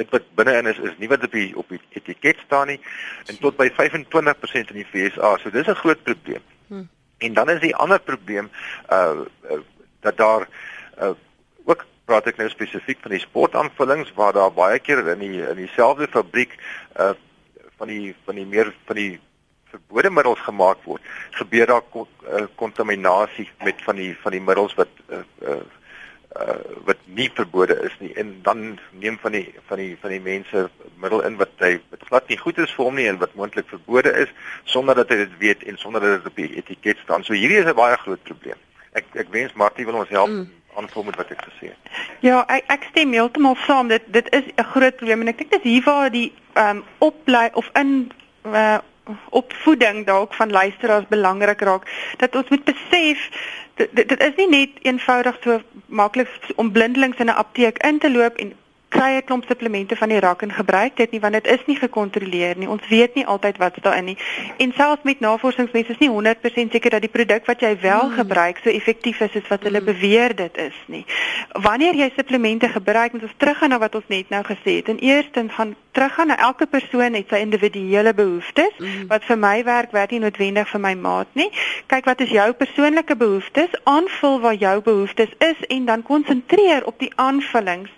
dit 0.00 0.10
wat 0.10 0.26
binne-in 0.40 0.72
is 0.72 0.80
is 0.88 0.96
nie 0.98 1.08
wat 1.12 1.24
op 1.28 1.36
die 1.36 1.50
op 1.56 1.68
die 1.68 1.80
etiket 2.00 2.40
staan 2.46 2.72
nie 2.72 2.80
en 3.28 3.38
tot 3.44 3.56
by 3.60 3.68
25% 3.76 4.72
in 4.72 4.80
die 4.80 4.88
VSA. 4.92 5.36
So 5.38 5.50
dis 5.50 5.68
'n 5.68 5.82
groot 5.84 6.02
probleem. 6.02 6.42
Hmm. 6.66 6.88
En 7.18 7.34
dan 7.34 7.50
is 7.50 7.60
die 7.60 7.76
ander 7.76 8.00
probleem 8.00 8.50
uh, 8.90 9.20
uh 9.50 9.60
dat 10.00 10.16
daar 10.16 10.48
uh 11.00 11.12
praat 12.10 12.26
ek 12.26 12.40
nou 12.42 12.48
spesifiek 12.50 13.02
van 13.04 13.14
die 13.14 13.22
sportaanvullings 13.22 14.14
waar 14.18 14.34
daar 14.34 14.54
baie 14.54 14.78
keer 14.82 15.04
in 15.14 15.22
die 15.22 15.42
in 15.46 15.58
dieselfde 15.62 16.10
fabriek 16.10 16.56
uh 16.98 17.14
van 17.80 17.88
die 17.88 18.14
van 18.26 18.36
die 18.36 18.44
meer 18.44 18.68
van 18.84 18.98
die 18.98 19.12
verbode 19.72 20.10
middels 20.12 20.40
gemaak 20.44 20.82
word 20.84 21.04
gebeur 21.38 21.70
daar 21.70 21.84
uh, 21.96 22.46
kontaminasie 22.60 23.46
met 23.64 23.80
van 23.86 23.96
die 23.96 24.10
van 24.22 24.34
die 24.36 24.42
middels 24.48 24.74
wat 24.80 24.92
uh, 25.08 25.22
uh 25.52 25.62
uh 26.40 26.58
wat 26.88 27.00
nie 27.18 27.28
verbode 27.34 27.74
is 27.86 27.94
nie 28.02 28.10
en 28.22 28.34
dan 28.46 28.78
neem 29.04 29.16
van 29.22 29.32
die 29.38 29.46
van 29.70 29.80
die 29.82 29.96
van 30.02 30.14
die 30.14 30.20
mense 30.26 30.66
middel 31.02 31.24
in 31.28 31.38
wat 31.40 31.54
hy 31.64 31.72
wat 31.94 32.04
glad 32.10 32.28
nie 32.28 32.38
goed 32.42 32.60
is 32.66 32.74
vir 32.76 32.90
hom 32.90 33.00
nie 33.00 33.08
en 33.10 33.22
wat 33.22 33.34
moontlik 33.38 33.70
verbode 33.72 34.12
is 34.24 34.34
sonder 34.74 34.98
dat 35.00 35.10
hy 35.10 35.22
dit 35.24 35.38
weet 35.42 35.64
en 35.64 35.80
sonder 35.80 36.04
dat 36.04 36.20
dit 36.20 36.30
op 36.30 36.42
die 36.42 36.52
etiket 36.62 37.00
staan. 37.06 37.24
So 37.24 37.34
hierdie 37.34 37.62
is 37.62 37.70
'n 37.70 37.80
baie 37.80 37.96
groot 38.04 38.22
probleem. 38.22 38.60
Ek 38.92 39.04
ek 39.14 39.28
wens 39.30 39.52
Martie 39.52 39.86
wil 39.86 39.94
ons 39.94 40.08
help 40.08 40.28
mm 40.28 40.48
aanvul 40.74 41.02
met 41.02 41.16
wat 41.16 41.30
ek 41.34 41.42
gesê 41.48 41.72
het. 41.72 41.98
Ja, 42.24 42.44
ek 42.46 42.68
ek 42.70 42.86
stem 42.90 43.12
heeltemal 43.12 43.56
saam. 43.66 43.88
Dit 43.88 44.06
dit 44.06 44.26
is 44.32 44.44
'n 44.54 44.70
groot 44.74 44.96
probleem 44.96 45.20
en 45.20 45.28
ek 45.28 45.38
dink 45.38 45.50
dis 45.50 45.62
hier 45.62 45.82
waar 45.82 46.10
die 46.10 46.32
ehm 46.54 46.76
um, 46.76 46.84
oplei 46.98 47.48
of 47.52 47.70
in 47.72 48.12
uh, 48.46 48.78
opvoeding 49.30 50.06
dalk 50.06 50.34
van 50.34 50.50
luisteraars 50.50 51.08
belangrik 51.08 51.60
raak 51.60 51.90
dat 52.16 52.34
ons 52.34 52.48
moet 52.48 52.64
besef 52.64 53.28
dit 53.74 54.08
dit 54.08 54.20
is 54.20 54.34
nie 54.36 54.48
net 54.48 54.70
eenvoudig 54.82 55.36
so 55.42 55.60
maklik 55.86 56.28
om 56.56 56.72
blindelings 56.72 57.18
in 57.18 57.26
'n 57.26 57.40
apteek 57.42 57.78
in 57.78 57.98
te 57.98 58.10
loop 58.10 58.36
en 58.36 58.52
kry 58.90 59.16
'n 59.16 59.24
klomp 59.24 59.44
supplemente 59.46 59.96
van 59.96 60.08
die 60.08 60.18
rak 60.18 60.42
en 60.42 60.52
gebruik 60.52 60.96
dit 60.96 61.10
nie 61.10 61.20
want 61.20 61.32
dit 61.32 61.46
is 61.46 61.62
nie 61.66 61.76
gekontroleer 61.76 62.56
nie. 62.56 62.68
Ons 62.68 62.88
weet 62.88 63.14
nie 63.14 63.26
altyd 63.26 63.56
wat's 63.56 63.82
daarin 63.82 64.04
nie. 64.04 64.18
En 64.56 64.72
selfs 64.72 65.02
met 65.02 65.20
navorsingsmense 65.20 65.92
is 65.92 65.98
nie 65.98 66.10
100% 66.10 66.70
seker 66.70 66.90
dat 66.90 67.00
die 67.00 67.14
produk 67.18 67.46
wat 67.46 67.60
jy 67.60 67.76
wel 67.80 68.08
mm. 68.08 68.14
gebruik 68.14 68.60
so 68.62 68.70
effektief 68.70 69.20
is 69.20 69.36
as 69.36 69.48
wat 69.48 69.62
hulle 69.62 69.80
mm. 69.80 69.84
beweer 69.84 70.34
dit 70.34 70.56
is 70.56 70.76
nie. 70.86 71.04
Wanneer 71.52 71.94
jy 71.94 72.10
supplemente 72.16 72.68
gebruik, 72.68 73.12
moet 73.12 73.22
ons 73.22 73.36
teruggaan 73.36 73.68
na 73.68 73.78
wat 73.78 73.94
ons 73.94 74.08
net 74.08 74.28
nou 74.28 74.42
gesê 74.44 74.76
het. 74.80 74.88
En 74.88 74.98
eerstens 74.98 75.52
gaan 75.54 75.76
teruggaan 75.92 76.26
na 76.26 76.38
elke 76.38 76.66
persoon 76.66 77.14
het 77.14 77.28
sy 77.28 77.40
individuele 77.42 78.14
behoeftes. 78.14 78.74
Mm. 78.78 79.06
Wat 79.08 79.24
vir 79.24 79.38
my 79.38 79.64
werk, 79.64 79.92
werk 79.92 80.10
nie 80.14 80.22
noodwendig 80.22 80.68
vir 80.68 80.80
my 80.80 80.94
maat 80.94 81.30
nie. 81.38 81.48
Kyk 81.90 82.04
wat 82.04 82.20
is 82.20 82.32
jou 82.34 82.46
persoonlike 82.52 83.16
behoeftes, 83.16 83.74
aanvul 83.90 84.40
waar 84.40 84.54
jou 84.54 84.76
behoeftes 84.86 85.32
is 85.38 85.66
en 85.68 85.84
dan 85.84 86.02
konsentreer 86.02 86.86
op 86.86 86.98
die 86.98 87.12
aanvullings 87.16 87.90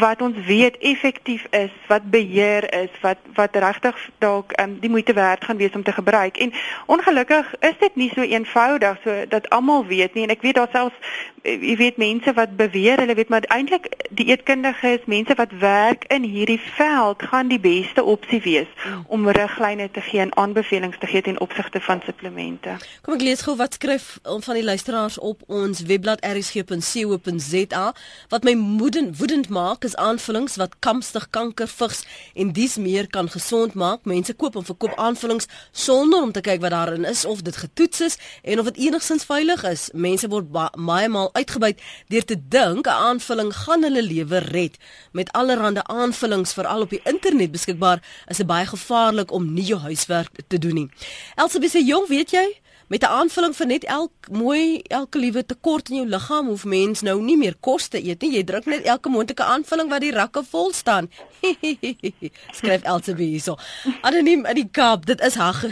wat 0.00 0.22
ons 0.22 0.38
weet 0.46 0.76
effektief 0.82 1.46
is, 1.50 1.72
wat 1.88 2.10
beheer 2.10 2.66
is, 2.74 2.90
wat 3.02 3.18
wat 3.34 3.56
regtig 3.56 3.98
dalk 4.18 4.54
um, 4.60 4.78
die 4.80 4.90
moeite 4.90 5.12
werd 5.12 5.44
gaan 5.44 5.56
wees 5.56 5.74
om 5.74 5.82
te 5.82 5.92
gebruik. 5.92 6.36
En 6.36 6.52
ongelukkig 6.86 7.54
is 7.60 7.78
dit 7.78 7.96
nie 7.96 8.10
so 8.14 8.22
eenvoudig 8.22 8.98
so 9.04 9.24
dat 9.28 9.48
almal 9.50 9.86
weet 9.86 10.14
nie 10.14 10.24
en 10.24 10.34
ek 10.34 10.42
weet 10.42 10.58
daar 10.58 10.72
selfs 10.72 11.22
jy 11.44 11.76
weet 11.76 12.00
mense 12.00 12.32
wat 12.32 12.56
beweer 12.56 13.02
hulle 13.02 13.14
weet 13.14 13.28
maar 13.28 13.44
eintlik 13.52 13.90
die 14.14 14.26
eetkundiges, 14.32 15.04
mense 15.10 15.34
wat 15.36 15.52
werk 15.60 16.06
in 16.14 16.24
hierdie 16.24 16.60
veld 16.76 17.22
gaan 17.22 17.52
die 17.52 17.60
beste 17.60 18.02
opsie 18.02 18.40
wees 18.44 18.70
om 19.12 19.28
riglyne 19.28 19.90
te 19.90 20.00
gee 20.00 20.22
en 20.24 20.32
aanbevelings 20.40 20.98
te 20.98 21.10
gee 21.10 21.22
ten 21.22 21.40
opsigte 21.40 21.80
van 21.84 22.00
supplemente. 22.06 22.78
Kom 23.04 23.18
ek 23.18 23.26
lees 23.26 23.44
gou 23.44 23.56
wat 23.60 23.76
skryf 23.76 24.18
van 24.24 24.56
die 24.56 24.64
luisteraars 24.64 25.18
op 25.18 25.44
ons 25.46 25.84
webblad 25.84 26.24
rsg.co.za 26.24 27.86
wat 28.32 28.48
my 28.48 28.54
moedend 28.54 29.18
woedend 29.18 29.48
maak 29.52 29.84
is 29.84 29.96
aan 29.96 30.14
aanvullings 30.14 30.56
wat 30.60 30.78
kamstig 30.78 31.26
kanker 31.34 31.68
vigs 31.68 32.04
en 32.34 32.52
dis 32.54 32.76
meer 32.78 33.08
kan 33.10 33.28
gesond 33.30 33.74
maak. 33.74 34.04
Mense 34.04 34.34
koop 34.34 34.56
en 34.56 34.66
verkoop 34.66 34.94
aanvullings 35.00 35.48
sonder 35.72 36.22
om 36.22 36.32
te 36.32 36.42
kyk 36.44 36.62
wat 36.62 36.74
daarin 36.74 37.06
is 37.08 37.24
of 37.24 37.42
dit 37.42 37.56
getoets 37.56 38.00
is 38.08 38.18
en 38.42 38.62
of 38.62 38.70
dit 38.70 38.86
enigstens 38.86 39.26
veilig 39.26 39.64
is. 39.70 39.88
Mense 39.92 40.30
word 40.30 40.50
baie 40.54 41.08
maal 41.08 41.30
uitgebuit 41.34 41.80
deur 42.12 42.24
te 42.24 42.36
dink 42.48 42.86
'n 42.86 43.00
aanvulling 43.08 43.52
gaan 43.54 43.82
hulle 43.82 44.02
lewe 44.02 44.38
red. 44.38 44.78
Met 45.12 45.32
allerlei 45.32 45.82
aanvullings 45.82 46.52
veral 46.52 46.80
op 46.80 46.90
die 46.90 47.00
internet 47.04 47.50
beskikbaar, 47.50 48.02
is 48.26 48.36
dit 48.36 48.46
baie 48.46 48.66
gevaarlik 48.66 49.30
om 49.32 49.52
nie 49.54 49.64
jou 49.64 49.80
huiswerk 49.80 50.30
te 50.48 50.58
doen 50.58 50.74
nie. 50.74 50.88
Elsabie 51.34 51.70
sê 51.70 51.80
jong, 51.84 52.08
weet 52.08 52.30
jy, 52.30 52.46
met 52.88 53.02
'n 53.02 53.06
aanvulling 53.20 53.56
vir 53.56 53.66
net 53.66 53.84
elk 53.84 54.12
mooi 54.30 54.82
elke 54.88 55.18
liewe 55.18 55.46
tekort 55.46 55.88
in 55.88 55.96
jou 55.96 56.06
liggaam 56.06 56.46
hoef 56.46 56.64
mens 56.64 57.02
nou 57.02 57.20
nie 57.22 57.36
meer 57.36 57.54
kos 57.60 57.88
te 57.88 57.98
eet 58.04 58.22
nie. 58.22 58.36
Jy 58.36 58.44
druk 58.44 58.66
net 58.66 58.82
elke 58.82 59.08
moontlike 59.08 59.42
aanvulling 59.42 59.88
wat 59.88 60.00
die 60.00 60.12
rakke 60.12 60.42
vol 60.50 60.72
staan. 60.72 61.08
Skryf 62.58 62.82
Elsie 62.82 63.14
hierso. 63.14 63.56
Anoniem 64.00 64.44
in 64.44 64.54
die 64.54 64.68
Kaap, 64.70 65.06
dit 65.06 65.20
is 65.20 65.34
hag. 65.34 65.62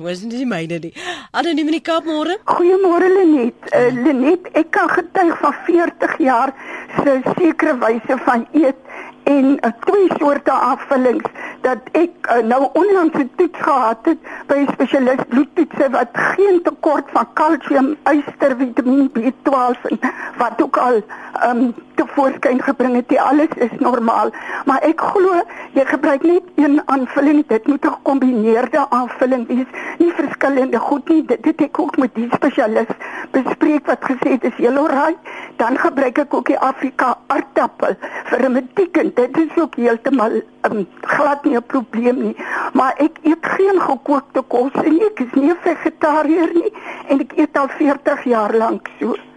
Was 0.00 0.22
nie 0.22 0.46
myne 0.46 0.78
nie. 0.78 0.92
Anoniem 1.30 1.66
in 1.66 1.78
die 1.78 1.80
Kaap 1.80 2.04
môre. 2.04 2.38
Goeiemôre 2.44 3.08
Lenet. 3.16 3.54
Uh, 3.72 4.04
Lenet, 4.04 4.48
ek 4.52 4.70
kan 4.70 4.88
getuig 4.88 5.38
van 5.38 5.54
40 5.66 6.18
jaar 6.18 6.54
se 7.02 7.20
sekere 7.38 7.78
wyse 7.78 8.18
van 8.24 8.46
eet 8.52 8.76
en 9.24 9.56
uh, 9.60 9.72
twee 9.84 10.08
soorte 10.18 10.52
aanvullings 10.52 11.24
dat 11.68 11.90
ek 11.92 12.30
uh, 12.32 12.42
nou 12.52 12.62
onlangs 12.72 13.18
'n 13.18 13.30
toets 13.36 13.60
gehad 13.68 14.00
het 14.10 14.20
by 14.46 14.56
'n 14.62 14.72
spesialis 14.72 15.22
bloedtoetse 15.28 15.90
wat 15.90 16.08
geen 16.12 16.62
tekort 16.62 17.06
van 17.16 17.26
kalsium, 17.32 17.88
yster, 18.14 18.56
vitamien 18.56 19.10
B12 19.18 19.80
en 19.92 19.98
wat 20.36 20.62
ook 20.62 20.76
al 20.76 21.02
um, 21.48 21.74
te 21.98 22.06
voorskyn 22.14 22.62
gebring 22.62 22.94
het. 22.98 23.08
Die 23.10 23.20
alles 23.20 23.54
is 23.66 23.74
normaal, 23.82 24.30
maar 24.70 24.84
ek 24.86 25.02
glo 25.12 25.42
jy 25.76 25.84
gebruik 25.88 26.24
net 26.26 26.46
een 26.56 26.80
aanvulling. 26.86 27.44
Dit 27.50 27.66
moet 27.66 27.84
'n 27.84 27.94
gekombineerde 27.98 28.86
aanvulling 28.90 29.46
wees, 29.48 29.70
nie 29.98 30.12
verskillende 30.12 30.78
goed 30.78 31.08
nie. 31.08 31.24
Dit 31.24 31.44
het 31.44 31.60
ek 31.60 31.78
ook 31.78 31.96
met 31.96 32.14
die 32.14 32.28
spesialis 32.34 32.92
bespreek 33.30 33.86
wat 33.86 34.04
gesê 34.10 34.36
het 34.36 34.44
is 34.44 34.56
heelorraai. 34.56 35.16
Dan 35.56 35.78
gebruik 35.78 36.18
ek 36.18 36.34
ook 36.34 36.46
die 36.46 36.58
Afrika 36.58 37.16
aardappel 37.26 37.96
vir 38.24 38.44
'n 38.44 38.52
medieken 38.52 39.14
dit 39.14 39.36
is 39.38 39.62
ook 39.62 39.74
heeltemal 39.74 40.40
um, 40.62 40.86
glad 41.00 41.44
nie 41.44 41.56
'n 41.56 41.66
probleem 41.66 42.22
nie. 42.22 42.36
Maar 42.72 42.94
ek 42.96 43.18
eet 43.22 43.46
geen 43.56 43.80
gekookte 43.80 44.42
kos 44.42 44.72
en 44.72 45.00
ek 45.00 45.20
is 45.20 45.32
nie 45.32 45.54
vegetariër 45.62 46.50
nie 46.54 46.72
en 47.08 47.20
ek 47.20 47.32
eet 47.36 47.58
al 47.58 47.68
40 47.68 48.24
jaar 48.24 48.54
lank 48.54 48.88
so. 49.00 49.27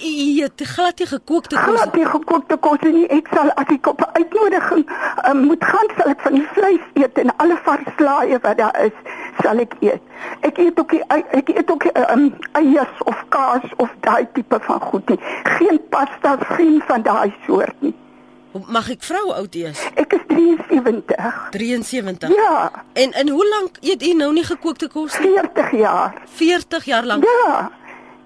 Ja, 0.00 0.48
te 0.54 0.64
glad 0.64 0.98
nie 0.98 1.06
gekookte 1.06 1.56
kos. 1.56 1.64
Glad 1.64 1.94
nie 1.94 2.06
gekookte 2.06 2.56
kos 2.56 2.80
nie. 2.82 3.06
Ek 3.12 3.28
sal 3.34 3.50
as 3.60 3.70
ek 3.74 3.86
op 3.86 4.00
'n 4.00 4.10
uitnodiging 4.18 4.84
um, 5.28 5.38
moet 5.48 5.64
gaan, 5.64 5.88
sal 5.96 6.10
ek 6.10 6.20
van 6.20 6.34
die 6.34 6.46
vleis 6.52 6.84
eet 6.94 7.18
en 7.18 7.36
alle 7.36 7.58
varslaaie 7.62 8.38
wat 8.42 8.56
daar 8.58 8.84
is, 8.84 8.96
sal 9.42 9.58
ek 9.58 9.74
eet. 9.80 10.02
Ek 10.40 10.58
eet 10.58 10.80
ook 10.80 10.90
die, 10.90 11.02
ek 11.08 11.48
eet 11.48 11.70
ook 11.70 11.84
um, 11.84 12.34
eiers 12.52 12.96
of 13.04 13.24
kaas 13.28 13.66
of 13.76 13.90
daai 14.00 14.26
tipe 14.32 14.58
van 14.60 14.80
goed 14.80 15.08
nie. 15.08 15.18
Geen 15.44 15.80
pasta, 15.88 16.36
geen 16.56 16.82
van 16.86 17.02
daai 17.02 17.34
soort 17.46 17.80
nie. 17.80 17.94
Mag 18.70 18.86
ek 18.90 19.02
vrou 19.02 19.32
oud 19.34 19.54
eers? 19.58 19.80
Ek 19.98 20.12
is 20.14 20.20
73. 20.28 21.48
73. 21.50 22.30
Ja. 22.30 22.70
En 22.92 23.12
en 23.12 23.28
hoe 23.28 23.46
lank 23.48 23.78
eet 23.80 24.02
u 24.02 24.12
nou 24.14 24.32
nie 24.32 24.44
gekookte 24.44 24.88
kos 24.88 25.18
nie? 25.18 25.32
40 25.34 25.70
jaar. 25.70 26.14
40 26.26 26.84
jaar 26.84 27.04
lank. 27.04 27.24
Ja. 27.24 27.70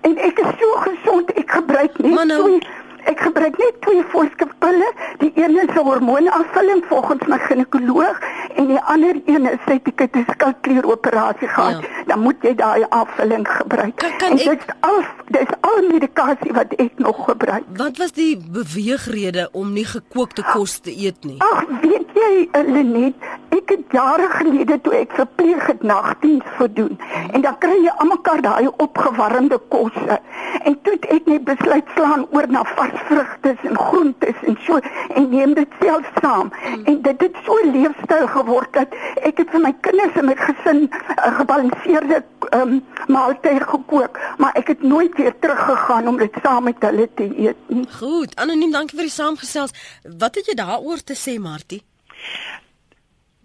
En 0.01 0.17
ek 0.17 0.39
is 0.39 0.53
so 0.59 0.75
gesond, 0.91 1.31
ek 1.31 1.51
gebruik 1.51 1.99
net 1.99 2.25
nou, 2.25 2.43
twee 2.43 2.87
Ek 3.09 3.21
gebruik 3.25 3.57
net 3.57 3.77
twee 3.85 4.03
voorskrifpille. 4.13 4.89
Die 5.23 5.31
een 5.35 5.57
is 5.63 5.75
'n 5.75 5.85
hormoonaanvulling 5.87 6.85
volgens 6.89 7.27
my 7.27 7.39
ginekoloog 7.39 8.19
en 8.55 8.67
die 8.67 8.81
ander 8.81 9.15
een 9.25 9.47
is 9.47 9.65
ek 9.67 10.01
het 10.01 10.17
'n 10.17 10.27
skildklieroperasie 10.31 11.49
gehad. 11.49 11.81
Ja. 11.81 12.05
Dan 12.07 12.21
moet 12.21 12.37
jy 12.41 12.55
daai 12.55 12.85
aanvulling 12.89 13.49
gebruik. 13.49 13.97
Kan, 13.97 14.17
kan 14.17 14.31
en 14.31 14.37
dit 14.37 14.47
is 14.67 14.75
al 14.81 15.03
dis 15.27 15.53
al 15.61 15.83
medikasie 15.89 16.53
wat 16.53 16.73
ek 16.77 16.93
nog 16.97 17.25
gebruik. 17.25 17.65
Wat 17.77 17.97
was 17.97 18.13
die 18.13 18.37
beweegrede 18.51 19.49
om 19.53 19.73
nie 19.73 19.87
gekookte 19.87 20.43
kos 20.43 20.79
te 20.79 20.91
eet 20.91 21.25
nie? 21.25 21.39
Ag, 21.39 21.65
weet 21.81 22.09
jy, 22.15 22.49
Lenet, 22.67 23.15
ek 23.57 23.71
het 23.75 23.93
jare 23.93 24.29
gelede 24.29 24.81
toe 24.81 24.95
ek 24.95 25.13
verpleeg 25.17 25.67
het 25.67 25.83
nagdiens 25.83 26.45
gedoen 26.59 26.99
en 27.33 27.41
dan 27.41 27.59
kry 27.59 27.77
jy 27.85 27.93
almekaar 28.03 28.41
daai 28.43 28.69
opgewarmde 28.77 29.59
kosse. 29.69 30.19
En 30.65 30.77
toe 30.83 30.93
het 30.93 31.07
ek 31.17 31.27
net 31.27 31.45
besluit 31.45 31.93
slaan 31.95 32.27
oor 32.31 32.49
na 32.49 32.65
vars 32.75 33.01
vrugte 33.11 33.55
en 33.71 33.79
groentes 33.79 34.43
en 34.47 34.59
so 34.67 34.81
en 35.15 35.29
neem 35.31 35.55
dit 35.55 35.79
self 35.81 36.11
saam. 36.21 36.53
En 36.85 37.03
dit 37.03 37.21
het 37.27 37.37
so 37.45 37.59
'n 37.65 37.73
leefstyl 37.77 38.27
geword 38.27 38.73
dat 38.73 38.89
ek 39.23 39.39
het 39.39 39.51
vir 39.51 39.61
my 39.61 39.75
kinders 39.81 40.17
en 40.17 40.27
my 40.27 40.37
gesin 40.37 40.81
'n 40.89 41.35
gebalanseerde 41.41 42.25
um, 42.55 42.85
maaltyd 43.07 43.63
gekook, 43.63 44.19
maar 44.39 44.53
ek 44.55 44.69
het 44.69 44.83
nooit 44.83 45.17
weer 45.17 45.35
teruggegaan 45.39 46.09
om 46.09 46.17
dit 46.17 46.35
saam 46.43 46.65
met 46.65 46.77
hulle 46.79 47.09
te 47.15 47.29
eet 47.39 47.57
nie. 47.67 47.87
Goed, 47.99 48.37
anoniem, 48.37 48.73
dankie 48.73 48.97
vir 48.97 49.09
die 49.09 49.15
saamgesels. 49.15 49.75
Wat 50.19 50.35
het 50.35 50.47
jy 50.47 50.55
daaroor 50.55 51.03
te 51.05 51.17
sê, 51.17 51.39
Martie? 51.41 51.83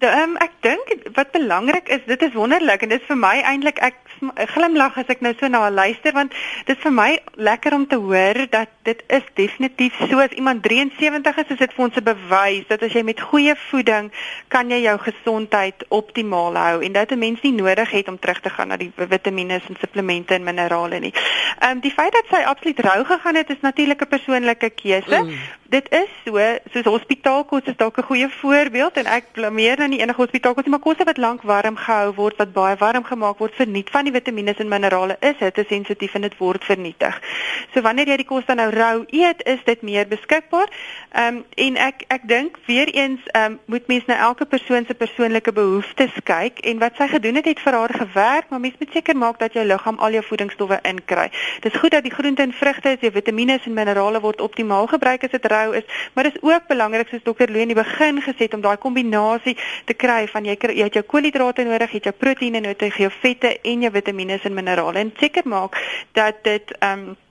Um, 0.04 0.36
ek 0.44 0.58
dink 0.66 0.90
wat 1.16 1.32
belangrik 1.32 1.88
is, 1.88 2.02
dit 2.06 2.22
is 2.22 2.34
wonderlik 2.36 2.82
en 2.84 2.92
dit 2.92 3.00
is 3.00 3.08
vir 3.08 3.20
my 3.20 3.38
eintlik 3.40 3.78
ek 3.80 3.96
glimlag 4.52 4.98
as 5.00 5.08
ek 5.12 5.24
nou 5.24 5.32
so 5.40 5.48
na 5.48 5.62
haar 5.64 5.76
luister 5.76 6.12
want 6.16 6.36
dit 6.68 6.76
is 6.76 6.84
vir 6.84 6.92
my 6.96 7.10
lekker 7.36 7.76
om 7.76 7.86
te 7.88 8.00
hoor 8.04 8.42
dat 8.52 8.72
dit 8.84 9.04
is 9.08 9.24
definitief 9.34 9.96
so 10.10 10.20
as 10.20 10.36
iemand 10.36 10.64
73 10.64 11.38
is, 11.38 11.52
is 11.56 11.58
dit 11.58 11.74
vir 11.74 11.86
ons 11.86 11.96
'n 11.96 12.04
bewys 12.04 12.68
dat 12.68 12.82
as 12.84 12.94
jy 12.94 13.04
met 13.04 13.22
goeie 13.22 13.56
voeding 13.70 14.12
kan 14.48 14.70
jy 14.70 14.82
jou 14.84 14.98
gesondheid 15.00 15.86
optimaal 15.88 16.56
hou 16.56 16.84
en 16.84 16.92
dat 16.92 17.12
'n 17.12 17.20
mens 17.20 17.42
nie 17.42 17.54
nodig 17.54 17.92
het 17.92 18.08
om 18.08 18.20
terug 18.20 18.40
te 18.42 18.50
gaan 18.50 18.68
na 18.68 18.78
die 18.78 18.92
vitamiene 18.96 19.54
en 19.54 19.76
supplemente 19.80 20.34
en 20.34 20.44
minerale 20.44 21.00
nie. 21.00 21.14
Ehm 21.60 21.72
um, 21.72 21.80
die 21.80 21.92
feit 21.92 22.12
dat 22.12 22.26
sy 22.30 22.44
absoluut 22.44 22.80
rou 22.80 23.06
gegaan 23.06 23.36
het 23.36 23.50
is 23.50 23.62
natuurlik 23.62 24.02
'n 24.02 24.08
persoonlike 24.08 24.70
keuse. 24.70 25.24
Mm. 25.24 25.34
Dit 25.74 25.88
is 25.90 26.10
so, 26.26 26.38
soos 26.74 26.86
hospitaalkos 26.86 27.62
is 27.66 27.78
dalk 27.78 27.98
'n 27.98 28.04
goeie 28.04 28.30
voorbeeld 28.30 28.98
en 28.98 29.06
ek 29.06 29.32
blameer 29.32 29.78
nou 29.78 29.88
nie 29.90 30.00
enige 30.00 30.22
hospitaalkos 30.22 30.64
nie, 30.64 30.72
maar 30.72 30.80
kosse 30.80 31.04
wat 31.04 31.18
lank 31.18 31.42
warm 31.42 31.76
gehou 31.76 32.14
word, 32.14 32.38
wat 32.38 32.54
baie 32.54 32.76
warm 32.76 33.04
gemaak 33.04 33.38
word, 33.38 33.56
verniet 33.56 33.90
van 33.90 34.04
die 34.04 34.14
vitamiene 34.14 34.54
en 34.58 34.68
minerale 34.68 35.18
is 35.20 35.40
hitte 35.40 35.66
sensitief 35.68 36.14
en 36.14 36.22
dit 36.22 36.38
word 36.38 36.64
vernietig. 36.64 37.22
So 37.74 37.82
wanneer 37.82 38.08
jy 38.08 38.18
die 38.18 38.26
kos 38.26 38.46
dan 38.46 38.58
nou 38.58 38.70
rou 38.74 39.04
eet, 39.08 39.44
is 39.46 39.64
dit 39.66 39.82
meer 39.82 40.08
beskikbaar. 40.08 40.70
Ehm 41.12 41.36
um, 41.36 41.46
en 41.56 41.76
ek 41.78 42.04
ek 42.08 42.28
dink 42.28 42.58
weer 42.66 42.90
eens 42.94 43.22
ehm 43.32 43.52
um, 43.52 43.60
moet 43.66 43.88
mens 43.88 44.06
na 44.06 44.18
elke 44.18 44.46
persoon 44.46 44.86
se 44.88 44.94
persoonlike 44.94 45.52
behoeftes 45.52 46.16
kyk 46.24 46.60
en 46.60 46.80
wat 46.80 46.96
sy 46.98 47.08
gedoen 47.08 47.36
het 47.36 47.46
het 47.46 47.60
vir 47.60 47.74
haar 47.74 47.94
gewerk, 47.94 48.50
maar 48.50 48.60
mens 48.60 48.76
moet 48.80 48.92
seker 48.92 49.18
maak 49.18 49.40
dat 49.40 49.54
jou 49.54 49.66
liggaam 49.66 50.00
al 50.00 50.12
jou 50.12 50.24
voedingsstowwe 50.24 50.80
inkry. 50.82 51.30
Dit 51.62 51.74
is 51.74 51.80
goed 51.80 51.92
dat 51.92 52.04
die 52.04 52.14
groente 52.14 52.42
en 52.42 52.54
vrugte, 52.54 52.98
die 53.00 53.12
vitamiene 53.12 53.60
en 53.66 53.74
minerale 53.74 54.20
word 54.20 54.42
optimaal 54.42 54.88
gebruik 54.88 55.24
as 55.24 55.32
dit 55.32 55.46
rou 55.46 55.76
is, 55.76 55.84
maar 56.14 56.24
dit 56.24 56.36
is 56.36 56.42
ook 56.42 56.68
belangrik 56.68 57.08
soos 57.08 57.24
dokter 57.24 57.52
Louw 57.52 57.62
in 57.62 57.74
die 57.74 57.78
begin 57.78 58.22
gesê 58.22 58.48
het 58.48 58.54
om 58.54 58.62
daai 58.62 58.78
kombinasie 58.78 59.58
te 59.86 59.94
kry 59.94 60.28
van 60.28 60.46
jy 60.46 60.58
jy 60.64 60.84
het 60.84 60.94
jou 60.94 61.04
koolhidrate 61.04 61.64
nodig, 61.64 61.92
jy 61.92 62.02
het 62.02 62.10
jou 62.12 62.16
proteïene 62.18 62.64
nodig, 62.64 62.98
jou 62.98 63.12
vette 63.22 63.60
en 63.62 63.86
jou 63.86 63.92
vitamiene 63.92 64.40
en 64.44 64.54
minerale 64.54 65.00
en 65.00 65.14
seker 65.20 65.48
maak 65.48 65.78
dat 66.14 66.44
dit 66.44 66.76
ehm 66.80 67.10
um, 67.10 67.22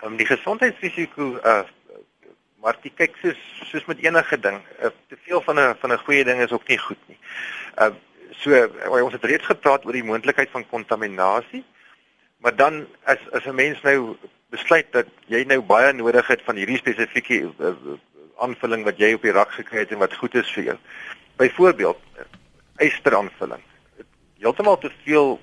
Ehm 0.00 0.12
um, 0.12 0.16
die 0.16 0.26
gesondheidsrisiko 0.26 1.40
uh 1.44 1.64
maar 2.62 2.78
jy 2.82 2.90
kyk 2.94 3.16
soos 3.22 3.38
soos 3.70 3.84
met 3.86 3.98
enige 4.02 4.38
ding, 4.38 4.58
uh, 4.82 4.90
te 5.08 5.16
veel 5.24 5.40
van 5.42 5.60
'n 5.60 5.76
van 5.80 5.92
'n 5.92 6.04
goeie 6.04 6.24
ding 6.24 6.40
is 6.40 6.52
ook 6.52 6.68
nie 6.68 6.78
goed 6.78 7.02
nie. 7.06 7.18
Uh 7.76 7.92
so 8.30 8.50
uh, 8.50 9.02
ons 9.04 9.12
het 9.12 9.24
reeds 9.24 9.46
gepraat 9.46 9.84
oor 9.84 9.92
die 9.92 10.04
moontlikheid 10.04 10.50
van 10.50 10.68
kontaminasie. 10.68 11.64
Maar 12.38 12.56
dan 12.56 12.86
as 13.04 13.18
as 13.32 13.44
'n 13.44 13.54
mens 13.54 13.82
nou 13.82 14.16
besluit 14.50 14.86
dat 14.92 15.06
jy 15.26 15.44
nou 15.44 15.60
baie 15.60 15.92
nodig 15.92 16.26
het 16.26 16.42
van 16.42 16.56
hierdie 16.56 16.78
spesifieke 16.78 17.52
uh, 17.58 17.74
aanvulling 18.38 18.84
wat 18.84 18.98
jy 18.98 19.12
op 19.14 19.26
die 19.26 19.34
rak 19.34 19.52
gekry 19.56 19.82
het 19.84 19.92
en 19.92 20.02
wat 20.02 20.14
goed 20.14 20.34
is 20.34 20.50
vir 20.54 20.72
jou. 20.72 20.76
Byvoorbeeld 21.36 22.00
eisteraanvulling. 22.78 23.62
Heeltemal 24.38 24.78
te 24.78 24.90
veel 25.04 25.38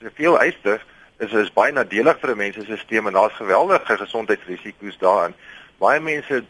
te 0.00 0.10
veel 0.14 0.38
eister 0.40 0.82
is 1.18 1.32
is 1.32 1.52
baie 1.52 1.72
nadelig 1.72 2.20
vir 2.20 2.30
'n 2.30 2.36
mens 2.36 2.56
se 2.56 2.64
stelsel 2.64 3.06
en 3.06 3.12
daar's 3.12 3.40
geweldige 3.40 3.96
gesondheidsrisiko's 3.96 4.98
daarin. 4.98 5.34
Baie 5.78 6.00
mense 6.00 6.44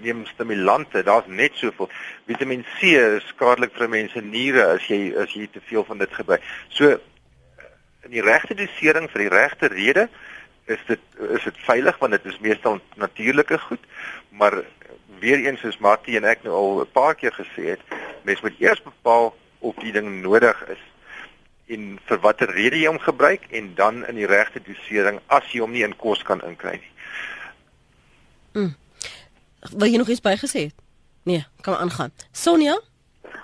neem 0.00 0.26
stimulante, 0.26 1.02
daar's 1.02 1.26
net 1.26 1.54
soveel 1.54 1.88
Vitamiin 2.26 2.64
C 2.78 2.82
is 2.82 3.26
skadelik 3.26 3.74
vir 3.74 3.88
mense 3.88 4.20
niere 4.20 4.66
as 4.76 4.86
jy 4.86 5.14
as 5.18 5.32
jy 5.34 5.48
te 5.50 5.60
veel 5.60 5.84
van 5.84 5.98
dit 5.98 6.14
gebruik. 6.14 6.42
So 6.68 7.00
in 8.02 8.10
die 8.10 8.22
regte 8.22 8.54
dosering 8.54 9.10
vir 9.10 9.24
die 9.24 9.32
regte 9.32 9.66
rede 9.66 10.08
is 10.74 10.84
dit 10.88 11.02
is 11.36 11.44
dit 11.44 11.58
veilig 11.66 11.98
want 11.98 12.16
dit 12.16 12.24
is 12.32 12.38
meestal 12.44 12.80
natuurlike 13.00 13.58
goed, 13.58 13.84
maar 14.30 14.62
weer 15.22 15.44
eens 15.46 15.60
soos 15.60 15.78
Mattie 15.78 16.16
en 16.18 16.26
ek 16.28 16.42
nou 16.42 16.54
al 16.54 16.80
'n 16.82 16.92
paar 16.92 17.14
keer 17.14 17.34
gesê 17.36 17.74
het, 17.74 17.82
mens 18.22 18.40
moet 18.40 18.58
eers 18.58 18.82
bepaal 18.82 19.34
of 19.58 19.74
die 19.84 19.92
ding 19.92 20.22
nodig 20.22 20.58
is 20.68 20.82
en 21.72 21.98
vir 22.08 22.20
watter 22.20 22.50
rede 22.50 22.76
jy 22.76 22.88
hom 22.90 22.98
gebruik 22.98 23.46
en 23.50 23.74
dan 23.74 24.06
in 24.06 24.18
die 24.20 24.26
regte 24.26 24.60
dosering 24.66 25.20
as 25.26 25.46
jy 25.52 25.62
hom 25.62 25.72
nie 25.72 25.84
in 25.86 25.96
kos 25.96 26.22
kan 26.22 26.42
inkry 26.46 26.76
nie. 26.80 26.92
Mm. 28.52 28.74
Wil 29.70 29.92
jy 29.92 30.00
nog 30.02 30.08
iets 30.08 30.24
bygesê 30.24 30.66
het? 30.68 30.74
Nee, 31.22 31.46
kan 31.60 31.76
aangaan. 31.78 32.12
Sonja? 32.32 32.80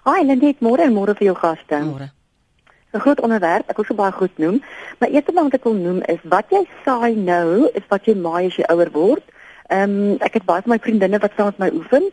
Hi, 0.04 0.24
Lennet, 0.26 0.60
môre 0.60 0.82
en 0.82 0.92
môre 0.92 1.14
vir 1.14 1.30
jou 1.30 1.36
gaste. 1.38 1.78
Môre. 1.84 2.10
'n 2.92 3.00
Groot 3.00 3.20
onderwerp, 3.20 3.68
ek 3.68 3.76
wil 3.76 3.84
so 3.84 3.94
baie 3.94 4.12
goed 4.12 4.38
noem, 4.38 4.62
maar 4.98 5.10
eerste 5.12 5.32
ding 5.32 5.44
wat 5.44 5.54
ek 5.58 5.64
wil 5.68 5.74
noem 5.76 5.98
is 6.08 6.22
wat 6.22 6.46
jy 6.48 6.62
saai 6.84 7.14
nou 7.14 7.68
is 7.74 7.84
wat 7.88 8.06
jy 8.08 8.14
maai 8.16 8.46
as 8.46 8.56
jy 8.56 8.64
ouer 8.72 8.90
word. 8.92 9.24
Ehm 9.68 9.96
um, 9.96 10.16
ek 10.24 10.38
het 10.38 10.46
baie 10.48 10.62
van 10.64 10.72
my 10.72 10.78
vriendinne 10.80 11.18
wat 11.20 11.34
saam 11.36 11.50
met 11.52 11.58
my 11.58 11.68
oefen 11.76 12.06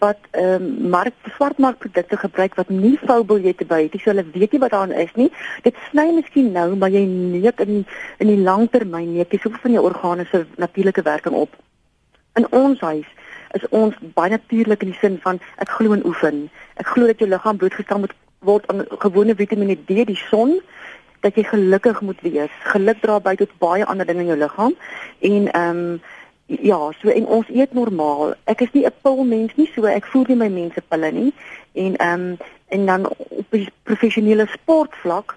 wat 0.00 0.20
ehm 0.30 0.54
um, 0.54 0.88
mark 0.94 1.12
swartmarkprodukte 1.34 2.16
gebruik 2.16 2.56
wat 2.56 2.70
nie 2.72 2.96
foubiljette 3.04 3.66
by 3.68 3.82
het. 3.82 3.92
Dis 3.92 4.08
hulle 4.08 4.24
weet 4.32 4.52
nie 4.52 4.60
wat 4.62 4.72
daarin 4.72 4.96
is 4.96 5.12
nie. 5.20 5.28
Dit 5.68 5.76
sny 5.90 6.06
miskien 6.16 6.48
nou, 6.56 6.76
maar 6.76 6.88
jy 6.96 7.04
neek 7.04 7.60
in 7.60 7.84
in 8.18 8.32
die 8.32 8.40
langtermyn 8.40 9.12
neek 9.12 9.36
jy 9.36 9.42
soveel 9.42 9.64
van 9.66 9.76
jou 9.76 9.84
organe 9.90 10.24
se 10.30 10.46
natuurlike 10.56 11.04
werking 11.04 11.36
op. 11.36 11.60
In 12.40 12.48
ons 12.50 12.80
huis 12.80 13.08
is 13.52 13.68
ons 13.68 13.94
baie 14.16 14.32
natuurlik 14.32 14.82
in 14.82 14.96
die 14.96 15.00
sin 15.04 15.20
van 15.20 15.40
ek 15.60 15.76
glo 15.76 15.92
in 15.92 16.06
oefen. 16.08 16.48
Ek 16.80 16.86
glo 16.86 17.06
dat 17.06 17.20
jou 17.20 17.28
liggaam 17.28 17.60
blootgestel 17.60 17.98
moet 17.98 18.16
word 18.42 18.66
aan 18.70 18.84
gewone 19.02 19.34
Vitamiene 19.34 19.76
D, 19.76 20.04
die 20.06 20.18
son 20.28 20.58
dat 21.22 21.36
jy 21.38 21.44
gelukkig 21.46 22.00
moet 22.00 22.20
wees. 22.26 22.50
Geluk 22.74 23.00
dra 23.02 23.20
by 23.22 23.36
tot 23.38 23.52
baie 23.62 23.86
ander 23.86 24.06
dinge 24.06 24.26
in 24.26 24.34
jou 24.34 24.40
liggaam 24.42 24.74
en 25.20 25.48
ehm 25.52 25.78
um, 25.84 26.00
Ja, 26.60 26.90
so 27.00 27.08
en 27.08 27.26
ons 27.26 27.48
eet 27.48 27.72
normaal. 27.72 28.34
Ek 28.44 28.60
is 28.60 28.72
nie 28.72 28.84
'n 28.84 28.92
pilmens 29.02 29.54
nie, 29.56 29.70
so 29.74 29.84
ek 29.84 30.04
voer 30.06 30.28
nie 30.28 30.36
my 30.36 30.48
mense 30.48 30.82
pille 30.88 31.10
nie. 31.12 31.32
En 31.72 31.96
ehm 31.96 32.20
um, 32.20 32.36
en 32.68 32.86
dan 32.86 33.08
op 33.08 33.46
die 33.50 33.68
professionele 33.82 34.46
sportvlak, 34.46 35.36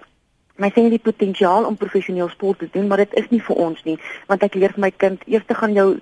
my 0.56 0.70
sien 0.74 0.88
die 0.88 0.98
potensiaal 0.98 1.64
om 1.64 1.76
professioneel 1.76 2.28
sport 2.28 2.58
te 2.58 2.68
doen, 2.72 2.86
maar 2.86 2.96
dit 2.96 3.14
is 3.14 3.28
nie 3.28 3.42
vir 3.42 3.56
ons 3.56 3.82
nie, 3.84 3.98
want 4.26 4.42
ek 4.42 4.54
leer 4.54 4.72
vir 4.72 4.80
my 4.80 4.90
kind 4.90 5.22
eers 5.26 5.44
te 5.46 5.54
gaan 5.54 5.72
jou 5.72 6.00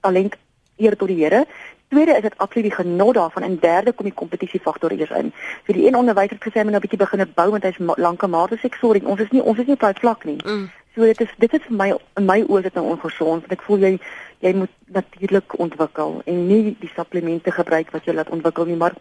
talent 0.00 0.34
eer 0.76 0.96
tot 0.96 1.08
die 1.08 1.20
Here. 1.22 1.44
Tweede 1.92 2.14
is 2.16 2.22
dit 2.22 2.38
absoluut 2.38 2.68
die 2.68 2.76
genot 2.76 3.14
daarvan 3.14 3.42
en 3.42 3.58
derde 3.60 3.92
kom 3.92 4.06
die 4.08 4.14
kompetisiefaktor 4.16 4.92
eers 4.96 5.10
in. 5.10 5.32
So 5.66 5.72
die 5.76 5.86
een 5.86 5.96
onderwyser 5.96 6.38
het 6.38 6.44
gesê 6.46 6.62
hy 6.62 6.64
moet 6.64 6.72
nou 6.72 6.80
'n 6.80 6.86
bietjie 6.88 7.04
begin 7.04 7.32
bou 7.34 7.50
want 7.50 7.66
hy's 7.68 7.80
lank 7.96 8.26
maar 8.26 8.48
dis 8.48 8.64
ek 8.64 8.78
sorry, 8.80 9.02
ons 9.04 9.20
is 9.20 9.30
nie 9.30 9.42
ons 9.42 9.58
is 9.58 9.66
nie 9.66 9.74
op 9.74 9.80
daai 9.80 10.00
vlak 10.00 10.24
nie. 10.24 10.38
Mm. 10.44 10.70
So 10.94 11.04
dit 11.04 11.20
is 11.20 11.28
dit 11.38 11.52
is 11.52 11.60
vir 11.68 11.76
my 11.76 11.88
in 12.16 12.24
my 12.24 12.40
oë 12.48 12.62
dit 12.62 12.74
nou 12.74 12.84
ongesond 12.94 13.40
want 13.44 13.52
ek 13.52 13.62
voel 13.62 13.78
jy 13.78 13.98
jy 14.40 14.54
moet 14.54 14.70
natuurlik 14.86 15.58
ontwikkel 15.58 16.22
en 16.24 16.46
nie 16.46 16.76
die 16.80 16.90
supplemente 16.96 17.50
gebruik 17.50 17.90
wat 17.90 18.04
jy 18.04 18.14
laat 18.14 18.30
ontwikkel 18.30 18.64
nie 18.64 18.76
maar 18.76 18.94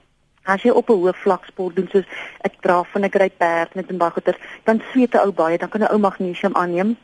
as 0.44 0.64
jy 0.64 0.72
op 0.72 0.90
'n 0.90 1.00
hoë 1.00 1.14
vlak 1.24 1.46
sport 1.46 1.76
doen 1.76 1.88
soos 1.92 2.06
ek 2.42 2.60
draf 2.62 2.88
van 2.92 3.06
'n 3.06 3.12
great 3.12 3.38
perd 3.38 3.76
met 3.76 3.92
'n 3.92 3.98
baie 3.98 4.12
goeie 4.12 4.36
dan 4.64 4.82
sweet 4.92 5.16
'n 5.16 5.24
ou 5.26 5.32
baie 5.32 5.58
dan 5.58 5.70
kan 5.70 5.82
'n 5.82 5.92
ou 5.92 6.00
magnesium 6.00 6.56
aanneem 6.56 6.98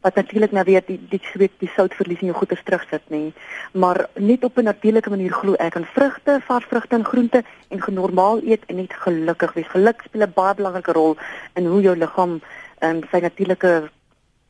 wat 0.00 0.14
natuurlik 0.14 0.52
nou 0.52 0.64
weer 0.64 0.82
die 0.86 1.00
die 1.10 1.20
sweet 1.32 1.52
die 1.58 1.70
soutverlies 1.74 2.20
in 2.20 2.30
jou 2.30 2.38
goeters 2.38 2.62
terugsit 2.64 3.02
nê 3.10 3.32
maar 3.72 4.08
net 4.14 4.44
op 4.44 4.58
'n 4.58 4.64
natuurlike 4.64 5.10
manier 5.10 5.32
glo 5.32 5.54
ek 5.54 5.76
aan 5.76 5.88
vrugte 5.94 6.40
vars 6.46 6.64
vrugte 6.64 6.94
en 6.94 7.04
groente 7.04 7.44
en 7.68 7.82
genormaal 7.82 8.42
eet 8.42 8.62
en 8.66 8.76
net 8.76 8.92
gelukkig 8.92 9.52
wees 9.52 9.68
geluk 9.68 10.02
speel 10.04 10.22
'n 10.22 10.32
baie 10.34 10.54
belangrike 10.54 10.92
rol 10.92 11.16
in 11.54 11.66
hoe 11.66 11.82
jou 11.82 11.96
liggaam 11.96 12.40
um, 12.80 13.00
sy 13.10 13.18
natuurlike 13.20 13.90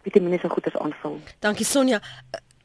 vitamiene 0.02 0.38
so 0.40 0.48
goed 0.48 0.66
as 0.66 0.76
aanvul. 0.76 1.20
Dankie 1.44 1.66
Sonja. 1.66 2.00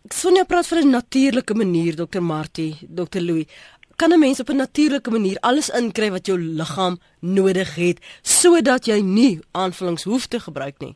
Sonja 0.10 0.44
praat 0.44 0.68
van 0.68 0.78
'n 0.78 0.90
natuurlike 0.90 1.54
manier, 1.54 1.96
Dr. 1.96 2.22
Martie, 2.22 2.78
Dr. 2.88 3.20
Louis. 3.20 3.48
Kan 3.96 4.12
'n 4.12 4.20
mens 4.20 4.40
op 4.40 4.50
'n 4.50 4.56
natuurlike 4.56 5.10
manier 5.10 5.38
alles 5.40 5.70
inkry 5.70 6.12
wat 6.12 6.26
jou 6.26 6.40
liggaam 6.40 7.00
nodig 7.20 7.76
het 7.76 8.00
sodat 8.22 8.86
jy 8.86 9.02
nie 9.02 9.40
aanvullings 9.52 10.04
hoef 10.04 10.28
te 10.28 10.40
gebruik 10.40 10.80
nie? 10.80 10.96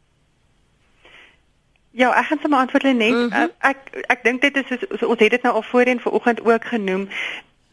Ja, 1.97 2.11
ek 2.13 2.29
gaan 2.29 2.39
sommer 2.41 2.59
antwoord 2.59 2.83
net. 2.83 3.13
Mm 3.13 3.29
-hmm. 3.31 3.51
Ek 3.59 3.77
ek 4.13 4.23
dink 4.23 4.41
dit 4.41 4.57
is 4.57 4.67
so, 4.99 5.07
ons 5.07 5.19
het 5.19 5.33
dit 5.33 5.41
nou 5.41 5.53
al 5.55 5.65
voorheen 5.65 5.99
vanoggend 5.99 6.45
ook 6.45 6.65
genoem 6.65 7.07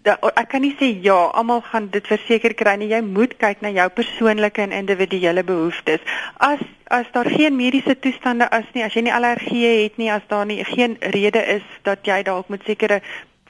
da, 0.04 0.16
ek 0.36 0.50
kan 0.52 0.60
nie 0.64 0.74
sê 0.76 0.90
ja, 1.02 1.16
almal 1.32 1.62
gaan 1.70 1.88
dit 1.92 2.06
verseker 2.06 2.54
kry 2.58 2.76
nie. 2.80 2.90
Jy 2.92 3.00
moet 3.06 3.36
kyk 3.40 3.62
na 3.64 3.70
jou 3.72 3.86
persoonlike 3.96 4.60
en 4.60 4.74
individuele 4.76 5.44
behoeftes. 5.46 6.04
As 6.36 6.62
as 6.92 7.08
daar 7.14 7.26
geen 7.26 7.56
mediese 7.56 7.96
toestande 7.98 8.46
is 8.52 8.66
nie, 8.74 8.84
as 8.84 8.94
jy 8.94 9.02
nie 9.06 9.14
allergie 9.14 9.70
het 9.82 9.96
nie, 9.98 10.10
as 10.12 10.26
daar 10.28 10.44
nie 10.46 10.60
geen 10.68 10.98
rede 11.00 11.40
is 11.56 11.64
dat 11.88 12.04
jy 12.06 12.20
dalk 12.22 12.52
met 12.52 12.62
sekere 12.68 13.00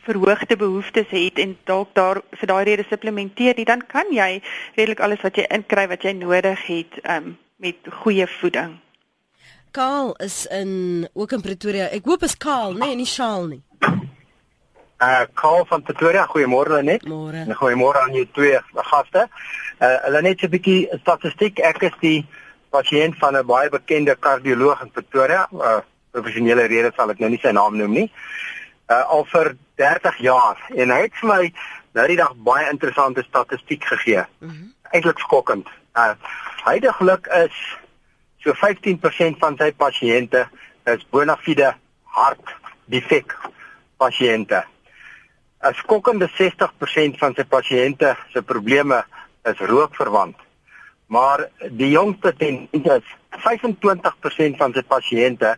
verhoogde 0.07 0.57
behoeftes 0.57 1.11
het 1.11 1.41
en 1.43 1.57
dalk 1.69 1.91
daar 1.99 2.23
vir 2.39 2.49
daai 2.49 2.65
rede 2.71 2.87
supplementeer 2.89 3.59
nie, 3.59 3.67
dan 3.69 3.83
kan 3.91 4.09
jy 4.15 4.39
redelik 4.79 5.03
alles 5.03 5.25
wat 5.27 5.37
jy 5.37 5.49
inkry 5.51 5.89
wat 5.91 6.07
jy 6.07 6.15
nodig 6.17 6.67
het 6.71 7.03
um, 7.03 7.35
met 7.59 7.93
goeie 8.05 8.29
voeding. 8.39 8.79
Kaal 9.75 10.15
is 10.23 10.47
in 10.47 11.09
ook 11.13 11.33
in 11.33 11.41
Pretoria. 11.41 11.89
Ek 11.91 12.05
hoop 12.07 12.23
is 12.23 12.37
Kaal, 12.39 12.77
nee, 12.79 12.95
nie 12.95 13.09
Shaal 13.11 13.49
nie. 13.51 13.63
Uh 15.03 15.25
Karl 15.35 15.65
van 15.67 15.83
Pretoria, 15.83 16.29
goeiemôre 16.31 16.79
net. 16.87 17.03
Môre. 17.11 17.43
En 17.43 17.57
goeiemôre 17.59 18.05
aan 18.05 18.15
jou 18.15 18.23
twee 18.37 18.61
gaste. 18.93 19.27
Uh 19.83 19.97
hulle 20.07 20.23
net 20.23 20.45
'n 20.47 20.53
bietjie 20.55 20.87
statistiek. 21.01 21.59
Ek 21.59 21.83
is 21.83 21.97
die 22.01 22.27
pasiënt 22.71 23.19
van 23.19 23.37
'n 23.37 23.47
baie 23.47 23.69
bekende 23.69 24.15
kardioloog 24.15 24.83
in 24.87 24.95
Pretoria. 24.95 25.49
Uh 25.51 25.81
professionele 26.11 26.71
redes 26.71 26.95
sal 26.95 27.11
ek 27.11 27.19
nou 27.19 27.31
nie 27.31 27.43
sy 27.43 27.51
naam 27.51 27.77
noem 27.77 27.93
nie. 27.93 28.09
Uh 28.87 29.03
al 29.11 29.25
vir 29.25 29.57
30 29.75 30.19
jaar 30.19 30.57
en 30.71 30.91
hy 30.91 31.01
het 31.03 31.15
vir 31.21 31.29
my 31.29 31.53
nou 31.99 32.07
die 32.07 32.23
dag 32.23 32.35
baie 32.37 32.71
interessante 32.71 33.23
statistiek 33.27 33.85
gegee. 33.85 34.23
Mm 34.39 34.49
-hmm. 34.49 34.75
Eintlik 34.93 35.19
skokkend. 35.19 35.67
Uh 35.97 36.15
huidigelik 36.63 37.27
is 37.27 37.83
so 38.45 38.53
15% 38.53 39.41
van 39.41 39.57
sy 39.57 39.71
pasiënte 39.73 40.45
is 40.93 41.05
bona 41.11 41.37
fide 41.41 41.73
hartdefek 42.17 43.33
pasiënte. 43.99 44.63
'n 45.65 45.75
skokkende 45.81 46.29
60% 46.29 47.17
van 47.19 47.33
sy 47.35 47.45
pasiënte 47.49 48.17
se 48.33 48.43
probleme 48.43 49.05
is 49.51 49.59
rookverwant. 49.59 50.37
Maar 51.09 51.49
die 51.71 51.91
jongste 51.91 52.35
tendens 52.37 52.85
is 52.97 53.07
25% 53.47 54.61
van 54.61 54.73
sy 54.77 54.83
pasiënte 54.83 55.57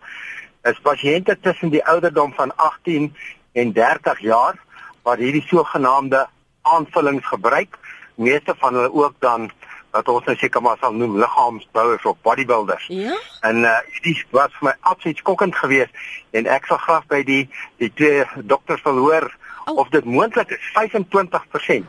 is 0.71 0.79
pasiënte 0.83 1.37
tussen 1.41 1.71
die 1.71 1.83
ouderdom 1.85 2.33
van 2.35 2.55
18 2.57 3.11
en 3.53 3.73
30 3.73 4.21
jaar 4.21 4.55
wat 5.03 5.19
hierdie 5.19 5.45
sogenaamde 5.47 6.27
aanvullings 6.63 7.27
gebruik. 7.27 7.79
Meeste 8.15 8.55
van 8.59 8.75
hulle 8.75 8.93
ook 8.93 9.15
dan 9.19 9.51
wat 9.97 10.09
ons 10.13 10.25
nou 10.29 10.37
seker 10.37 10.63
maar 10.63 10.79
sal 10.81 10.93
noem 10.95 11.17
liggaamsbouers 11.21 12.05
of 12.05 12.17
bodybuilders. 12.27 12.87
Ja. 12.93 13.17
En 13.49 13.65
uh 13.65 13.75
dit 14.05 14.25
was 14.31 14.53
vir 14.61 14.69
my 14.71 14.75
absoluut 14.81 15.17
skokkend 15.25 15.57
geweest 15.57 15.93
en 16.37 16.47
ek 16.47 16.67
sal 16.71 16.79
graag 16.87 17.07
by 17.13 17.23
die 17.27 17.43
die 17.83 17.91
twee 17.99 18.25
dokters 18.45 18.83
wil 18.87 18.99
hoor 19.05 19.29
Au. 19.67 19.75
of 19.83 19.89
dit 19.95 20.05
moontlik 20.05 20.51
is 20.57 20.73
25%. 20.77 21.87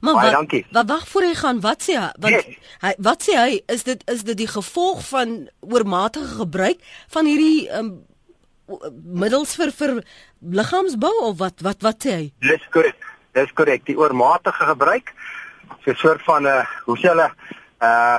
Maar 0.00 0.14
Baie 0.14 0.24
wat, 0.30 0.32
dankie. 0.32 0.66
wat 0.72 0.88
wag 0.88 1.08
voor 1.08 1.22
hy 1.22 1.34
gaan? 1.34 1.60
Wat 1.60 1.82
sê 1.82 1.92
hy? 1.98 2.10
Want 2.20 2.34
Nee. 2.34 2.58
hy 2.80 2.92
wat 2.98 3.22
sê 3.26 3.34
hy? 3.36 3.60
Is 3.68 3.82
dit 3.84 4.02
is 4.10 4.22
dit 4.24 4.36
die 4.36 4.48
gevolg 4.48 5.02
van 5.08 5.48
oormatige 5.60 6.38
gebruik 6.38 6.78
van 7.12 7.26
hierdie 7.28 7.68
um, 7.78 7.90
middels 9.04 9.54
vir 9.60 9.72
vir 9.76 9.92
liggaamsbou 10.40 11.12
of 11.28 11.36
wat 11.42 11.60
wat 11.66 11.82
wat 11.84 12.06
sê 12.06 12.14
hy? 12.16 12.26
Dis 12.40 12.64
korrek. 12.72 12.96
Dis 13.36 13.52
korrek. 13.52 13.84
Die 13.88 13.96
oormatige 13.98 14.64
gebruik 14.70 15.12
is 15.84 15.92
'n 15.92 15.96
soort 15.96 16.22
van 16.22 16.42
'n 16.42 16.46
uh, 16.46 16.66
hoe 16.84 16.98
sê 16.98 17.08
hulle 17.08 17.30
uh 17.80 18.18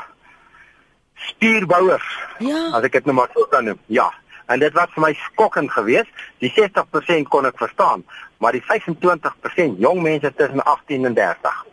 spierbouers. 1.15 2.07
Ja. 2.39 2.69
As 2.73 2.83
ek 2.83 2.91
dit 2.91 3.05
nou 3.05 3.15
maar 3.15 3.29
so 3.33 3.45
kan 3.49 3.63
noem. 3.63 3.79
Ja. 3.85 4.13
En 4.45 4.59
dit 4.59 4.73
was 4.73 4.91
vir 4.93 5.01
my 5.01 5.13
skokkend 5.13 5.71
geweest. 5.71 6.11
Die 6.43 6.51
60% 6.53 7.29
kon 7.29 7.45
ek 7.45 7.57
verstaan, 7.57 8.05
maar 8.37 8.51
die 8.51 8.63
25% 8.63 9.79
jong 9.81 10.01
mense 10.01 10.33
tussen 10.35 10.63
18 10.63 11.05
en 11.05 11.13
30. 11.13 11.65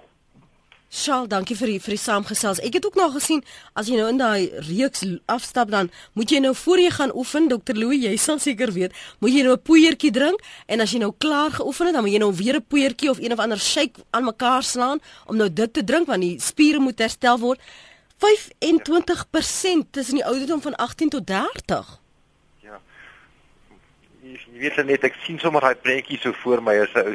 Shaal, 0.93 1.25
dankie 1.25 1.55
vir 1.57 1.71
die 1.71 1.79
vir 1.81 1.95
die 1.95 2.01
saamgesels. 2.03 2.59
Ek 2.61 2.75
het 2.77 2.85
ook 2.85 2.99
nog 3.01 3.15
gesien 3.15 3.39
as 3.81 3.87
jy 3.89 3.97
nou 3.97 4.11
in 4.13 4.19
daai 4.21 4.51
reeks 4.67 5.07
afstap 5.33 5.71
dan 5.73 5.89
moet 6.13 6.35
jy 6.35 6.43
nou 6.45 6.51
voor 6.53 6.83
jy 6.83 6.91
gaan 6.93 7.15
oefen, 7.17 7.49
Dr. 7.49 7.79
Louw, 7.81 7.95
jy 7.97 8.13
sal 8.21 8.37
seker 8.43 8.75
weet, 8.77 8.93
moet 9.25 9.33
jy 9.33 9.47
nou 9.47 9.55
'n 9.57 9.63
poeiertjie 9.65 10.13
drink 10.13 10.45
en 10.69 10.85
as 10.85 10.93
jy 10.93 11.01
nou 11.01 11.15
klaar 11.17 11.51
geoefen 11.51 11.87
het, 11.87 11.95
dan 11.95 12.05
moet 12.05 12.13
jy 12.13 12.19
nou 12.19 12.35
weer 12.35 12.57
'n 12.61 12.67
poeiertjie 12.69 13.11
of 13.11 13.19
een 13.19 13.33
of 13.33 13.39
ander 13.39 13.59
shake 13.59 14.05
aan 14.11 14.25
mekaar 14.25 14.63
slaan 14.63 15.01
om 15.27 15.37
nou 15.37 15.49
dit 15.49 15.73
te 15.73 15.83
drink 15.83 16.07
want 16.07 16.21
die 16.21 16.39
spiere 16.39 16.79
moet 16.79 16.99
herstel 16.99 17.39
word. 17.39 17.61
25% 18.21 19.93
tussen 19.93 20.15
die 20.15 20.27
ouderdom 20.27 20.61
van 20.61 20.77
18 20.77 21.09
tot 21.09 21.27
30. 21.27 22.02
Jy, 24.23 24.37
jy 24.55 24.61
weet 24.63 24.77
net 24.87 25.03
ek 25.09 25.17
sien 25.25 25.39
sommer 25.43 25.65
daai 25.65 25.81
prentjie 25.83 26.17
so 26.23 26.31
voor 26.45 26.61
my 26.63 26.77
as 26.79 26.93
'n 26.95 27.09
ou 27.11 27.15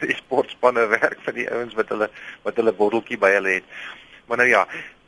by 0.00 0.06
die 0.10 0.16
sportspanne 0.18 0.88
werk 0.90 1.20
vir 1.26 1.36
die 1.36 1.46
ouens 1.46 1.76
wat 1.78 1.92
hulle 1.94 2.08
wat 2.46 2.56
hulle 2.58 2.72
botteltjie 2.74 3.18
by 3.22 3.30
hulle 3.36 3.52
het. 3.60 3.68
Maar 4.26 4.42
nou 4.42 4.48
ja, 4.48 4.62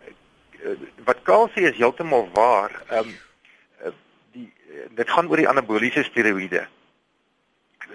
eh, 0.07 0.76
wat 1.09 1.24
Karl 1.26 1.50
sê 1.50 1.66
is 1.66 1.81
heeltemal 1.81 2.28
waar. 2.37 2.78
Ehm 2.90 3.11
um, 3.11 3.96
die 4.37 4.46
dit 4.94 5.11
gaan 5.11 5.28
oor 5.28 5.42
die 5.42 5.48
anaboliese 5.48 6.07
steroïde. 6.07 6.62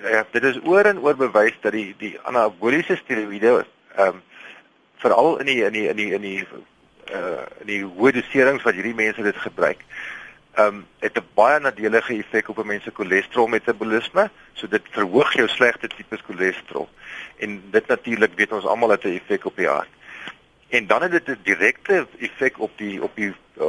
Ja, 0.03 0.25
dit 0.31 0.43
is 0.43 0.59
oor 0.67 0.85
en 0.85 0.99
oor 0.99 1.15
bewys 1.15 1.55
dat 1.61 1.71
die 1.71 1.95
die 2.03 2.17
anaboliese 2.27 2.99
steroïde 2.99 3.63
ehm 3.95 4.07
um, 4.07 4.21
veral 4.99 5.39
in 5.39 5.45
die 5.53 5.63
in 5.63 5.71
die 5.73 5.87
in 5.87 5.95
die 5.95 6.11
in 6.19 6.21
die 6.21 6.43
uh 7.15 7.47
in 7.63 7.67
die 7.71 7.83
hoë 7.85 8.11
doserings 8.19 8.67
wat 8.67 8.75
hierdie 8.75 8.97
mense 8.97 9.23
dit 9.23 9.43
gebruik 9.47 9.87
ehm 10.57 10.75
um, 10.75 10.85
het 10.99 11.17
'n 11.17 11.27
baie 11.33 11.59
nadelige 11.59 12.13
effek 12.13 12.49
op 12.49 12.57
'n 12.57 12.67
mens 12.67 12.83
se 12.83 12.91
cholesterol 12.93 13.47
metabolisme, 13.47 14.29
so 14.53 14.67
dit 14.67 14.81
verhoog 14.89 15.33
jou 15.33 15.47
slegte 15.47 15.87
tipes 15.87 16.21
cholesterol. 16.21 16.89
En 17.37 17.63
dit 17.71 17.87
natuurlik 17.87 18.31
weet 18.35 18.51
ons 18.51 18.65
almal 18.65 18.89
het 18.89 19.03
'n 19.03 19.19
effek 19.19 19.45
op 19.45 19.55
die 19.55 19.67
hart. 19.67 19.89
En 20.69 20.87
dan 20.87 21.01
het 21.01 21.11
dit 21.11 21.27
'n 21.27 21.39
direkte 21.43 22.07
effek 22.19 22.59
op 22.59 22.71
die 22.75 23.03
op 23.03 23.11
die 23.15 23.33
uh, 23.57 23.65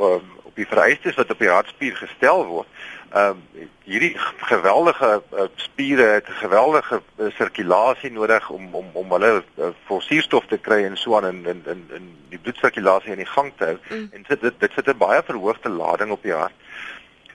uh, 0.00 0.20
op 0.42 0.54
die 0.54 0.66
vereistes 0.66 1.14
wat 1.14 1.30
op 1.30 1.38
die 1.38 1.48
hartspier 1.48 1.96
gestel 1.96 2.46
word. 2.46 2.68
Ehm 3.10 3.38
um, 3.54 3.68
hierdie 3.82 4.14
geweldige 4.38 5.22
uh, 5.32 5.44
spiere 5.54 6.02
het 6.02 6.28
'n 6.28 6.32
geweldige 6.32 7.02
uh, 7.18 7.30
sirkulasie 7.30 8.10
nodig 8.10 8.50
om 8.50 8.74
om 8.74 8.86
om 8.92 9.10
hulle 9.12 9.42
uh, 9.58 9.66
vol 9.84 10.00
suurstof 10.00 10.46
te 10.46 10.58
kry 10.58 10.84
en 10.84 10.96
so 10.96 11.16
aan 11.16 11.26
in 11.26 11.46
in 11.46 11.62
in, 11.66 11.88
in 11.94 12.16
die 12.28 12.38
bloedsirkulasie 12.38 13.10
in 13.10 13.16
die 13.16 13.26
gang 13.26 13.52
te 13.56 13.64
hou. 13.64 13.78
Mm. 13.88 14.08
En 14.12 14.24
dit 14.28 14.40
dit 14.40 14.60
dit 14.60 14.72
sit 14.72 14.86
'n 14.86 14.96
baie 14.98 15.22
verhoogde 15.22 15.68
lading 15.68 16.10
op 16.10 16.22
die 16.22 16.32
hart. 16.32 16.54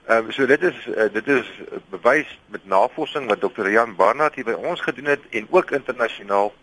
Ehm 0.06 0.24
um, 0.24 0.32
so 0.32 0.46
dit 0.46 0.62
is 0.62 0.86
uh, 0.86 1.12
dit 1.12 1.28
is 1.28 1.50
bewys 1.88 2.38
met 2.46 2.66
navorsing 2.66 3.28
wat 3.28 3.40
Dr. 3.40 3.68
Jan 3.68 3.96
Barnard 3.96 4.34
hier 4.34 4.44
by 4.44 4.56
ons 4.56 4.80
gedoen 4.80 5.04
het 5.04 5.28
en 5.30 5.46
ook 5.50 5.70
internasionaal 5.70 6.54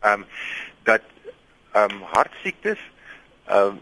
ehm 0.00 0.12
um, 0.12 0.26
dat 0.82 1.02
ehm 1.72 1.90
um, 1.90 2.02
hartsiektes 2.02 2.80
ehm 3.46 3.66
um, 3.66 3.80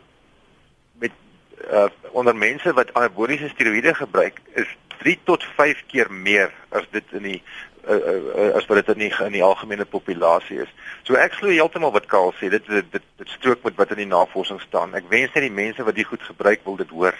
uh, 1.72 1.86
onder 2.12 2.36
mense 2.36 2.72
wat 2.72 2.94
anaboliese 2.94 3.48
steroïde 3.48 3.94
gebruik 3.94 4.40
is 4.54 4.70
3 4.98 5.18
tot 5.24 5.44
5 5.56 5.82
keer 5.86 6.12
meer 6.12 6.52
as 6.68 6.86
dit 6.90 7.04
in 7.12 7.22
die 7.22 7.40
uh, 7.88 7.96
uh, 7.96 8.50
as 8.56 8.66
wat 8.66 8.80
dit 8.80 8.94
in 8.94 9.02
die 9.06 9.12
in 9.26 9.36
die 9.36 9.42
algemene 9.44 9.84
populasie 9.84 10.62
is. 10.64 10.72
So 11.04 11.18
ek 11.20 11.36
glo 11.38 11.52
heeltemal 11.52 11.92
wat 11.92 12.08
Karl 12.08 12.32
sê, 12.38 12.48
dit 12.52 12.66
dit, 12.70 12.90
dit 12.92 13.34
strook 13.36 13.64
met 13.66 13.76
wat 13.80 13.92
in 13.92 14.04
die 14.04 14.10
navorsing 14.10 14.60
staan. 14.64 14.94
Ek 14.96 15.10
wens 15.12 15.34
net 15.34 15.44
die 15.44 15.52
mense 15.52 15.84
wat 15.84 15.98
dit 15.98 16.08
goed 16.08 16.22
gebruik 16.22 16.64
wil 16.64 16.78
dit 16.80 16.94
hoor. 16.94 17.18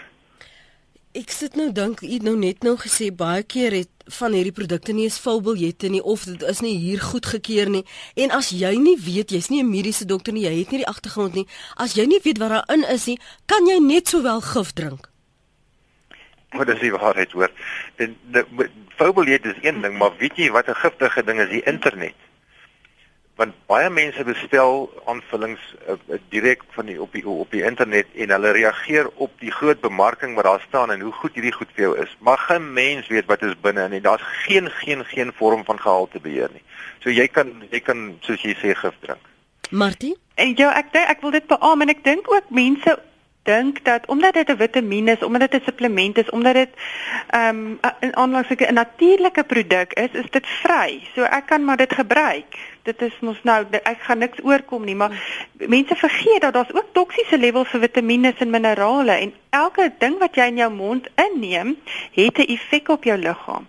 Ek 1.15 1.31
sit 1.31 1.53
nou 1.55 1.69
dink 1.71 2.01
u 2.03 2.17
nou 2.27 2.33
net 2.35 2.65
nou 2.67 2.73
gesê 2.75 3.05
baie 3.07 3.43
keer 3.47 3.71
het 3.71 3.91
van 4.17 4.33
hierdie 4.35 4.51
produkte 4.51 4.91
nie 4.91 5.05
eens 5.07 5.19
vulbiljette 5.23 5.87
nie 5.87 6.01
of 6.03 6.25
dit 6.27 6.41
is 6.43 6.59
nie 6.59 6.73
hier 6.75 6.99
goedgekeur 6.99 7.71
nie. 7.71 7.85
En 8.19 8.33
as 8.35 8.49
jy 8.51 8.73
nie 8.75 8.97
weet, 8.99 9.31
jy's 9.31 9.47
nie 9.49 9.63
'n 9.63 9.69
mediese 9.69 10.05
dokter 10.05 10.33
nie, 10.33 10.43
jy 10.43 10.59
het 10.59 10.71
nie 10.71 10.83
die 10.83 10.91
agtergrond 10.91 11.33
nie. 11.33 11.47
As 11.77 11.95
jy 11.95 12.05
nie 12.05 12.19
weet 12.19 12.37
wat 12.37 12.49
daarin 12.49 12.83
is 12.91 13.05
nie, 13.07 13.17
kan 13.45 13.65
jy 13.65 13.79
net 13.79 14.07
sowel 14.07 14.41
gif 14.41 14.73
drink. 14.73 15.09
Maar 16.51 16.65
dis 16.65 16.81
nie 16.81 16.91
waarheid 16.91 17.31
hoor. 17.31 17.51
En 17.95 18.17
vulbiljet 18.97 19.45
is 19.45 19.59
een 19.61 19.81
ding, 19.81 19.97
maar 19.97 20.11
weet 20.17 20.35
jy 20.35 20.51
wat 20.51 20.67
'n 20.67 20.75
giftige 20.75 21.23
ding 21.23 21.39
is? 21.39 21.49
Die 21.49 21.63
internet. 21.63 22.24
Want 23.35 23.53
baie 23.67 23.89
mense 23.89 24.23
bestel 24.23 24.85
aanvullings 25.11 25.63
uh, 25.89 25.97
direk 26.31 26.61
van 26.75 26.85
die 26.85 27.01
op 27.01 27.11
die 27.11 27.23
op 27.27 27.51
die 27.51 27.63
internet 27.67 28.07
en 28.15 28.31
hulle 28.31 28.51
reageer 28.55 29.09
op 29.15 29.31
die 29.43 29.51
groot 29.51 29.81
bemarking 29.83 30.35
wat 30.35 30.47
daar 30.47 30.63
staan 30.67 30.91
en 30.91 31.01
hoe 31.03 31.11
goed 31.11 31.35
hierdie 31.35 31.51
goed 31.51 31.73
vir 31.75 31.83
jou 31.83 31.97
is. 32.03 32.15
Maar 32.19 32.37
geen 32.37 32.73
mens 32.73 33.07
weet 33.11 33.27
wat 33.27 33.43
is 33.43 33.57
binne 33.61 33.89
en 33.89 34.01
daar's 34.01 34.23
geen 34.45 34.69
geen 34.69 35.03
geen 35.05 35.33
vorm 35.35 35.65
van 35.65 35.79
gehalte 35.79 36.19
beheer 36.19 36.49
nie. 36.53 36.63
So 37.03 37.11
jy 37.11 37.27
kan 37.27 37.51
jy 37.71 37.83
kan 37.83 38.15
soos 38.21 38.41
jy 38.41 38.55
sê 38.55 38.71
gif 38.71 38.95
drink. 39.03 39.27
Martie? 39.69 40.15
En 40.35 40.55
ja, 40.55 40.71
ek 40.79 40.93
dink 40.93 41.11
ek 41.11 41.21
wil 41.21 41.35
dit 41.35 41.47
beamoen 41.47 41.89
en 41.89 41.95
ek 41.95 42.03
dink 42.07 42.31
ook 42.31 42.49
mense 42.49 42.95
dink 43.45 43.83
dat 43.85 44.07
omdat 44.07 44.33
dit 44.33 44.49
'n 44.49 44.57
vitamiene 44.57 45.11
is, 45.11 45.23
omdat 45.23 45.51
dit 45.51 45.61
'n 45.61 45.65
supplement 45.65 46.17
is, 46.17 46.29
omdat 46.29 46.53
dit 46.53 46.69
ehm 47.29 47.49
um, 47.49 47.79
'n 48.01 48.15
aanlangslike 48.15 48.65
'n 48.65 48.73
natuurlike 48.73 49.43
produk 49.43 49.93
is, 49.93 50.11
is 50.11 50.29
dit 50.29 50.47
vry. 50.47 51.03
So 51.15 51.21
ek 51.23 51.45
kan 51.45 51.65
maar 51.65 51.77
dit 51.77 51.93
gebruik. 51.93 52.55
Dit 52.85 53.01
is 53.01 53.13
mos 53.25 53.39
nou 53.41 53.63
ek 53.81 54.03
gaan 54.05 54.19
niks 54.21 54.43
oorkom 54.45 54.83
nie, 54.85 54.95
maar 54.95 55.13
mense 55.57 55.95
vergeet 55.97 56.43
dat 56.43 56.53
daar's 56.53 56.73
ook 56.73 56.91
toksiese 56.93 57.37
levels 57.41 57.71
vir 57.73 57.81
vitamiene 57.87 58.33
en 58.37 58.53
minerale 58.53 59.15
en 59.23 59.33
elke 59.49 59.87
ding 59.99 60.19
wat 60.21 60.37
jy 60.37 60.45
in 60.51 60.59
jou 60.61 60.69
mond 60.73 61.07
inneem, 61.17 61.75
het 62.13 62.37
'n 62.37 62.51
effek 62.55 62.89
op 62.93 63.03
jou 63.03 63.17
liggaam 63.17 63.65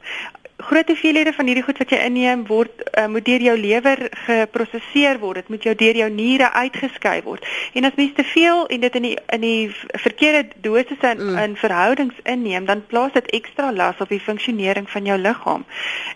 groot 0.66 0.88
hoeveelhede 0.90 1.33
van 1.33 1.46
hierdie 1.46 1.64
goed 1.64 1.79
wat 1.79 1.92
jy 1.94 1.98
inneem 2.02 2.42
word 2.48 2.83
uh, 2.87 3.07
moet 3.12 3.24
deur 3.24 3.42
jou 3.44 3.55
lewer 3.59 4.00
geprosesseer 4.26 5.20
word. 5.22 5.42
Dit 5.42 5.52
moet 5.55 5.66
jou 5.68 5.74
deur 5.79 5.98
jou 6.02 6.09
niere 6.11 6.50
uitgeskei 6.52 7.20
word. 7.22 7.46
En 7.79 7.87
as 7.87 7.94
mens 7.98 8.14
te 8.16 8.24
veel 8.24 8.66
en 8.66 8.81
dit 8.87 8.98
in 9.00 9.07
die 9.07 9.14
in 9.37 9.44
die 9.44 9.61
verkeerde 10.05 10.59
dosisse 10.64 11.12
in, 11.14 11.22
mm. 11.22 11.38
in 11.44 11.57
verhoudings 11.61 12.18
inneem, 12.24 12.66
dan 12.66 12.83
plaas 12.90 13.14
dit 13.14 13.31
ekstra 13.38 13.72
las 13.72 14.00
op 14.02 14.11
die 14.11 14.20
funksionering 14.20 14.90
van 14.90 15.07
jou 15.07 15.18
liggaam. 15.18 15.66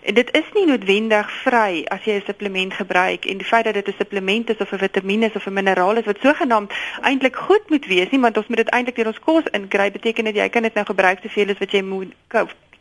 En 0.03 0.17
dit 0.19 0.33
is 0.37 0.51
nie 0.57 0.65
noodwendig 0.67 1.31
vry 1.43 1.83
as 1.95 2.03
jy 2.05 2.17
'n 2.19 2.25
supplement 2.25 2.73
gebruik 2.73 3.25
en 3.25 3.37
die 3.37 3.47
feit 3.47 3.65
dat 3.65 3.73
dit 3.73 3.87
'n 3.87 3.97
supplement 3.97 4.49
is 4.49 4.57
of 4.59 4.71
'n 4.71 4.83
vitamiene 4.83 5.29
is 5.29 5.35
of 5.35 5.47
'n 5.47 5.53
mineraal 5.53 5.97
is 5.97 6.05
wat 6.05 6.19
sogenaamd 6.21 6.73
eintlik 7.01 7.35
goed 7.35 7.69
moet 7.69 7.85
wees 7.85 8.09
nie, 8.09 8.19
want 8.19 8.37
ons 8.37 8.47
moet 8.47 8.57
dit 8.57 8.69
eintlik 8.69 8.95
deur 8.95 9.07
ons 9.07 9.19
kos 9.19 9.43
inkry, 9.51 9.91
beteken 9.91 10.25
dit 10.25 10.35
jy 10.35 10.49
kan 10.49 10.61
dit 10.61 10.73
nou 10.73 10.85
gebruik 10.85 11.19
soveel 11.21 11.49
as 11.49 11.59
wat 11.59 11.71
jy 11.71 11.81
moet 11.81 12.13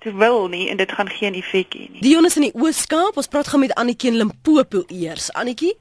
te 0.00 0.12
wil 0.16 0.48
nie 0.48 0.68
en 0.72 0.80
dit 0.80 0.92
gaan 0.92 1.08
geen 1.08 1.36
effek 1.38 1.76
hê 1.76 1.86
nie. 1.90 2.00
Dion 2.04 2.26
is 2.28 2.36
in 2.40 2.48
die 2.48 2.54
Oos-Kaap. 2.54 3.16
Ons 3.20 3.30
praat 3.30 3.48
gaan 3.52 3.64
met 3.64 3.74
Annetjie 3.80 4.10
in 4.10 4.18
Limpopo 4.22 4.84
eers. 4.88 5.30
Annetjie? 5.38 5.74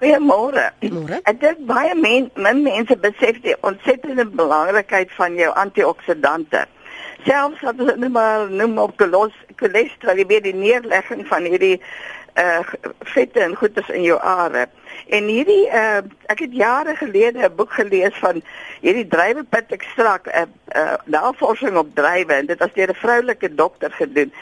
Goeiemôre. 0.00 0.68
Môre. 0.90 1.20
Ek 1.30 1.40
dink 1.40 1.64
baie 1.68 1.94
men, 1.96 2.30
min 2.36 2.62
mense 2.66 2.96
besef 3.00 3.38
die 3.44 3.54
ontsettende 3.66 4.26
belangrikheid 4.26 5.12
van 5.18 5.38
jou 5.38 5.50
antioksidante. 5.60 6.64
Selfs 7.24 7.62
as 7.64 7.78
hulle 7.78 7.94
net 7.96 8.12
maar 8.12 8.50
noem 8.50 8.76
op 8.82 8.98
cholesterol, 9.00 10.18
jy 10.20 10.26
weet 10.28 10.44
die 10.44 10.56
neerlegging 10.56 11.24
van 11.30 11.46
hierdie 11.48 11.78
uh 12.34 12.58
vette 13.00 13.40
en 13.40 13.56
goeders 13.56 13.88
in 13.88 14.02
jou 14.02 14.18
are. 14.20 14.68
En 15.08 15.24
hierdie 15.24 15.66
uh 15.68 16.02
ek 16.26 16.38
het 16.38 16.52
jare 16.52 16.96
gelede 16.96 17.46
'n 17.46 17.54
boek 17.56 17.72
gelees 17.72 18.14
van 18.18 18.42
hierdie 18.80 19.06
druiwepit 19.06 19.72
ekstrakt, 19.72 20.26
'n 20.26 20.38
uh, 20.38 20.82
uh, 20.82 20.94
navorsing 21.04 21.76
op 21.76 21.94
druiwe 21.94 22.32
en 22.32 22.46
dit 22.46 22.58
was 22.58 22.72
deur 22.72 22.90
'n 22.90 22.94
vroulike 22.94 23.54
dokter 23.54 23.90
gedoen. 23.90 24.32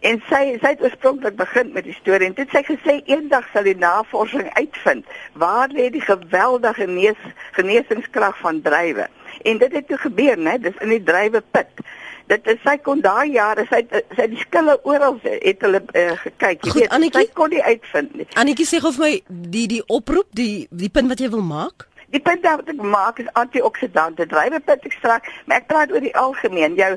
En 0.00 0.22
sy 0.28 0.58
sy 0.62 0.68
het 0.74 0.82
oorspronklik 0.82 1.36
begin 1.36 1.72
met 1.72 1.84
die 1.84 1.94
storie 1.94 2.26
en 2.26 2.34
dit 2.34 2.48
sê 2.54 2.62
gesê 2.62 3.00
eendag 3.04 3.48
sal 3.52 3.66
die 3.66 3.76
navorsing 3.76 4.50
uitvind 4.54 5.06
waar 5.32 5.68
lê 5.74 5.88
die 5.90 6.04
geweldige 6.04 6.86
genees 6.86 7.22
genesingskrag 7.52 8.38
van 8.38 8.62
druiwe. 8.62 9.08
En 9.42 9.58
dit 9.58 9.72
het 9.72 9.88
toe 9.88 9.98
gebeur, 9.98 10.38
né? 10.38 10.58
Dis 10.60 10.78
in 10.78 10.88
die 10.88 11.02
druiwepit 11.02 11.82
dit 12.28 12.50
is 12.52 12.62
sy 12.64 12.76
kon 12.84 13.02
daai 13.04 13.32
jare 13.34 13.66
sy 13.70 13.82
sy 14.16 14.28
die 14.32 14.40
skille 14.44 14.78
oral 14.88 15.18
het 15.24 15.62
hulle 15.66 15.82
uh, 15.82 16.14
gekyk 16.24 16.64
jy 16.64 16.72
Goed, 16.72 16.80
weet 16.82 16.96
Annetjie, 16.96 17.26
sy 17.26 17.36
kon 17.40 17.54
nie 17.54 17.62
uitvind 17.64 18.16
nie 18.20 18.28
Annetjie 18.40 18.68
sê 18.68 18.82
gou 18.84 18.94
vir 18.96 19.06
my 19.06 19.12
die 19.54 19.66
die 19.76 19.84
oproep 19.86 20.32
die 20.36 20.66
die 20.70 20.92
punt 20.92 21.12
wat 21.12 21.22
jy 21.24 21.30
wil 21.34 21.46
maak 21.46 21.88
Die 22.08 22.20
punt 22.24 22.46
wat 22.46 22.68
ek 22.72 22.78
maak 22.80 23.18
is 23.20 23.28
antioksidante. 23.36 24.24
Druiwepit 24.30 24.86
ekstrakt, 24.88 25.28
maar 25.44 25.60
ek 25.60 25.66
praat 25.68 25.90
oor 25.92 26.00
die 26.00 26.14
algemeen. 26.16 26.78
Jou 26.78 26.94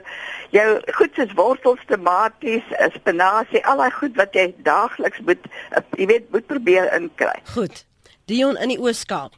jou 0.56 0.68
goed 0.96 1.20
soos 1.20 1.34
wortels, 1.36 1.84
tomaties, 1.90 2.72
spinasie, 2.96 3.60
al 3.68 3.84
daai 3.84 3.92
goed 3.98 4.16
wat 4.20 4.36
jy 4.36 4.48
daagliks 4.64 5.20
moet 5.28 5.52
jy 6.00 6.08
weet 6.14 6.32
moet 6.32 6.48
probeer 6.48 6.88
inkry. 6.96 7.36
Goed. 7.52 7.84
Dion 8.32 8.56
in 8.56 8.72
die 8.72 8.80
Ooskaap. 8.80 9.36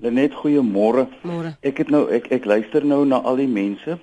Lenet, 0.00 0.32
goeiemôre. 0.40 1.06
Môre. 1.28 1.52
Ek 1.60 1.84
het 1.84 1.92
nou 1.92 2.06
ek 2.08 2.30
ek 2.32 2.48
luister 2.48 2.84
nou 2.84 3.04
na 3.04 3.20
al 3.20 3.36
die 3.40 3.52
mense 3.52 3.98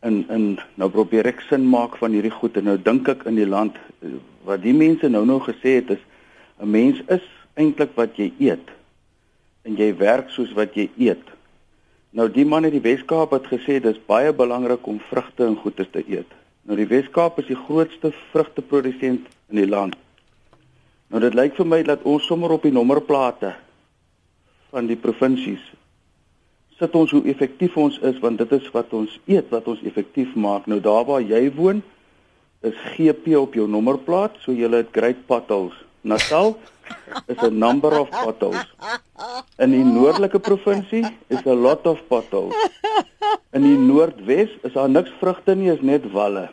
en 0.00 0.24
en 0.28 0.44
nou 0.80 0.88
probeer 0.90 1.28
ek 1.28 1.42
sin 1.48 1.66
maak 1.68 1.96
van 2.00 2.14
hierdie 2.16 2.32
goed 2.32 2.56
en 2.56 2.70
nou 2.70 2.76
dink 2.80 3.08
ek 3.08 3.26
in 3.28 3.36
die 3.36 3.48
land 3.48 3.76
eh, 4.00 4.16
wat 4.48 4.62
die 4.64 4.76
mense 4.76 5.08
nou 5.08 5.24
nou 5.28 5.40
gesê 5.44 5.76
het 5.80 5.90
is 5.96 6.04
'n 6.60 6.70
mens 6.70 7.02
is 7.08 7.26
eintlik 7.54 7.92
wat 7.94 8.16
jy 8.16 8.32
eet 8.38 8.72
en 9.62 9.76
jy 9.76 9.92
werk 9.96 10.30
soos 10.30 10.52
wat 10.56 10.74
jy 10.74 10.88
eet. 10.96 11.24
Nou 12.10 12.28
die 12.32 12.44
man 12.44 12.64
in 12.64 12.74
die 12.74 12.82
Weskaap 12.82 13.30
het 13.36 13.46
gesê 13.46 13.80
dis 13.82 13.98
baie 14.06 14.32
belangrik 14.32 14.86
om 14.86 15.00
vrugte 15.10 15.46
en 15.46 15.56
goeie 15.56 15.86
te 15.90 16.02
eet. 16.08 16.30
Nou 16.62 16.76
die 16.76 16.88
Weskaap 16.88 17.38
is 17.38 17.46
die 17.46 17.58
grootste 17.58 18.12
vrugteprodusent 18.32 19.28
in 19.50 19.56
die 19.56 19.68
land. 19.68 19.96
Nou 21.10 21.20
dit 21.22 21.34
lyk 21.34 21.56
vir 21.58 21.66
my 21.66 21.82
dat 21.82 22.02
ons 22.02 22.26
sommer 22.26 22.50
op 22.50 22.62
die 22.62 22.72
nommerplate 22.72 23.54
van 24.70 24.86
die 24.86 24.96
provinsies 24.96 25.62
sit 26.80 26.96
ons 26.96 27.12
hoe 27.12 27.22
effektief 27.28 27.76
ons 27.76 27.98
is 28.08 28.18
want 28.24 28.40
dit 28.40 28.52
is 28.56 28.66
wat 28.74 28.92
ons 28.96 29.18
eet 29.28 29.48
wat 29.52 29.68
ons 29.68 29.82
effektief 29.88 30.32
maak. 30.34 30.66
Nou 30.66 30.80
daar 30.80 31.04
waar 31.08 31.22
jy 31.22 31.44
woon 31.56 31.82
is 32.64 32.76
GP 32.96 33.36
op 33.40 33.54
jou 33.56 33.68
nommerplaat, 33.68 34.36
so 34.44 34.52
jy 34.52 34.68
het 34.72 34.92
great 34.96 35.20
potholes. 35.28 35.76
Natal 36.02 36.54
is 37.28 37.38
a 37.44 37.50
number 37.50 37.92
of 38.00 38.08
potholes. 38.10 38.64
In 39.60 39.72
die 39.76 39.84
noordelike 39.84 40.40
provinsie 40.40 41.04
is 41.28 41.44
a 41.46 41.56
lot 41.56 41.86
of 41.86 42.00
potholes. 42.08 42.56
In 43.52 43.64
die 43.66 43.76
Noordwes 43.78 44.52
is 44.62 44.72
daar 44.76 44.90
niks 44.90 45.10
vrugte 45.18 45.54
nie, 45.58 45.70
is 45.72 45.82
net 45.82 46.04
walle. 46.14 46.48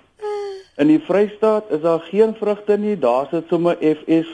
In 0.82 0.90
die 0.90 1.00
Vrystaat 1.02 1.70
is 1.74 1.84
daar 1.84 2.02
geen 2.10 2.34
vrugte 2.38 2.78
nie, 2.78 2.96
daar 2.98 3.28
sit 3.32 3.46
sommer 3.54 3.78
FS 3.82 4.32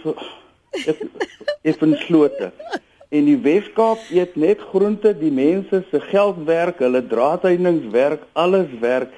effens 1.68 2.06
slote. 2.08 2.52
En 3.14 3.28
die 3.30 3.38
Weskaap 3.38 4.08
eet 4.10 4.34
net 4.42 4.62
groente, 4.72 5.12
die 5.14 5.30
mense 5.30 5.84
se 5.92 6.00
geld 6.10 6.40
werk, 6.48 6.80
hulle 6.82 7.04
draadheidingswerk, 7.06 8.24
alles 8.34 8.72
werk. 8.82 9.12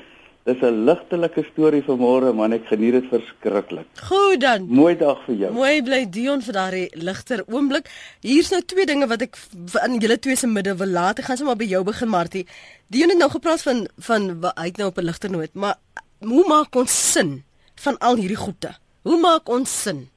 Dis 0.45 0.61
'n 0.61 0.83
ligtelike 0.85 1.43
storie 1.51 1.81
vir 1.81 1.97
môre, 1.97 2.33
man, 2.33 2.53
ek 2.53 2.67
geniet 2.67 2.91
dit 2.91 3.05
verskriklik. 3.09 3.87
Goed 4.09 4.41
dan. 4.41 4.67
Mooi 4.67 4.95
dag 4.97 5.23
vir 5.25 5.35
jou. 5.35 5.51
Mooi 5.53 5.81
bly 5.81 6.09
Dion 6.09 6.41
vir 6.41 6.53
daardie 6.53 6.89
ligter 6.93 7.43
oomblik. 7.47 7.89
Hier's 8.21 8.51
nou 8.51 8.61
twee 8.61 8.85
dinge 8.85 9.07
wat 9.07 9.21
ek 9.21 9.37
aan 9.81 9.97
julle 9.99 10.19
twee 10.19 10.35
se 10.35 10.47
midde 10.47 10.75
wil 10.75 10.87
laat. 10.87 11.19
Ek 11.19 11.25
gaan 11.25 11.37
sommer 11.37 11.55
by 11.55 11.65
jou 11.65 11.83
begin, 11.83 12.09
Martie. 12.09 12.45
Dion 12.87 13.09
het 13.09 13.17
nou 13.17 13.29
gepraat 13.29 13.61
van 13.61 13.87
van 13.97 14.21
hy 14.55 14.65
het 14.65 14.77
nou 14.77 14.89
op 14.89 14.97
'n 14.97 15.05
ligter 15.05 15.31
noot, 15.31 15.53
maar 15.53 15.75
hoe 16.19 16.47
maak 16.47 16.75
ons 16.75 17.11
sin 17.11 17.43
van 17.75 17.97
al 17.97 18.15
hierdie 18.15 18.43
goede? 18.45 18.75
Hoe 19.03 19.19
maak 19.19 19.49
ons 19.49 19.81
sin? 19.81 20.09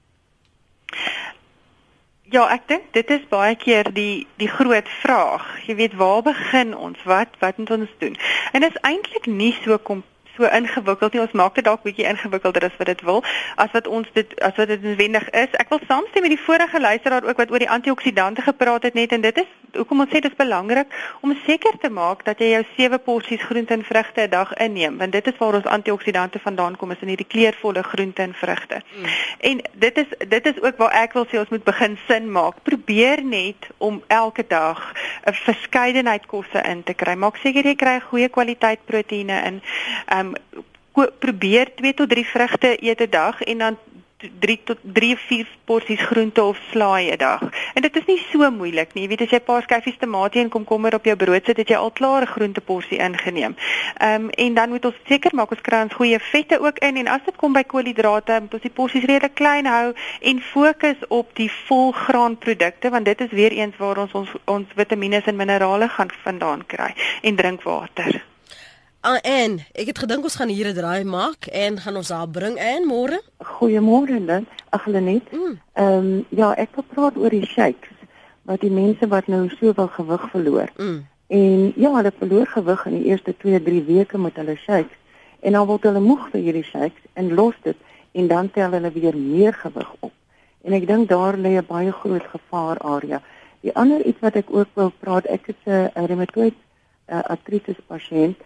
Ja, 2.28 2.42
ek 2.52 2.66
dink 2.68 2.90
dit 2.92 3.08
is 3.14 3.22
baie 3.30 3.54
keer 3.56 3.88
die 3.96 4.26
die 4.36 4.50
groot 4.52 4.88
vraag. 5.00 5.44
Jy 5.64 5.78
weet 5.78 5.94
waar 5.96 6.20
begin 6.26 6.74
ons? 6.76 7.00
Wat 7.08 7.38
wat 7.40 7.56
moet 7.56 7.70
ons 7.72 7.94
doen? 8.04 8.18
En 8.52 8.60
dit 8.60 8.74
is 8.74 8.82
eintlik 8.84 9.26
nie 9.32 9.54
so 9.62 9.78
kom 9.78 10.02
so 10.36 10.44
ingewikkeld 10.44 11.16
nie. 11.16 11.22
Ons 11.24 11.32
maak 11.40 11.56
dit 11.56 11.64
dalk 11.64 11.86
bietjie 11.86 12.04
ingewikkelder 12.10 12.68
as 12.68 12.76
wat 12.76 12.90
dit 12.92 13.00
wil, 13.08 13.22
as 13.56 13.72
wat 13.72 13.88
ons 13.88 14.12
dit 14.12 14.34
as 14.44 14.60
wat 14.60 14.68
dit 14.68 14.84
noodwendig 14.84 15.30
is. 15.30 15.56
Ek 15.56 15.72
wil 15.72 15.80
saamstem 15.88 16.26
met 16.28 16.34
die 16.36 16.44
vorige 16.44 16.80
luisteraar 16.80 17.24
ook 17.24 17.40
wat 17.40 17.54
oor 17.54 17.64
die 17.64 17.70
antioksidante 17.78 18.44
gepraat 18.44 18.84
het 18.90 19.00
net 19.00 19.16
en 19.16 19.24
dit 19.24 19.40
is 19.44 19.48
hoekom 19.76 20.00
ons 20.00 20.10
sê 20.10 20.20
dit 20.20 20.30
is 20.30 20.38
belangrik 20.38 20.92
om 21.20 21.34
seker 21.46 21.78
te 21.80 21.90
maak 21.90 22.24
dat 22.24 22.40
jy 22.40 22.50
jou 22.52 22.64
sewe 22.76 22.98
porsies 22.98 23.42
groente 23.42 23.74
en 23.74 23.84
vrugte 23.84 24.22
'n 24.22 24.30
dag 24.30 24.54
inneem, 24.56 24.98
want 24.98 25.12
dit 25.12 25.26
is 25.26 25.38
waar 25.38 25.54
ons 25.54 25.64
antioksidante 25.64 26.38
vandaan 26.38 26.76
kom 26.76 26.90
is 26.90 27.02
in 27.02 27.08
hierdie 27.08 27.26
kleurvolle 27.26 27.82
groente 27.82 28.22
en 28.22 28.34
vrugte. 28.34 28.82
Mm. 28.96 29.04
En 29.40 29.60
dit 29.72 29.98
is 29.98 30.28
dit 30.28 30.46
is 30.46 30.62
ook 30.62 30.76
waar 30.76 30.92
ek 30.92 31.12
wil 31.12 31.26
sê 31.26 31.38
ons 31.38 31.48
moet 31.48 31.64
begin 31.64 31.98
sin 32.08 32.32
maak. 32.32 32.62
Probeer 32.62 33.24
net 33.24 33.68
om 33.78 34.02
elke 34.06 34.44
dag 34.48 34.92
'n 35.24 35.32
verskeidenheid 35.32 36.26
kosse 36.26 36.62
in 36.62 36.82
te 36.82 36.94
kry. 36.94 37.14
Maak 37.14 37.36
seker 37.36 37.64
jy 37.64 37.74
kry 37.74 38.00
goeie 38.00 38.28
kwaliteit 38.28 38.80
proteïene 38.84 39.44
in. 39.44 39.62
Ehm 40.06 40.26
um, 40.26 40.34
probeer 41.18 41.74
2 41.74 41.94
tot 41.94 42.08
3 42.10 42.26
vrugte 42.26 42.76
eet 42.82 43.00
'n 43.00 43.10
dag 43.10 43.42
en 43.42 43.58
dan 43.58 43.76
3 44.18 44.60
tot 44.64 44.78
3 44.82 45.12
of 45.12 45.20
4 45.20 45.46
porsies 45.64 46.00
groente 46.00 46.42
of 46.42 46.58
slaai 46.70 47.10
'n 47.10 47.16
dag. 47.16 47.42
En 47.74 47.82
dit 47.82 47.96
is 47.96 48.04
nie 48.06 48.22
so 48.30 48.50
moeilik 48.50 48.94
nie. 48.94 49.02
Jy 49.02 49.08
weet 49.08 49.20
as 49.20 49.30
jy 49.30 49.36
'n 49.36 49.44
paar 49.44 49.62
skyfies 49.62 49.98
tamatie 49.98 50.40
en 50.40 50.48
komkommer 50.48 50.94
op 50.94 51.04
jou 51.04 51.16
brood 51.16 51.44
sit, 51.44 51.56
het 51.56 51.68
jy 51.68 51.76
al 51.76 51.90
klaar 51.90 52.22
'n 52.22 52.26
groenteporsie 52.26 52.98
ingeneem. 52.98 53.56
Ehm 53.96 54.24
um, 54.24 54.30
en 54.30 54.54
dan 54.54 54.68
moet 54.68 54.84
ons 54.84 54.94
seker 55.06 55.34
maak 55.34 55.50
ons 55.50 55.60
kry 55.60 55.82
ons 55.82 55.94
goeie 55.94 56.18
vette 56.18 56.60
ook 56.60 56.78
in 56.78 56.96
en 56.96 57.06
as 57.06 57.20
dit 57.24 57.36
kom 57.36 57.52
by 57.52 57.62
koolhidrate, 57.62 58.40
moet 58.40 58.54
ons 58.54 58.62
die 58.62 58.76
porsies 58.78 59.04
redelik 59.04 59.34
klein 59.34 59.66
hou 59.66 59.94
en 60.20 60.40
fokus 60.40 60.96
op 61.08 61.34
die 61.34 61.50
volgraanprodukte 61.66 62.90
want 62.90 63.04
dit 63.04 63.20
is 63.20 63.30
weer 63.30 63.52
eens 63.52 63.76
waar 63.76 63.98
ons 63.98 64.12
ons, 64.12 64.30
ons 64.44 64.66
vitamiene 64.74 65.22
en 65.24 65.36
minerale 65.36 65.88
gaan 65.88 66.10
vandaan 66.22 66.66
kry 66.66 66.94
en 67.22 67.36
drinkwater. 67.36 68.24
Ah, 69.00 69.18
en 69.22 69.60
ek 69.78 69.92
het 69.92 69.98
gedink 70.02 70.26
ons 70.26 70.34
gaan 70.34 70.50
hier 70.50 70.66
'n 70.66 70.74
draai 70.74 71.04
maak 71.04 71.46
en 71.46 71.78
gaan 71.78 71.96
ons 71.96 72.08
haar 72.08 72.28
bring 72.28 72.58
in 72.58 72.86
môre. 72.86 73.22
Goeiemôre 73.38 74.24
dan. 74.24 74.46
Ag 74.70 74.86
Lenet. 74.86 75.32
Mm. 75.32 75.60
Ehm 75.72 76.04
mm. 76.04 76.14
um, 76.14 76.26
ja, 76.28 76.54
ek 76.54 76.68
wil 76.74 76.84
praat 76.94 77.16
oor 77.16 77.30
die 77.30 77.46
shakes 77.46 77.94
wat 78.42 78.60
die 78.60 78.70
mense 78.70 79.08
wat 79.08 79.26
nou 79.26 79.48
soveel 79.48 79.88
gewig 79.88 80.30
verloor. 80.30 80.70
Mm. 80.76 81.06
En 81.26 81.72
ja, 81.76 81.94
hulle 81.94 82.12
verloor 82.18 82.46
gewig 82.46 82.86
in 82.86 82.92
die 82.92 83.04
eerste 83.04 83.34
2-3 83.44 83.84
weke 83.86 84.18
met 84.18 84.36
hulle 84.36 84.56
shakes 84.56 84.96
en 85.40 85.52
dan 85.52 85.66
word 85.66 85.82
hulle 85.82 86.00
moeg 86.00 86.28
vir 86.30 86.40
hierdie 86.40 86.64
shakes 86.64 87.02
en 87.12 87.34
los 87.34 87.54
dit 87.62 87.76
en 88.12 88.26
dan 88.26 88.50
tel 88.50 88.70
hulle 88.70 88.90
weer 88.92 89.16
meer 89.16 89.54
gewig 89.54 89.94
op. 90.00 90.12
En 90.62 90.72
ek 90.72 90.86
dink 90.86 91.08
daar 91.08 91.36
lê 91.36 91.54
'n 91.58 91.66
baie 91.68 91.92
groot 91.92 92.26
gevaar 92.34 92.78
area. 92.78 93.22
Die 93.60 93.74
ander 93.74 94.04
iets 94.04 94.20
wat 94.20 94.34
ek 94.34 94.50
ook 94.50 94.68
wil 94.74 94.92
praat, 95.00 95.26
ek 95.26 95.48
is 95.48 95.60
'n 95.66 95.90
reumatoid 95.94 96.54
uh, 97.06 97.22
artritis 97.22 97.78
pasiënt 97.86 98.36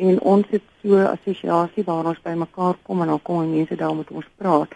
en 0.00 0.20
ons 0.20 0.46
het 0.50 0.62
so 0.82 0.96
'n 0.96 1.12
assosiasie 1.16 1.84
waar 1.84 2.06
ons 2.06 2.22
bymekaar 2.22 2.76
kom 2.82 3.00
en 3.02 3.06
dan 3.06 3.22
kom 3.22 3.50
mense 3.50 3.76
daar 3.76 3.94
met 3.94 4.10
ons 4.10 4.28
praat. 4.36 4.70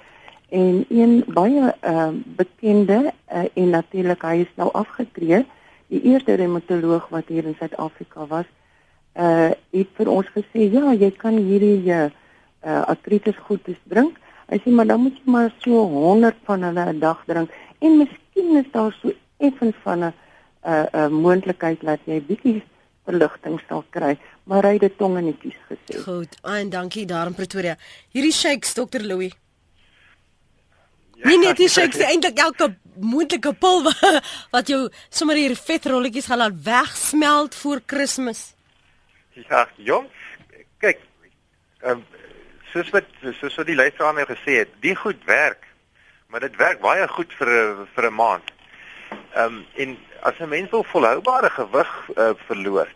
En 0.48 0.84
een 0.88 1.24
baie 1.26 1.74
uh, 1.82 2.08
bekende 2.24 3.12
uh, 3.32 3.44
en 3.54 3.70
natuurlik 3.70 4.22
hy 4.22 4.36
is 4.44 4.52
nou 4.54 4.68
afgetree, 4.72 5.46
die 5.86 6.02
eerste 6.02 6.34
reumatoloog 6.34 7.08
wat 7.08 7.28
hier 7.28 7.44
in 7.44 7.56
Suid-Afrika 7.58 8.26
was, 8.26 8.46
uh 9.14 9.50
het 9.70 9.88
vir 9.96 10.08
ons 10.08 10.26
gesê 10.34 10.70
ja, 10.72 10.92
jy 10.92 11.10
kan 11.10 11.36
hierdie 11.36 11.90
uh, 11.90 12.10
artritis 12.62 13.36
goed 13.46 13.62
drink. 13.82 14.18
Hy 14.50 14.58
sê 14.58 14.70
maar 14.70 14.86
dan 14.86 15.00
moet 15.00 15.16
jy 15.16 15.30
maar 15.30 15.52
so 15.58 15.86
100 15.86 16.34
van 16.44 16.62
hulle 16.62 16.92
'n 16.92 16.98
dag 16.98 17.22
drink 17.26 17.50
en 17.78 17.98
miskien 17.98 18.56
is 18.56 18.70
daar 18.72 18.92
so 19.00 19.12
effens 19.38 19.76
van 19.82 19.98
'n 19.98 20.12
'n 20.64 20.70
uh, 20.70 20.84
uh, 20.94 21.08
moontlikheid 21.08 21.80
dat 21.80 22.00
jy 22.04 22.20
bietjie 22.20 22.62
verligting 23.04 23.60
sal 23.68 23.84
kry, 23.90 24.16
maar 24.44 24.66
hy 24.68 24.76
het 24.76 24.84
dit 24.86 24.98
tonge 24.98 25.22
netjies 25.24 25.56
gesê. 25.68 26.02
Goed, 26.04 26.36
en 26.42 26.70
dankie 26.70 27.06
daar 27.08 27.30
in 27.30 27.34
Pretoria. 27.34 27.76
Hierdie 28.12 28.32
shakes 28.32 28.74
Dr. 28.76 29.00
Louis. 29.00 29.32
Ja, 31.16 31.28
nee, 31.28 31.38
nee, 31.38 31.54
die 31.54 31.68
shakes 31.68 32.02
eintlik 32.04 32.38
elke 32.38 32.74
moontlike 33.00 33.54
pil 33.58 33.86
wat 34.54 34.68
jou 34.68 34.80
sommer 35.08 35.38
hier 35.40 35.54
vetrolletjies 35.56 36.28
gaan 36.30 36.42
laat 36.42 36.58
wegsmelt 36.66 37.54
voor 37.54 37.80
Kersfees. 37.86 38.52
Ja, 39.48 39.68
jong. 39.76 40.10
Kyk, 40.82 41.00
ehm 41.82 42.02
um, 42.02 42.04
soos 42.74 42.90
wat 42.90 43.06
soos 43.38 43.54
wat 43.60 43.68
die 43.70 43.78
luisteraar 43.78 44.16
nou 44.16 44.26
gesê 44.26 44.58
het, 44.64 44.70
die 44.82 44.96
goed 44.98 45.20
werk, 45.30 45.62
maar 46.26 46.42
dit 46.42 46.56
werk 46.58 46.80
baie 46.82 47.06
goed 47.08 47.32
vir 47.38 47.50
vir 47.94 48.10
'n 48.10 48.14
maand. 48.14 48.50
Ehm 49.34 49.44
um, 49.44 49.66
en 49.74 49.96
as 50.22 50.38
'n 50.40 50.48
mens 50.48 50.70
wil 50.70 50.84
volhoubare 50.84 51.50
gewig 51.50 51.90
uh, 52.16 52.30
verloor, 52.46 52.88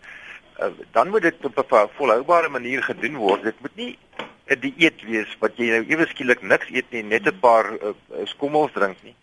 uh, 0.61 0.72
dan 0.92 1.09
moet 1.09 1.22
dit 1.22 1.44
op 1.44 1.59
'n 1.59 1.88
volhoubare 1.96 2.48
manier 2.48 2.82
gedoen 2.82 3.16
word. 3.16 3.42
Dit 3.42 3.61
moet 3.61 3.76
nie 3.76 3.98
'n 4.46 4.61
dieet 4.61 5.02
wees 5.02 5.36
wat 5.38 5.56
jy 5.56 5.70
nou 5.70 5.84
ewe 5.88 6.06
skielik 6.06 6.42
niks 6.42 6.70
eet 6.72 6.90
nie, 6.90 7.02
net 7.02 7.26
'n 7.26 7.40
paar 7.40 7.72
uh, 7.72 7.92
skommels 8.24 8.72
drink 8.72 8.96
nie. 9.02 9.14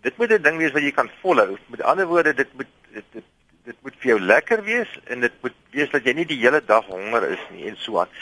Dit 0.00 0.16
moet 0.16 0.30
'n 0.32 0.42
ding 0.42 0.56
wees 0.56 0.72
wat 0.72 0.82
jy 0.82 0.92
kan 0.92 1.10
volhou. 1.20 1.58
Met 1.66 1.82
ander 1.82 2.06
woorde, 2.06 2.34
dit 2.34 2.52
moet 2.54 2.66
dit, 2.92 3.04
dit 3.12 3.24
dit 3.64 3.76
moet 3.82 3.94
vir 3.98 4.10
jou 4.10 4.20
lekker 4.20 4.62
wees 4.62 4.98
en 5.04 5.20
dit 5.20 5.32
moet 5.42 5.54
wees 5.70 5.90
dat 5.90 6.04
jy 6.04 6.12
nie 6.12 6.26
die 6.26 6.38
hele 6.38 6.62
dag 6.64 6.86
honger 6.86 7.30
is 7.30 7.42
nie 7.50 7.66
en 7.68 7.76
so 7.76 7.98
aan. 7.98 8.12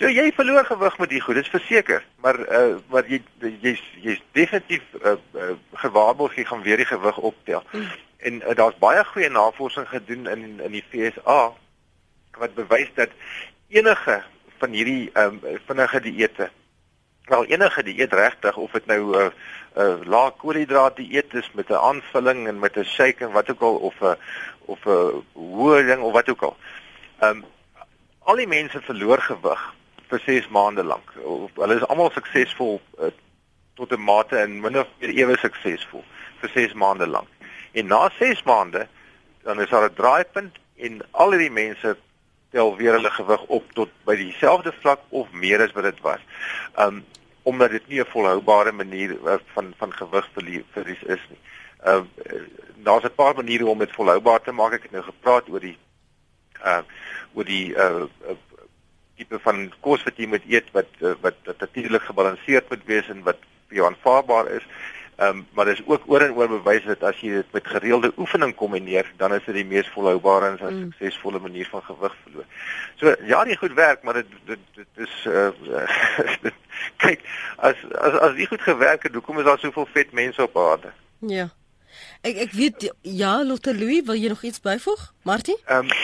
So 0.00 0.08
jy 0.08 0.32
verloor 0.36 0.64
gewig 0.64 0.98
met 0.98 1.10
die 1.10 1.20
goed, 1.20 1.38
dis 1.40 1.52
verseker, 1.52 2.04
maar 2.24 2.38
uh 2.40 2.78
wat 2.92 3.08
jy 3.08 3.20
jy's 3.40 3.82
jy's 4.04 4.22
definitief 4.32 4.82
uh, 5.02 5.16
uh 5.34 5.54
gewaarborg 5.84 6.36
jy 6.36 6.44
gaan 6.44 6.64
weer 6.64 6.76
die 6.76 6.88
gewig 6.88 7.18
optel. 7.18 7.62
Mm. 7.72 7.86
En 8.18 8.42
uh, 8.42 8.56
daar's 8.56 8.78
baie 8.80 9.04
goeie 9.04 9.30
navorsing 9.30 9.88
gedoen 9.88 10.26
in 10.26 10.60
in 10.60 10.72
die 10.72 10.84
FSA 10.90 11.54
wat 12.38 12.54
bewys 12.54 12.92
dat 12.94 13.10
enige 13.68 14.22
van 14.58 14.70
hierdie 14.70 15.10
ehm 15.12 15.38
um, 15.42 15.58
vinnige 15.66 16.00
dieete 16.00 16.50
Wel 17.26 17.44
enige 17.44 17.82
dieet 17.82 18.12
regtig 18.12 18.56
of 18.56 18.70
dit 18.70 18.86
nou 18.86 19.00
'n 19.00 19.14
uh, 19.18 19.30
uh, 19.82 20.06
lae 20.06 20.30
koolhidraat 20.30 20.96
dieet 20.96 21.34
is 21.34 21.50
met 21.52 21.68
'n 21.68 21.82
aanvulling 21.90 22.46
en 22.48 22.58
met 22.58 22.76
'n 22.76 22.84
shake 22.84 23.24
en 23.24 23.32
wat 23.32 23.50
ook 23.50 23.60
al 23.60 23.76
of 23.76 24.00
'n 24.00 24.04
uh, 24.04 24.14
of 24.58 24.84
'n 24.84 24.90
uh, 24.90 25.14
hoë 25.34 25.86
ding 25.86 26.02
of 26.02 26.12
wat 26.12 26.28
ook 26.28 26.42
al. 26.42 26.56
Ehm 27.18 27.36
um, 27.36 27.44
al 28.18 28.36
die 28.36 28.46
mense 28.46 28.80
verloor 28.80 29.18
gewig 29.18 29.74
vir 30.08 30.20
6 30.20 30.48
maande 30.48 30.84
lank. 30.84 31.12
Hulle 31.54 31.74
is 31.74 31.86
almal 31.86 32.10
suksesvol 32.10 32.80
uh, 32.98 33.06
tot 33.74 33.92
'n 33.92 34.00
mate 34.00 34.36
en 34.36 34.60
min 34.60 34.78
of 34.78 34.88
meer 34.98 35.10
ewe 35.10 35.36
suksesvol 35.36 36.04
vir 36.40 36.50
6 36.54 36.72
maande 36.72 37.06
lank. 37.06 37.28
En 37.72 37.86
na 37.86 38.10
6 38.18 38.42
maande 38.42 38.86
dan 39.42 39.60
is 39.60 39.68
daar 39.68 39.90
'n 39.90 39.94
draaipunt 39.94 40.54
en 40.76 41.02
al 41.10 41.30
die 41.30 41.50
mense 41.50 41.96
tel 42.50 42.76
weer 42.76 42.92
hulle 42.92 43.10
gewig 43.10 43.42
op 43.42 43.72
tot 43.72 43.90
by 44.04 44.16
dieselfde 44.16 44.72
vlak 44.80 45.00
of 45.08 45.32
meer 45.32 45.62
as 45.62 45.72
wat 45.72 45.88
dit 45.90 46.00
was. 46.00 46.20
Um 46.78 47.04
omdat 47.46 47.70
dit 47.70 47.88
nie 47.88 48.00
'n 48.00 48.10
volhoubare 48.10 48.72
manier 48.72 49.10
uh, 49.24 49.34
van 49.54 49.74
van 49.78 49.92
gewigverlies 49.92 51.02
is 51.02 51.22
nie. 51.30 51.40
Um 51.84 52.10
daar's 52.76 53.04
'n 53.04 53.14
paar 53.14 53.34
maniere 53.34 53.66
om 53.66 53.78
dit 53.78 53.92
volhoubaar 53.92 54.42
te 54.42 54.52
maak. 54.52 54.72
Ek 54.72 54.82
het 54.82 54.90
nou 54.90 55.04
gepraat 55.04 55.48
oor 55.48 55.60
die 55.60 55.78
uh 56.64 56.82
oor 57.34 57.44
die 57.44 57.74
uh, 57.74 58.06
uh 58.28 58.36
tipe 59.16 59.38
van 59.38 59.72
kos 59.80 60.02
wat 60.04 60.16
jy 60.16 60.26
moet 60.26 60.44
eet 60.48 60.68
wat 60.72 60.88
uh, 61.00 61.14
wat 61.20 61.38
natuurlik 61.58 62.02
gebalanseerd 62.02 62.68
moet 62.68 62.84
wees 62.84 63.08
en 63.08 63.22
wat 63.22 63.38
vir 63.68 63.76
jou 63.80 63.86
aanvaarbaar 63.86 64.50
is. 64.58 64.66
Ehm 65.16 65.28
um, 65.28 65.46
maar 65.52 65.64
dis 65.64 65.80
ook 65.86 66.02
oor 66.06 66.20
en 66.20 66.34
oor 66.36 66.48
bewys 66.48 66.84
dat 66.84 67.02
as 67.02 67.20
jy 67.24 67.30
dit 67.38 67.52
met 67.52 67.66
gereelde 67.66 68.12
oefening 68.20 68.54
kombineer, 68.54 69.06
dan 69.16 69.34
is 69.34 69.44
dit 69.46 69.54
die 69.54 69.64
mees 69.64 69.88
volhoubare 69.88 70.50
en 70.50 70.58
mm. 70.60 70.90
suksesvolle 70.98 71.38
manier 71.40 71.68
van 71.70 71.82
gewig 71.82 72.16
verloor. 72.22 72.44
So 73.00 73.14
ja, 73.24 73.44
dit 73.44 73.56
goed 73.56 73.72
werk, 73.72 74.02
maar 74.02 74.14
dit 74.20 74.26
dit 74.44 74.58
dit 74.74 75.06
is 75.06 75.14
uh 75.26 76.52
kyk, 76.96 77.24
as 77.56 77.80
as 77.96 78.18
as 78.28 78.36
dit 78.36 78.48
goed 78.48 78.60
gewerk 78.60 79.08
het, 79.08 79.14
hoekom 79.14 79.38
is 79.38 79.48
daar 79.48 79.58
soveel 79.58 79.88
vet 79.92 80.12
mense 80.12 80.42
op 80.42 80.58
aarde? 80.58 80.92
Ja. 81.18 81.48
Ek 82.20 82.36
ek 82.36 82.52
weet 82.52 82.92
ja, 83.00 83.44
Lotte 83.44 83.72
Louis, 83.72 84.04
wil 84.04 84.20
jy 84.20 84.28
nog 84.28 84.44
iets 84.44 84.60
byvoeg? 84.60 85.12
Martie? 85.22 85.56
Ehm 85.64 85.88
um, 85.88 85.96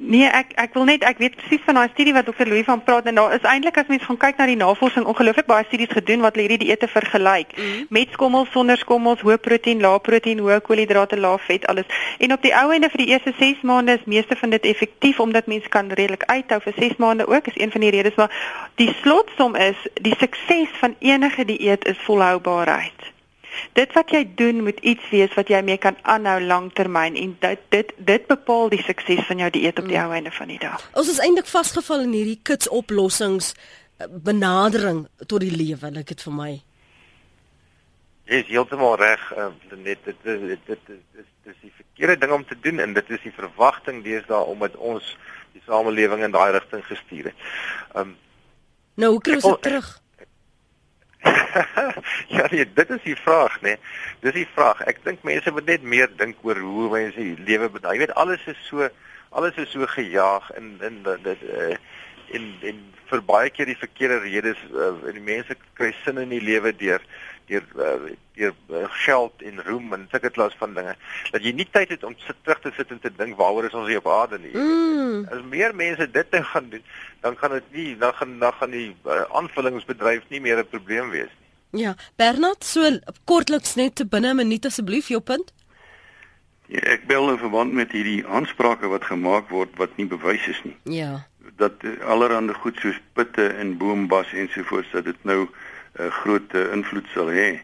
Nee, 0.00 0.28
ek 0.28 0.50
ek 0.60 0.74
wil 0.76 0.84
net 0.84 1.04
ek 1.08 1.16
weet 1.22 1.38
presies 1.40 1.62
van 1.64 1.78
daai 1.78 1.88
studie 1.88 2.12
wat 2.12 2.26
dokter 2.28 2.48
Louis 2.48 2.66
van 2.68 2.82
praat 2.84 3.06
en 3.08 3.16
daar 3.16 3.32
is 3.32 3.46
eintlik 3.48 3.78
as 3.80 3.88
mens 3.88 4.02
gaan 4.04 4.18
kyk 4.20 4.36
na 4.36 4.46
die 4.50 4.58
navorsing 4.60 5.06
ongelooflik 5.08 5.48
baie 5.48 5.64
studies 5.64 5.94
gedoen 5.96 6.20
wat 6.20 6.36
hierdie 6.36 6.58
dieete 6.60 6.88
vergelyk 6.92 7.54
mm. 7.56 7.86
met 7.96 8.12
skommels, 8.12 8.52
sonder 8.52 8.76
skommels, 8.76 9.24
hoë 9.24 9.38
proteïen, 9.40 9.80
lae 9.80 10.02
proteïen, 10.10 10.44
hoë 10.44 10.60
koolhidrate, 10.68 11.16
lae 11.16 11.40
vet, 11.46 11.64
alles. 11.72 11.88
En 12.20 12.36
op 12.36 12.44
die 12.44 12.52
ou 12.52 12.68
ende 12.76 12.92
vir 12.92 13.04
die 13.06 13.08
eerste 13.14 13.32
6 13.40 13.64
maande 13.64 13.96
is 13.96 14.04
meeste 14.04 14.36
van 14.36 14.52
dit 14.52 14.68
effektief 14.68 15.20
omdat 15.24 15.48
mense 15.48 15.72
kan 15.72 15.88
redelik 15.88 16.28
uithou 16.28 16.60
vir 16.68 16.76
6 16.76 17.00
maande 17.00 17.30
ook 17.32 17.48
is 17.48 17.56
een 17.56 17.72
van 17.72 17.88
die 17.88 17.96
redes 17.96 18.20
maar 18.20 18.36
die 18.76 18.92
slotsom 19.00 19.56
is 19.56 19.88
die 19.94 20.16
sukses 20.20 20.76
van 20.84 20.96
enige 21.00 21.48
dieet 21.48 21.88
is 21.88 22.04
volhoubaarheid. 22.04 23.15
Dit 23.78 23.92
wat 23.96 24.10
jy 24.10 24.22
doen 24.38 24.62
moet 24.62 24.78
iets 24.80 25.08
wees 25.10 25.34
wat 25.34 25.48
jy 25.52 25.62
mee 25.62 25.78
kan 25.80 25.96
aanhou 26.02 26.38
lanktermyn 26.42 27.16
en 27.16 27.36
dit 27.40 27.64
dit 27.74 27.92
dit 27.96 28.26
bepaal 28.26 28.70
die 28.72 28.82
sukses 28.82 29.24
van 29.28 29.42
jou 29.44 29.50
dieet 29.50 29.78
op 29.78 29.88
die 29.88 29.98
hmm. 29.98 30.10
ou 30.10 30.18
einde 30.18 30.32
van 30.32 30.52
die 30.52 30.60
dag. 30.62 30.84
Ons 30.94 31.10
is 31.12 31.20
eintlik 31.22 31.50
vasgevall 31.50 32.06
in 32.06 32.14
hierdie 32.16 32.40
kits 32.42 32.68
oplossings 32.68 33.54
eh, 33.54 34.08
benadering 34.08 35.06
tot 35.26 35.40
die 35.40 35.54
lewe, 35.54 35.90
lyk 35.90 36.12
dit 36.14 36.26
vir 36.28 36.36
my. 36.40 36.52
Jy 38.26 38.42
is 38.42 38.50
heeltemal 38.50 38.96
reg, 38.98 39.22
uh, 39.38 39.52
net 39.78 40.02
dit 40.04 40.22
dit 40.26 40.66
dit 40.66 40.88
is 40.90 41.26
dis 41.46 41.58
die 41.62 41.72
verkeerde 41.76 42.18
ding 42.24 42.32
om 42.34 42.44
te 42.44 42.58
doen 42.60 42.82
en 42.82 42.94
dit 42.96 43.10
is 43.14 43.22
die 43.22 43.34
verwagting 43.34 44.02
deesdae 44.02 44.42
om 44.50 44.58
met 44.58 44.76
ons 44.76 45.12
die 45.54 45.62
samelewing 45.66 46.24
in 46.26 46.34
daai 46.34 46.50
rigting 46.56 46.82
gestuur 46.86 47.30
het. 47.30 47.50
Um 47.94 48.16
Nou, 48.96 49.10
hoe 49.12 49.20
kry 49.20 49.36
ons 49.36 49.44
dit 49.44 49.62
terug? 49.62 49.88
ja, 52.36 52.46
nee, 52.50 52.66
dit 52.74 52.90
is 52.90 53.02
die 53.02 53.16
vraag, 53.16 53.60
né? 53.60 53.74
Nee. 53.74 53.78
Dis 54.20 54.32
die 54.32 54.48
vraag. 54.54 54.82
Ek 54.90 55.02
dink 55.04 55.22
mense 55.26 55.52
moet 55.52 55.66
net 55.66 55.82
meer 55.82 56.10
dink 56.16 56.42
oor 56.46 56.58
hoe 56.60 56.88
mense 56.92 57.28
lewe 57.46 57.70
bedaai. 57.72 57.96
Jy 57.96 58.04
weet 58.04 58.16
alles 58.22 58.46
is 58.50 58.60
so 58.68 58.88
alles 59.36 59.56
is 59.60 59.70
so 59.70 59.86
gejaag 59.86 60.50
en 60.56 60.76
in 60.86 61.02
dit 61.04 61.46
uh 61.46 61.76
en 62.34 62.46
en 62.66 62.78
vir 63.06 63.20
baie 63.22 63.50
keer 63.54 63.68
die 63.70 63.78
verkeerde 63.78 64.18
redes 64.24 64.58
uh, 64.74 64.94
en 65.06 65.14
die 65.14 65.22
mense 65.22 65.54
kry 65.78 65.92
sin 66.02 66.18
in 66.18 66.32
die 66.34 66.42
lewe 66.42 66.72
deur 66.74 67.02
deur 67.46 67.64
uh, 67.76 68.12
deur 68.34 68.54
uh, 68.70 68.84
geld 69.06 69.42
en 69.42 69.62
roem 69.64 69.92
en 69.92 70.06
sulke 70.10 70.30
klas 70.30 70.54
van 70.58 70.74
dinge 70.74 70.96
dat 71.30 71.42
jy 71.42 71.52
nie 71.56 71.68
tyd 71.70 71.94
het 71.94 72.04
om 72.04 72.14
sit 72.26 72.36
terug 72.42 72.60
te 72.60 72.72
sit 72.76 72.90
en 72.90 73.00
te 73.00 73.12
dink 73.16 73.38
waaroor 73.38 73.68
is 73.68 73.74
ons 73.74 73.88
hier 73.88 74.02
op 74.02 74.10
aarde 74.10 74.38
nie. 74.42 74.52
Mm. 74.52 75.26
As 75.32 75.42
meer 75.50 75.74
mense 75.74 76.10
dit 76.10 76.30
nou 76.30 76.42
gaan 76.52 76.70
doen, 76.70 76.84
dan 77.20 77.36
gaan 77.36 77.58
dit 77.58 77.72
nie 77.72 77.90
dan 77.98 78.14
gaan 78.14 78.38
dan 78.38 78.52
gaan 78.60 78.70
die 78.70 78.88
uh, 79.06 79.22
aanvullingsbedryf 79.40 80.28
nie 80.28 80.40
meer 80.40 80.62
'n 80.62 80.72
probleem 80.74 81.10
wees 81.10 81.32
nie. 81.32 81.46
Ja, 81.82 81.94
Bernard, 82.16 82.64
so 82.64 82.98
kortliks 83.24 83.74
net 83.74 83.94
te 83.94 84.06
binne 84.06 84.32
'n 84.32 84.36
minuut 84.36 84.64
asseblief 84.64 85.08
jou 85.08 85.20
punt. 85.20 85.52
Ja, 86.66 86.80
ek 86.80 87.06
bel 87.06 87.30
in 87.30 87.38
verband 87.38 87.72
met 87.72 87.92
hierdie 87.92 88.26
aansprake 88.26 88.88
wat 88.90 89.04
gemaak 89.04 89.48
word 89.48 89.76
wat 89.76 89.96
nie 89.96 90.06
bewys 90.06 90.46
is 90.46 90.60
nie. 90.64 90.76
Ja. 90.98 91.26
Dat 91.56 91.72
uh, 91.80 92.00
allerhande 92.04 92.54
goed 92.54 92.78
soos 92.82 92.98
pitte 93.12 93.46
en 93.46 93.76
boombas 93.76 94.32
ensovoorts 94.32 94.90
dat 94.90 95.04
dit 95.04 95.24
nou 95.24 95.48
'n 95.96 96.02
uh, 96.02 96.12
groot 96.12 96.54
uh, 96.54 96.72
invloed 96.72 97.06
sal 97.14 97.28
hê. 97.32 97.60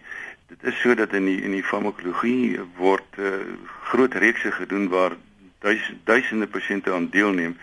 Dit 0.49 0.62
is 0.62 0.80
sodat 0.80 1.12
in 1.12 1.24
die 1.24 1.41
in 1.43 1.53
die 1.53 1.64
farmakologie 1.64 2.61
word 2.76 3.18
uh, 3.18 3.45
groot 3.93 4.14
reekse 4.14 4.53
gedoen 4.53 4.89
waar 4.89 5.16
duis, 5.61 5.93
duisende 6.05 6.47
pasiënte 6.47 6.93
aan 6.93 7.09
deelneem. 7.11 7.57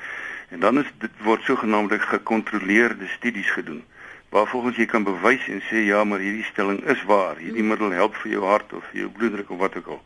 En 0.49 0.59
dan 0.59 0.79
is 0.79 0.91
dit 0.97 1.11
word 1.25 1.41
sogenaamde 1.43 1.99
gekontroleerde 1.99 3.07
studies 3.07 3.49
gedoen 3.51 3.83
waar 4.29 4.47
volgens 4.47 4.77
jy 4.77 4.85
kan 4.85 5.03
bewys 5.03 5.47
en 5.49 5.61
sê 5.65 5.81
ja 5.87 6.03
maar 6.03 6.21
hierdie 6.21 6.45
stelling 6.45 6.83
is 6.85 7.01
waar. 7.09 7.37
Hierdie 7.41 7.65
middel 7.65 7.91
help 7.97 8.15
vir 8.21 8.31
jou 8.31 8.45
hart 8.45 8.73
of 8.73 8.85
vir 8.91 9.01
jou 9.01 9.09
bloeddruk 9.17 9.49
of 9.49 9.57
wat 9.57 9.77
ook 9.77 9.87
al. 9.97 10.01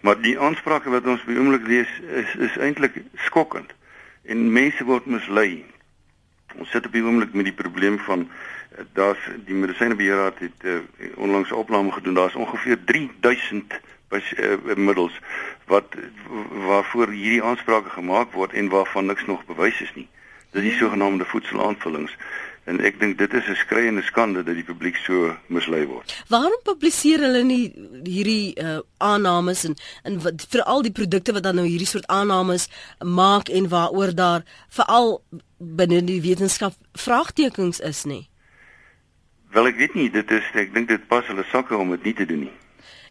Maar 0.00 0.20
die 0.22 0.38
aansprake 0.38 0.90
wat 0.90 1.06
ons 1.06 1.24
by 1.26 1.34
oomblik 1.38 1.66
lees 1.66 1.90
is 2.22 2.34
is 2.38 2.58
eintlik 2.58 3.02
skokkend 3.26 3.74
en 4.30 4.46
mense 4.52 4.84
word 4.86 5.06
mislei. 5.10 5.64
Ons 6.54 6.70
sit 6.70 6.86
op 6.86 6.94
die 6.94 7.02
oomblik 7.02 7.34
met 7.34 7.50
die 7.50 7.58
probleem 7.58 7.98
van 8.06 8.28
daar's 8.92 9.18
die 9.46 9.54
medisynebeheerraad 9.54 10.38
het 10.38 10.64
uh, 10.64 10.78
onlangs 11.16 11.50
'n 11.50 11.54
opname 11.64 11.92
gedoen 11.92 12.14
daar's 12.14 12.34
ongeveer 12.34 12.78
3000 12.84 13.80
bes, 14.08 14.32
uh, 14.32 14.76
middels 14.76 15.20
wat 15.66 15.94
waarvoor 16.66 17.08
hierdie 17.08 17.42
aansprake 17.42 17.90
gemaak 17.90 18.32
word 18.32 18.52
en 18.52 18.68
waarvan 18.68 19.06
niks 19.06 19.26
nog 19.26 19.44
bewys 19.44 19.80
is 19.80 19.94
nie 19.94 20.08
dis 20.52 20.62
die 20.62 20.78
sogenaamde 20.78 21.24
voedselaanvullings 21.24 22.16
en 22.70 22.78
ek 22.86 23.00
dink 23.00 23.18
dit 23.18 23.32
is 23.34 23.48
'n 23.48 23.58
skreiende 23.58 24.02
skande 24.02 24.42
dat 24.42 24.54
die 24.54 24.64
publiek 24.64 24.96
so 24.96 25.36
mislei 25.46 25.86
word. 25.86 26.14
Waarom 26.28 26.60
publiseer 26.62 27.18
hulle 27.18 27.42
nie 27.42 27.74
hierdie 28.04 28.54
uh, 28.54 28.78
aannames 28.98 29.64
en 29.64 29.74
en 30.02 30.20
veral 30.48 30.82
die 30.82 30.92
produkte 30.92 31.32
wat 31.32 31.42
dan 31.42 31.54
nou 31.54 31.66
hierdie 31.66 31.90
soort 31.90 32.06
aannames 32.06 32.68
maak 33.00 33.48
en 33.48 33.68
waaroor 33.68 34.14
daar 34.14 34.42
veral 34.68 35.22
binne 35.58 36.04
die 36.04 36.20
wetenskap 36.22 36.74
vraagtekens 36.92 37.80
is 37.80 38.04
nie? 38.04 38.28
Wel 39.52 39.68
ek 39.68 39.76
weet 39.76 39.94
nie, 39.94 40.10
dit 40.10 40.30
is 40.32 40.46
ek 40.56 40.70
dink 40.72 40.88
dit 40.88 41.02
pas 41.10 41.26
hulle 41.28 41.44
sakke 41.50 41.76
om 41.76 41.90
dit 41.92 42.04
nie 42.08 42.14
te 42.16 42.26
doen 42.28 42.46
nie. 42.46 42.52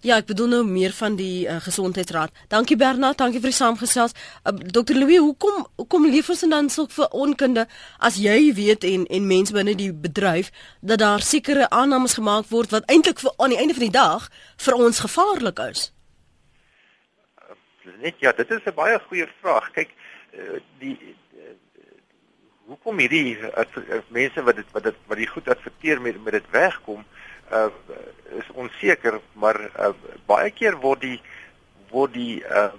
Ja, 0.01 0.15
ek 0.17 0.31
bedoel 0.31 0.47
nou 0.49 0.61
meer 0.65 0.93
van 0.97 1.13
die 1.13 1.45
uh, 1.45 1.59
gesondheidsraad. 1.61 2.33
Dankie 2.49 2.77
Bernard, 2.81 3.19
dankie 3.21 3.37
vir 3.43 3.51
die 3.51 3.57
saamgesels. 3.59 4.15
Uh, 4.41 4.55
Dr 4.73 4.97
Louis, 4.97 5.21
hoekom 5.21 5.59
hoekom 5.77 6.07
leef 6.09 6.31
ons 6.33 6.41
dan 6.49 6.71
so 6.73 6.89
vir 6.89 7.13
onkunde 7.13 7.67
as 8.01 8.17
jy 8.17 8.49
weet 8.57 8.87
en 8.89 9.05
en 9.05 9.29
mense 9.29 9.53
binne 9.53 9.77
die 9.77 9.91
bedryf 9.93 10.49
dat 10.81 11.03
daar 11.05 11.21
sekere 11.21 11.69
aannames 11.69 12.17
gemaak 12.17 12.49
word 12.49 12.73
wat 12.73 12.89
eintlik 12.89 13.21
vir 13.21 13.37
aan 13.37 13.53
die 13.53 13.61
einde 13.61 13.77
van 13.77 13.85
die 13.85 13.93
dag 13.99 14.25
vir 14.65 14.81
ons 14.87 15.05
gevaarlik 15.05 15.61
is? 15.69 15.91
Net 18.01 18.17
ja, 18.25 18.33
dit 18.33 18.49
is 18.49 18.65
'n 18.65 18.73
baie 18.73 18.97
goeie 19.05 19.29
vraag. 19.41 19.69
Kyk, 19.77 19.93
uh, 20.33 20.57
die 20.81 20.97
hoekom 22.71 23.03
hierdie 23.03 23.35
uh, 23.35 23.99
mense 24.15 24.43
wat 24.47 24.55
dit 24.61 24.75
wat 24.75 24.87
dit 24.87 25.01
wat 25.11 25.19
die 25.19 25.27
goed 25.27 25.49
adverteer 25.51 26.01
met 26.01 26.23
met 26.23 26.39
dit 26.39 26.53
wegkom? 26.55 27.03
uh, 27.51 27.67
is 28.39 28.51
onseker, 28.53 29.19
maar 29.33 29.59
uh, 29.79 29.91
baie 30.25 30.51
keer 30.51 30.77
word 30.83 31.03
die 31.03 31.17
word 31.91 32.13
die 32.15 32.39
uh, 32.47 32.69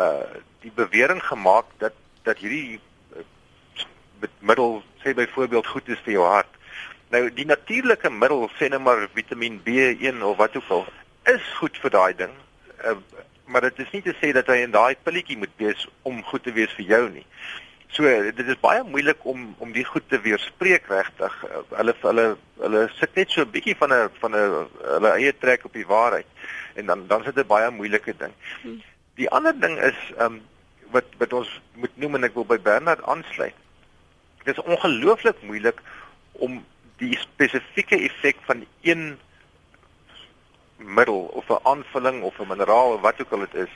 uh, 0.00 0.40
die 0.64 0.72
bewering 0.74 1.20
gemaak 1.24 1.68
dat 1.82 1.96
dat 2.26 2.40
hierdie 2.40 2.78
uh, 3.18 4.30
middel 4.40 4.80
sê 5.04 5.14
byvoorbeeld 5.18 5.66
goed 5.66 5.88
is 5.92 6.00
vir 6.06 6.16
jou 6.16 6.26
hart. 6.26 6.60
Nou 7.12 7.26
die 7.36 7.46
natuurlike 7.48 8.10
middel 8.10 8.48
sê 8.56 8.70
net 8.72 8.80
maar 8.80 9.04
Vitamiin 9.12 9.60
B1 9.66 10.22
of 10.24 10.38
wat 10.40 10.56
ook 10.56 10.70
al 10.78 10.86
is 11.34 11.52
goed 11.58 11.76
vir 11.82 11.92
daai 11.92 12.14
ding. 12.24 12.32
Uh, 12.80 12.96
maar 13.44 13.68
dit 13.68 13.84
is 13.84 13.92
nie 13.92 14.02
te 14.06 14.14
sê 14.16 14.32
dat 14.32 14.48
hy 14.48 14.62
in 14.64 14.72
daai 14.72 14.96
pilletjie 15.04 15.36
moet 15.36 15.52
wees 15.60 15.84
om 16.08 16.22
goed 16.24 16.46
te 16.46 16.54
wees 16.56 16.72
vir 16.78 16.88
jou 16.94 17.04
nie. 17.12 17.26
So 17.92 18.08
dit 18.08 18.46
is 18.48 18.60
baie 18.60 18.80
moeilik 18.88 19.24
om 19.28 19.50
om 19.60 19.72
die 19.72 19.84
goed 19.84 20.06
te 20.08 20.20
weerspreek 20.24 20.86
regtig. 20.88 21.34
Hulle 21.76 21.92
hulle 22.00 22.24
hulle 22.62 22.86
sit 22.96 23.18
net 23.20 23.30
so 23.30 23.42
'n 23.44 23.52
bietjie 23.52 23.76
van 23.76 23.92
'n 23.92 24.08
van 24.20 24.32
'n 24.36 24.68
hulle 24.94 25.10
eie 25.18 25.32
trek 25.38 25.64
op 25.64 25.72
die 25.72 25.86
waarheid 25.86 26.26
en 26.74 26.86
dan 26.86 27.06
dan 27.06 27.24
sit 27.24 27.34
dit 27.34 27.46
baie 27.46 27.70
moeilike 27.70 28.14
ding. 28.16 28.32
Hmm. 28.62 28.80
Die 29.14 29.28
ander 29.30 29.60
ding 29.60 29.76
is 29.78 29.98
ehm 30.16 30.24
um, 30.24 30.40
wat 30.90 31.04
wat 31.18 31.32
ons 31.32 31.60
moet 31.74 31.96
noem 31.96 32.14
en 32.14 32.24
ek 32.24 32.34
wil 32.34 32.48
by 32.48 32.58
Bernard 32.58 33.04
aansluit. 33.04 33.54
Dit 34.44 34.56
is 34.56 34.64
ongelooflik 34.64 35.42
moeilik 35.42 35.82
om 36.32 36.64
die 36.96 37.18
spesifieke 37.18 37.98
effek 38.08 38.36
van 38.48 38.64
een 38.80 39.18
middel 40.76 41.28
of 41.36 41.48
'n 41.48 41.60
aanvulling 41.62 42.22
of 42.22 42.38
'n 42.38 42.48
mineraal 42.48 42.94
of 42.94 43.00
wat 43.00 43.20
ook 43.20 43.32
al 43.32 43.38
dit 43.38 43.54
is 43.54 43.72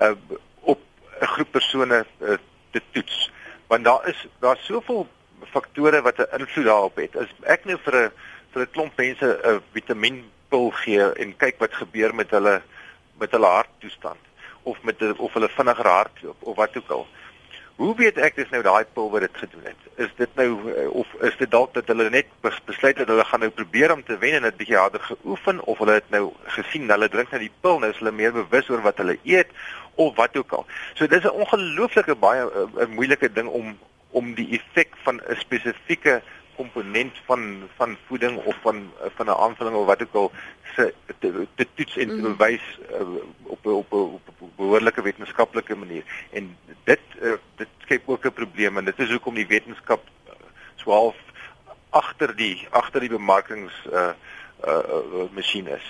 uh, 0.00 0.12
op 0.60 0.80
'n 1.20 1.26
groep 1.26 1.50
persone 1.50 2.06
uh, 2.18 2.36
te 2.70 2.82
toets 2.90 3.30
want 3.68 3.84
daar 3.84 4.08
is 4.08 4.26
daar 4.40 4.58
soveel 4.60 5.06
faktore 5.52 6.02
wat 6.02 6.18
'n 6.18 6.40
invloed 6.40 6.64
daarop 6.64 6.96
het 6.96 7.16
as 7.16 7.30
ek 7.42 7.64
nou 7.64 7.78
vir 7.84 7.94
'n 7.94 8.10
vir 8.52 8.62
'n 8.62 8.70
klomp 8.70 8.96
mense 8.96 9.26
'n 9.44 9.62
vitamienpil 9.72 10.70
gee 10.70 11.12
en 11.12 11.36
kyk 11.36 11.58
wat 11.58 11.74
gebeur 11.74 12.14
met 12.14 12.30
hulle 12.30 12.62
met 13.18 13.30
hulle 13.30 13.46
harttoestand 13.46 14.22
of 14.62 14.82
met 14.82 15.18
of 15.18 15.32
hulle 15.32 15.48
vinniger 15.48 15.86
hardloop 15.86 16.42
of 16.42 16.56
wat 16.56 16.76
ook 16.76 16.90
al 16.90 17.06
Hoe 17.78 17.92
weet 17.94 18.16
ek 18.18 18.34
dis 18.34 18.48
nou 18.50 18.58
daai 18.66 18.88
pil 18.90 19.06
wat 19.12 19.22
dit 19.22 19.36
gedoen 19.38 19.66
het? 19.70 19.82
Is 20.02 20.08
dit 20.18 20.32
nou 20.34 20.46
eh, 20.72 20.88
of 20.90 21.12
is 21.22 21.36
dit 21.38 21.50
dalk 21.50 21.76
dat 21.76 21.86
hulle 21.86 22.08
net 22.10 22.26
besluit 22.42 22.98
het 22.98 23.06
hulle 23.06 23.24
gaan 23.24 23.44
nou 23.46 23.50
probeer 23.54 23.92
om 23.94 24.02
te 24.02 24.16
wen 24.18 24.34
en 24.34 24.46
dit 24.48 24.56
bietjie 24.58 24.76
harder 24.76 25.04
geoefen 25.06 25.60
of 25.62 25.78
hulle 25.78 25.94
het 26.00 26.08
nou 26.10 26.24
gesien 26.56 26.90
hulle 26.90 27.08
drink 27.08 27.30
nou 27.30 27.40
die 27.44 27.52
pil 27.62 27.78
nou 27.78 27.92
is 27.94 28.00
hulle 28.02 28.14
meer 28.18 28.34
bewus 28.34 28.70
oor 28.72 28.82
wat 28.82 28.98
hulle 28.98 29.14
eet 29.22 29.54
of 29.98 30.16
wat 30.16 30.36
ook 30.36 30.52
al. 30.52 30.66
So 30.94 31.06
dis 31.06 31.24
'n 31.24 31.38
ongelooflike 31.42 32.14
baie 32.14 32.42
'n 32.44 32.78
eh, 32.78 32.86
moeilike 32.86 33.32
ding 33.32 33.48
om 33.48 33.78
om 34.10 34.34
die 34.34 34.48
effek 34.58 34.90
van 35.04 35.20
'n 35.20 35.36
spesifieke 35.36 36.22
komponent 36.56 37.14
van 37.26 37.68
van 37.76 37.96
voeding 38.06 38.38
of 38.44 38.56
van 38.62 38.92
van 39.16 39.26
'n 39.26 39.40
aanvulling 39.44 39.76
of 39.76 39.86
wat 39.86 40.02
ook 40.02 40.14
al 40.14 40.32
se 40.74 40.94
te, 41.18 41.46
te 41.54 41.66
toets 41.74 41.96
en 41.96 42.08
te 42.08 42.14
mhm. 42.14 42.36
bewys 42.36 42.78
uh, 42.90 43.00
op 43.42 43.66
op 43.66 43.92
op 43.92 44.22
'n 44.40 44.52
behoorlike 44.56 45.02
wetenskaplike 45.02 45.76
manier. 45.76 46.04
En 46.30 46.56
dit 46.84 47.00
uh, 47.22 47.32
dit 47.56 47.68
skep 47.78 48.02
ook 48.08 48.24
'n 48.24 48.32
probleem 48.32 48.78
en 48.78 48.84
dit 48.84 48.98
is 48.98 49.10
hoekom 49.10 49.34
die 49.34 49.46
wetenskap 49.46 50.02
swaalf 50.74 51.16
agter 51.90 52.36
die 52.36 52.66
agter 52.70 53.00
die 53.00 53.08
bemarkings 53.08 53.72
uh, 53.92 54.10
uh 54.66 55.28
masjien 55.34 55.68
is. 55.68 55.84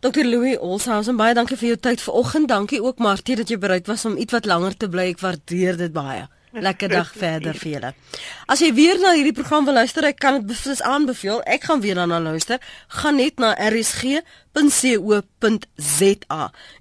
Dr 0.00 0.24
Louis 0.24 0.58
Olshausen 0.58 1.16
baie 1.16 1.34
dankie 1.34 1.56
vir 1.56 1.68
jou 1.74 1.80
tyd 1.88 2.00
vanoggend. 2.00 2.48
Dankie 2.48 2.82
ook 2.82 2.98
Martie 2.98 3.36
dat 3.36 3.48
jy 3.48 3.58
bereid 3.58 3.86
was 3.86 4.04
om 4.04 4.16
ietwat 4.16 4.46
langer 4.46 4.76
te 4.76 4.88
bly. 4.88 5.10
Ek 5.14 5.20
waardeer 5.20 5.76
dit 5.76 5.92
baie. 5.92 6.26
Lekker 6.60 6.88
dag 6.88 7.12
verder 7.24 7.54
vir 7.54 7.70
julle. 7.70 7.94
As 8.48 8.60
jy 8.64 8.70
weer 8.74 8.96
na 9.00 9.12
hierdie 9.12 9.34
program 9.36 9.64
wil 9.68 9.76
luister, 9.76 10.04
ek 10.08 10.18
kan 10.22 10.34
dit 10.38 10.46
beslis 10.48 10.80
aanbeveel. 10.80 11.42
Ek 11.44 11.64
gaan 11.68 11.80
weer 11.84 11.94
daarna 11.98 12.20
luister. 12.22 12.58
Gaan 13.00 13.16
net 13.20 13.36
na 13.42 13.50
rsg.co.za 13.68 14.22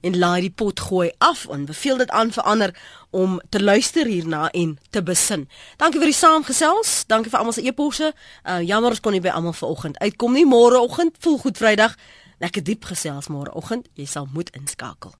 en 0.02 0.20
laai 0.22 0.42
die 0.48 0.54
pot 0.56 0.80
gooi 0.88 1.10
af 1.18 1.48
en 1.52 1.66
beveel 1.68 1.98
dit 2.04 2.12
aan 2.16 2.32
vir 2.32 2.44
ander 2.44 2.72
om 3.16 3.42
te 3.50 3.60
luister 3.64 4.06
hierna 4.08 4.50
en 4.52 4.78
te 4.96 5.04
besin. 5.04 5.48
Dankie 5.82 6.00
vir 6.00 6.12
die 6.12 6.20
saamgesels. 6.22 7.04
Dankie 7.12 7.32
vir 7.34 7.40
almal 7.42 7.58
se 7.58 7.66
eposse. 7.68 8.14
Uh 8.44 8.62
jammer 8.64 8.96
ons 8.96 9.04
kon 9.04 9.12
nie 9.16 9.24
by 9.24 9.36
almal 9.36 9.56
vanoggend 9.58 10.00
uitkom 10.00 10.34
nie. 10.36 10.48
Môreoggend, 10.48 11.20
voel 11.20 11.38
goed 11.44 11.60
Vrydag. 11.60 12.00
Lekker 12.44 12.64
diep 12.64 12.88
gesels 12.92 13.28
môreoggend. 13.32 13.88
Jy 13.96 14.08
sal 14.08 14.28
moet 14.32 14.52
inskakel. 14.56 15.16